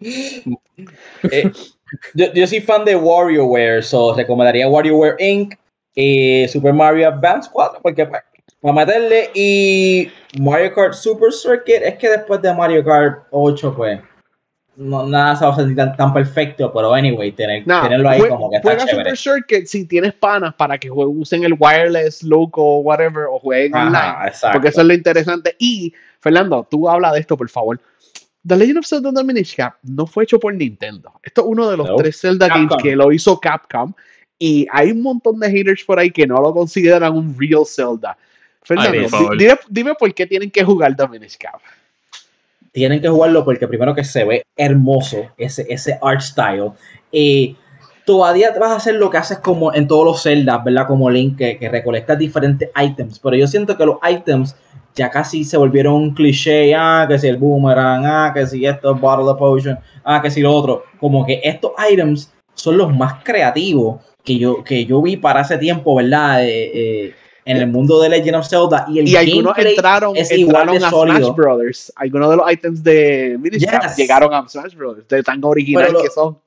eh, 1.31 1.53
yo, 2.15 2.33
yo, 2.33 2.47
soy 2.47 2.61
fan 2.61 2.85
de 2.85 2.97
WarioWare, 2.97 3.83
so 3.83 4.15
recomendaría 4.15 4.69
WarioWare 4.69 5.17
Inc. 5.19 5.55
y 5.97 6.47
Super 6.49 6.75
Mario 6.75 7.09
Advance 7.09 7.49
4, 7.51 7.81
porque 7.83 8.07
pues, 8.07 8.23
para 8.61 8.75
meterle 8.75 9.31
y 9.35 10.11
Mario 10.39 10.75
Kart 10.75 10.93
Super 10.93 11.33
Circuit, 11.33 11.83
es 11.83 11.97
que 11.97 12.11
después 12.11 12.41
de 12.43 12.55
Mario 12.55 12.85
Kart 12.85 13.25
8, 13.31 13.75
pues 13.75 14.01
no, 14.77 15.07
nada 15.07 15.35
se 15.37 15.47
va 15.47 15.53
a 15.53 15.57
sentir 15.57 15.77
tan, 15.97 16.13
perfecto, 16.13 16.71
pero 16.71 16.93
anyway, 16.93 17.33
tener, 17.33 17.65
tenerlo 17.65 18.11
ahí 18.11 18.29
como 18.29 18.51
que 18.51 18.57
está 18.57 18.77
chévere. 18.77 18.99
Super 18.99 19.17
Circuit 19.17 19.67
si 19.67 19.87
tienes 19.87 20.13
panas 20.13 20.55
para 20.55 20.77
que 20.77 20.91
usen 20.91 21.45
el 21.45 21.55
wireless, 21.59 22.23
loco, 22.23 22.81
whatever, 22.81 23.25
o 23.31 23.39
jueguen 23.39 23.75
online. 23.75 24.33
Porque 24.53 24.69
eso 24.69 24.83
es 24.83 24.87
lo 24.87 24.93
interesante. 24.93 25.57
Y, 25.59 25.95
Fernando, 26.21 26.67
tú 26.71 26.89
habla 26.91 27.11
de 27.13 27.21
esto, 27.21 27.39
por 27.39 27.49
favor. 27.49 27.81
The 28.47 28.55
Legend 28.55 28.79
of 28.79 28.87
Zelda 28.87 29.25
Minish 29.25 29.57
Cap 29.57 29.77
no 29.83 30.07
fue 30.07 30.25
hecho 30.25 30.39
por 30.39 30.55
Nintendo. 30.55 31.13
Esto 31.23 31.41
es 31.41 31.47
uno 31.49 31.71
de 31.71 31.77
los 31.79 31.97
tres 31.97 32.21
Zelda 32.21 32.49
games 32.49 32.77
que 32.81 32.95
lo 32.95 33.11
hizo 33.11 33.41
Capcom. 33.41 33.93
Y 34.39 34.67
hay 34.71 34.93
un 34.93 35.03
montón 35.03 35.41
de 35.41 35.51
haters 35.51 35.83
por 35.85 35.99
ahí 35.99 36.11
que 36.11 36.27
no 36.27 36.41
lo 36.41 36.53
consideran 36.53 37.15
un 37.15 37.35
real 37.39 37.65
Zelda. 37.67 38.17
Fernando, 38.63 39.35
dime, 39.39 39.59
dime, 39.69 39.95
por 39.95 40.13
qué 40.13 40.27
tienen 40.27 40.51
que 40.51 40.65
jugar 40.65 40.95
The 40.97 41.09
Minish 41.09 41.39
Cap 41.39 41.61
tienen 42.77 43.01
que 43.01 43.09
jugarlo 43.09 43.43
porque 43.43 43.67
primero 43.67 43.95
que 43.95 44.05
se 44.05 44.23
ve 44.23 44.45
hermoso 44.55 45.31
ese, 45.39 45.65
ese 45.71 45.99
art 46.03 46.21
style. 46.21 46.73
Y 47.11 47.57
todavía 48.05 48.53
vas 48.61 48.71
a 48.71 48.77
hacer 48.77 48.97
lo 48.97 49.09
que 49.09 49.17
haces 49.17 49.39
como 49.39 49.73
en 49.73 49.89
todos 49.89 50.05
los 50.05 50.23
celdas, 50.23 50.63
¿verdad? 50.63 50.87
Como 50.87 51.09
Link, 51.09 51.39
que, 51.39 51.59
que 51.59 51.71
recolectas 51.71 52.19
diferentes 52.19 52.69
items. 52.77 53.19
Pero 53.19 53.35
yo 53.35 53.47
siento 53.47 53.79
que 53.79 53.87
los 53.87 53.97
items 54.07 54.55
ya 54.95 55.09
casi 55.09 55.43
se 55.43 55.57
volvieron 55.57 55.95
un 55.95 56.15
cliché. 56.15 56.75
Ah, 56.75 57.07
que 57.09 57.19
si 57.19 57.29
el 57.29 57.39
boomerang, 57.39 58.05
ah, 58.05 58.33
que 58.35 58.47
si 58.47 58.67
esto 58.67 58.95
es 58.95 59.01
bottle 59.01 59.25
of 59.25 59.39
potion, 59.39 59.79
ah, 60.05 60.21
que 60.21 60.31
si 60.31 60.43
lo 60.43 60.53
otro. 60.53 60.85
Como 61.01 61.25
que 61.25 61.41
estos 61.45 61.73
items 61.91 62.31
son 62.57 62.77
los 62.77 62.95
más 62.95 63.23
creativos 63.23 64.01
que 64.25 64.39
yo, 64.39 64.65
que 64.65 64.85
yo 64.85 65.01
vi 65.01 65.17
para 65.17 65.43
ese 65.43 65.57
tiempo, 65.57 65.95
¿verdad? 65.95 66.45
Eh, 66.45 66.71
eh, 66.75 67.15
en 67.45 67.59
el 67.59 67.69
mundo 67.69 68.01
de 68.01 68.09
Legend 68.09 68.37
of 68.37 68.49
Zelda 68.49 68.87
y 68.89 68.99
el 68.99 69.09
y 69.09 69.15
algunos 69.15 69.57
entraron, 69.57 70.17
es 70.17 70.33
igual 70.33 70.67
de 70.67 70.85
a 70.85 70.91
Smash 70.91 71.33
Brothers. 71.33 71.93
Algunos 71.95 72.31
de 72.31 72.37
los 72.37 72.53
items 72.53 72.83
de 72.83 73.37
Minish 73.39 73.65
llegaron 73.97 74.35
a 74.35 74.49
Smash 74.49 74.75
Brothers, 74.75 75.07
de 75.07 75.23
tan 75.23 75.45
originales 75.45 75.95
que 76.03 76.11
son. 76.11 76.39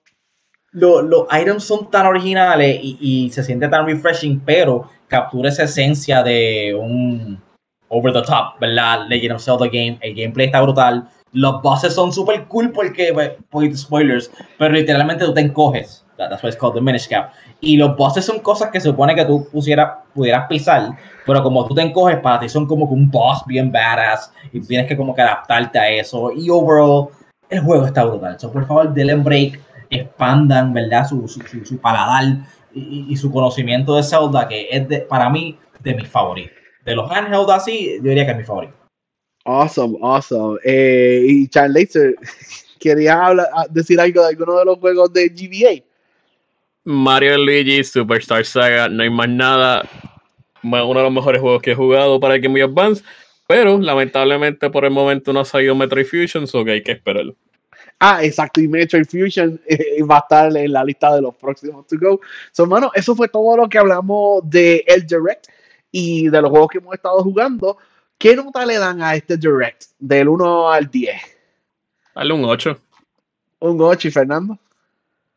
los 0.73 1.25
items 1.31 1.63
son 1.63 1.89
tan 1.89 2.05
originales 2.05 2.79
y, 2.83 2.97
y, 2.99 3.29
se 3.29 3.43
siente 3.43 3.69
tan 3.69 3.85
refreshing, 3.85 4.41
pero 4.41 4.89
captura 5.07 5.47
esa 5.47 5.63
esencia 5.63 6.21
de 6.21 6.75
un 6.77 7.41
over 7.87 8.11
the 8.11 8.21
top, 8.21 8.59
¿verdad? 8.59 9.07
Legend 9.07 9.35
of 9.35 9.41
Zelda 9.41 9.67
game. 9.67 9.97
El 10.01 10.13
gameplay 10.13 10.47
está 10.47 10.61
brutal. 10.61 11.09
Los 11.31 11.61
bosses 11.61 11.93
son 11.93 12.11
súper 12.11 12.45
cool 12.45 12.71
porque, 12.71 13.13
pues, 13.51 13.79
spoilers, 13.81 14.31
pero 14.57 14.73
literalmente 14.73 15.25
tú 15.25 15.33
te 15.33 15.41
encoges. 15.41 16.05
That's 16.17 16.43
why 16.43 16.49
it's 16.49 16.57
called 16.57 16.75
the 16.75 16.81
Minish 16.81 17.07
Cap. 17.07 17.31
Y 17.61 17.77
los 17.77 17.95
bosses 17.95 18.25
son 18.25 18.39
cosas 18.39 18.71
que 18.71 18.79
se 18.79 18.89
supone 18.89 19.15
que 19.15 19.23
tú 19.23 19.47
pusiera, 19.51 20.03
pudieras 20.13 20.47
pisar, 20.47 20.97
pero 21.25 21.41
como 21.41 21.65
tú 21.65 21.75
te 21.75 21.81
encoges, 21.81 22.17
para 22.19 22.39
ti 22.39 22.49
son 22.49 22.65
como 22.65 22.87
que 22.87 22.93
un 22.93 23.09
boss 23.09 23.43
bien 23.45 23.71
badass 23.71 24.31
y 24.51 24.59
tienes 24.59 24.87
que 24.87 24.97
como 24.97 25.13
adaptarte 25.13 25.79
a 25.79 25.89
eso. 25.89 26.31
Y 26.31 26.49
overall, 26.49 27.09
el 27.49 27.61
juego 27.61 27.85
está 27.85 28.03
brutal. 28.03 28.39
So, 28.39 28.51
por 28.51 28.65
favor, 28.67 28.93
denle 28.93 29.15
break, 29.15 29.59
expandan, 29.89 30.73
¿verdad? 30.73 31.07
Su, 31.07 31.27
su, 31.27 31.41
su, 31.65 31.77
paladar 31.79 32.39
y, 32.73 33.15
su 33.15 33.31
conocimiento 33.31 33.95
de 33.95 34.03
Zelda, 34.03 34.47
que 34.47 34.67
es 34.71 35.03
para 35.03 35.29
mí 35.29 35.57
de 35.79 35.95
mis 35.95 36.07
favoritos. 36.07 36.57
De 36.85 36.95
los 36.95 37.09
handheld 37.11 37.49
así, 37.49 37.97
yo 37.97 38.09
diría 38.09 38.25
que 38.25 38.31
es 38.31 38.37
mi 38.37 38.43
favorito. 38.43 38.78
Awesome, 39.45 39.97
awesome. 40.01 40.59
Eh, 40.63 41.25
y 41.27 41.47
Charles, 41.47 41.97
¿quería 42.79 43.25
hablar, 43.25 43.47
decir 43.69 43.99
algo 43.99 44.21
de 44.21 44.29
alguno 44.29 44.59
de 44.59 44.65
los 44.65 44.79
juegos 44.79 45.11
de 45.13 45.29
GBA? 45.29 45.83
Mario 46.83 47.37
Luigi 47.37 47.83
Superstar 47.83 48.45
Saga, 48.45 48.89
no 48.89 49.03
hay 49.03 49.09
más 49.09 49.29
nada. 49.29 49.87
Uno 50.63 50.93
de 50.93 51.03
los 51.03 51.13
mejores 51.13 51.41
juegos 51.41 51.61
que 51.61 51.71
he 51.71 51.75
jugado 51.75 52.19
para 52.19 52.35
el 52.35 52.41
Game 52.41 52.53
Boy 52.53 52.69
Advance, 52.69 53.03
pero 53.47 53.77
lamentablemente 53.79 54.69
por 54.69 54.85
el 54.85 54.91
momento 54.91 55.31
no 55.31 55.41
ha 55.41 55.45
salido 55.45 55.75
Metroid 55.75 56.05
Fusion, 56.05 56.47
so 56.47 56.65
que 56.65 56.71
hay 56.71 56.83
que 56.83 56.91
esperarlo. 56.91 57.35
Ah, 57.99 58.23
exacto, 58.23 58.61
y 58.61 58.67
Metroid 58.67 59.05
Fusion 59.05 59.59
eh, 59.67 60.01
va 60.03 60.17
a 60.17 60.19
estar 60.19 60.55
en 60.55 60.71
la 60.71 60.83
lista 60.83 61.13
de 61.15 61.21
los 61.21 61.35
próximos 61.35 61.85
to 61.87 61.97
go. 61.99 62.19
So, 62.51 62.63
hermano, 62.63 62.91
eso 62.93 63.15
fue 63.15 63.27
todo 63.27 63.57
lo 63.57 63.67
que 63.67 63.77
hablamos 63.77 64.49
de 64.49 64.83
el 64.87 65.05
Direct 65.05 65.47
y 65.91 66.29
de 66.29 66.41
los 66.41 66.49
juegos 66.49 66.69
que 66.69 66.77
hemos 66.77 66.93
estado 66.93 67.21
jugando. 67.23 67.77
¿Qué 68.19 68.35
nota 68.35 68.65
le 68.65 68.77
dan 68.77 69.01
a 69.01 69.15
este 69.15 69.37
Direct 69.37 69.85
del 69.97 70.27
1 70.27 70.69
al 70.69 70.91
10? 70.91 71.15
Dale 72.13 72.33
un 72.33 72.43
8. 72.43 72.77
Un 73.59 73.81
8, 73.81 74.07
y 74.09 74.11
Fernando. 74.11 74.59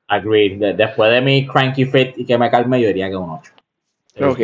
Agreed. 0.09 0.75
después 0.75 1.13
de 1.13 1.21
mi 1.21 1.47
cranky 1.47 1.85
fit 1.87 2.19
y 2.19 2.25
que 2.25 2.37
me 2.37 2.51
calme, 2.51 2.81
yo 2.81 2.89
diría 2.89 3.09
que 3.09 3.15
un 3.15 3.31
8. 3.31 3.53
Ok. 4.25 4.41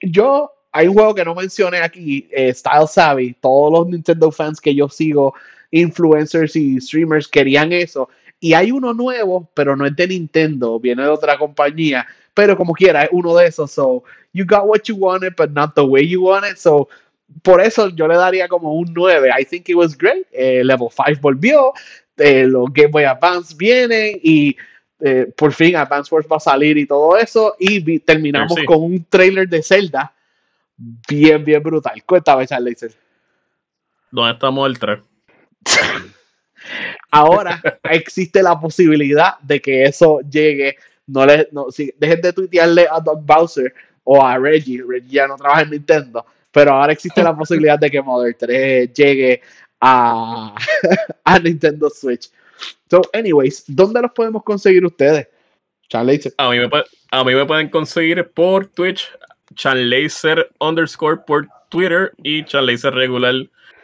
Yo, 0.00 0.52
hay 0.70 0.86
un 0.86 0.94
juego 0.94 1.12
que 1.12 1.24
no 1.24 1.34
mencioné 1.34 1.78
aquí, 1.78 2.28
eh, 2.30 2.54
Style 2.54 2.86
Savvy. 2.86 3.36
Todos 3.40 3.72
los 3.72 3.88
Nintendo 3.88 4.30
fans 4.30 4.60
que 4.60 4.72
yo 4.72 4.88
sigo, 4.88 5.34
influencers 5.72 6.54
y 6.54 6.80
streamers, 6.80 7.26
querían 7.26 7.72
eso. 7.72 8.08
Y 8.38 8.52
hay 8.52 8.70
uno 8.70 8.94
nuevo, 8.94 9.50
pero 9.54 9.74
no 9.74 9.86
es 9.86 9.96
de 9.96 10.06
Nintendo, 10.06 10.78
viene 10.78 11.02
de 11.02 11.08
otra 11.08 11.36
compañía. 11.36 12.06
Pero 12.32 12.56
como 12.56 12.74
quiera, 12.74 13.02
es 13.02 13.08
uno 13.10 13.34
de 13.34 13.48
esos. 13.48 13.72
So, 13.72 14.04
you 14.32 14.44
got 14.46 14.66
what 14.66 14.82
you 14.84 14.94
wanted, 14.94 15.34
but 15.36 15.50
not 15.50 15.74
the 15.74 15.82
way 15.82 16.06
you 16.06 16.22
wanted. 16.22 16.56
So, 16.58 16.88
por 17.42 17.60
eso 17.60 17.88
yo 17.88 18.06
le 18.08 18.16
daría 18.16 18.48
como 18.48 18.74
un 18.74 18.92
9. 18.92 19.30
I 19.38 19.44
think 19.44 19.68
it 19.68 19.76
was 19.76 19.96
great. 19.96 20.26
Eh, 20.32 20.62
Level 20.64 20.88
5 20.90 21.20
volvió. 21.20 21.72
Eh, 22.16 22.44
los 22.46 22.72
Game 22.72 22.88
Boy 22.88 23.04
Advance 23.04 23.54
vienen 23.56 24.18
y 24.22 24.56
eh, 25.00 25.30
por 25.36 25.52
fin 25.52 25.76
Advance 25.76 26.12
Wars 26.14 26.26
va 26.30 26.36
a 26.36 26.40
salir 26.40 26.78
y 26.78 26.86
todo 26.86 27.16
eso. 27.16 27.54
Y 27.58 28.00
terminamos 28.00 28.56
con 28.66 28.82
un 28.82 29.04
trailer 29.04 29.48
de 29.48 29.62
Zelda 29.62 30.12
bien, 30.76 31.44
bien 31.44 31.62
brutal. 31.62 32.02
Cuéntame, 32.04 32.46
Charles. 32.46 32.96
¿Dónde 34.10 34.32
estamos 34.32 34.68
el 34.68 34.78
3? 34.78 34.98
Ahora 37.10 37.60
existe 37.84 38.42
la 38.42 38.58
posibilidad 38.58 39.38
de 39.40 39.60
que 39.60 39.84
eso 39.84 40.20
llegue. 40.20 40.76
No 41.06 41.24
le, 41.24 41.48
no, 41.52 41.70
si, 41.70 41.92
dejen 41.96 42.20
de 42.20 42.32
tuitearle 42.32 42.88
a 42.90 43.00
Doug 43.00 43.22
Bowser 43.22 43.72
o 44.04 44.24
a 44.24 44.38
Reggie. 44.38 44.82
Reggie 44.86 45.10
ya 45.10 45.28
no 45.28 45.36
trabaja 45.36 45.62
en 45.62 45.70
Nintendo. 45.70 46.24
Pero 46.56 46.72
ahora 46.72 46.94
existe 46.94 47.22
la 47.22 47.36
posibilidad 47.36 47.78
de 47.78 47.90
que 47.90 48.00
Mother 48.00 48.34
3 48.34 48.90
llegue 48.94 49.42
a, 49.78 50.54
a 51.24 51.38
Nintendo 51.38 51.90
Switch. 51.90 52.30
So, 52.90 53.02
anyways, 53.12 53.64
¿dónde 53.66 54.00
los 54.00 54.10
podemos 54.12 54.42
conseguir 54.42 54.82
ustedes? 54.86 55.28
A 55.92 56.02
mí, 56.02 56.58
me, 56.58 56.70
a 57.10 57.24
mí 57.24 57.34
me 57.34 57.44
pueden 57.44 57.68
conseguir 57.68 58.26
por 58.32 58.68
Twitch, 58.68 59.06
Laser 59.64 60.50
underscore 60.58 61.18
por 61.26 61.46
Twitter 61.68 62.14
y 62.22 62.42
Laser 62.50 62.94
regular 62.94 63.34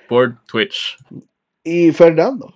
por 0.09 0.43
Twitch. 0.47 0.97
¿Y 1.65 1.93
Fernando? 1.93 2.55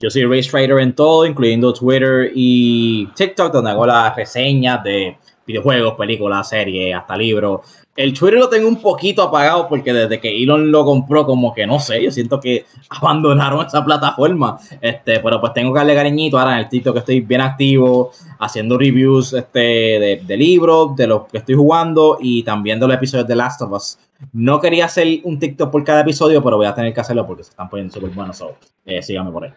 Yo 0.00 0.10
soy 0.10 0.24
Race 0.24 0.50
Trader 0.50 0.80
en 0.80 0.92
todo, 0.92 1.24
incluyendo 1.24 1.72
Twitter 1.72 2.32
y 2.34 3.06
TikTok, 3.14 3.52
donde 3.52 3.70
hago 3.70 3.86
las 3.86 4.16
reseñas 4.16 4.82
de 4.82 5.16
videojuegos, 5.50 5.94
películas, 5.94 6.48
series, 6.48 6.94
hasta 6.94 7.16
libros. 7.16 7.60
El 7.96 8.14
Twitter 8.14 8.38
lo 8.38 8.48
tengo 8.48 8.68
un 8.68 8.80
poquito 8.80 9.22
apagado 9.22 9.68
porque 9.68 9.92
desde 9.92 10.20
que 10.20 10.42
Elon 10.42 10.70
lo 10.70 10.84
compró, 10.84 11.26
como 11.26 11.52
que 11.52 11.66
no 11.66 11.78
sé, 11.78 12.02
yo 12.02 12.10
siento 12.10 12.40
que 12.40 12.64
abandonaron 12.90 13.66
esa 13.66 13.84
plataforma. 13.84 14.58
Este, 14.80 15.20
pero 15.20 15.40
pues 15.40 15.52
tengo 15.52 15.72
que 15.72 15.78
darle 15.78 15.94
cariñito 15.94 16.38
ahora 16.38 16.54
en 16.54 16.60
el 16.60 16.68
TikTok 16.68 16.94
que 16.94 16.98
estoy 17.00 17.20
bien 17.20 17.40
activo, 17.40 18.12
haciendo 18.38 18.78
reviews 18.78 19.32
este, 19.32 20.20
de, 20.26 20.36
libros, 20.36 20.96
de 20.96 21.06
los 21.06 21.26
que 21.26 21.38
estoy 21.38 21.56
jugando 21.56 22.18
y 22.20 22.42
también 22.42 22.78
de 22.80 22.86
los 22.86 22.96
episodios 22.96 23.26
de 23.26 23.36
Last 23.36 23.60
of 23.62 23.72
Us. 23.72 23.98
No 24.32 24.60
quería 24.60 24.84
hacer 24.84 25.20
un 25.24 25.38
TikTok 25.38 25.70
por 25.70 25.82
cada 25.82 26.00
episodio, 26.00 26.42
pero 26.42 26.56
voy 26.56 26.66
a 26.66 26.74
tener 26.74 26.94
que 26.94 27.00
hacerlo 27.00 27.26
porque 27.26 27.44
se 27.44 27.50
están 27.50 27.68
poniendo 27.68 27.92
súper 27.92 28.10
buenos. 28.10 28.38
So, 28.38 28.54
eh, 28.84 29.02
síganme 29.02 29.30
por 29.30 29.44
ahí. 29.44 29.50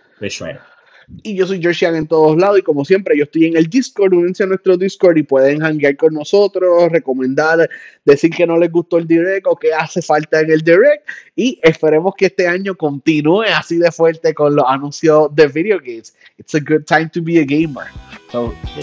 Y 1.21 1.35
yo 1.35 1.45
soy 1.45 1.61
George 1.61 1.85
en 1.85 2.07
todos 2.07 2.37
lados 2.37 2.59
y 2.59 2.61
como 2.61 2.83
siempre 2.83 3.17
yo 3.17 3.23
estoy 3.23 3.45
en 3.45 3.57
el 3.57 3.69
Discord, 3.69 4.13
únense 4.13 4.43
a 4.43 4.47
nuestro 4.47 4.75
Discord 4.77 5.17
y 5.17 5.23
pueden 5.23 5.61
hanguear 5.61 5.95
con 5.95 6.13
nosotros, 6.13 6.91
recomendar, 6.91 7.69
decir 8.03 8.31
que 8.31 8.47
no 8.47 8.57
les 8.57 8.71
gustó 8.71 8.97
el 8.97 9.07
direct 9.07 9.45
o 9.47 9.55
que 9.55 9.73
hace 9.73 10.01
falta 10.01 10.41
en 10.41 10.51
el 10.51 10.61
direct 10.61 11.07
y 11.35 11.59
esperemos 11.61 12.13
que 12.17 12.25
este 12.27 12.47
año 12.47 12.75
continúe 12.75 13.43
así 13.55 13.77
de 13.77 13.91
fuerte 13.91 14.33
con 14.33 14.55
los 14.55 14.65
anuncios 14.67 15.33
de 15.35 15.47
video 15.47 15.79
games. 15.79 16.13
It's 16.37 16.55
a 16.55 16.59
good 16.59 16.85
time 16.85 17.09
to 17.13 17.21
be 17.21 17.39
a 17.39 17.45
gamer. 17.45 17.85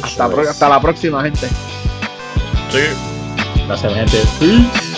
hasta, 0.03 0.25
hasta 0.27 0.69
la 0.69 0.81
próxima 0.81 1.25
gente. 1.25 1.47
Sí. 2.71 3.11
Gracias 3.67 3.95
gente. 3.95 4.90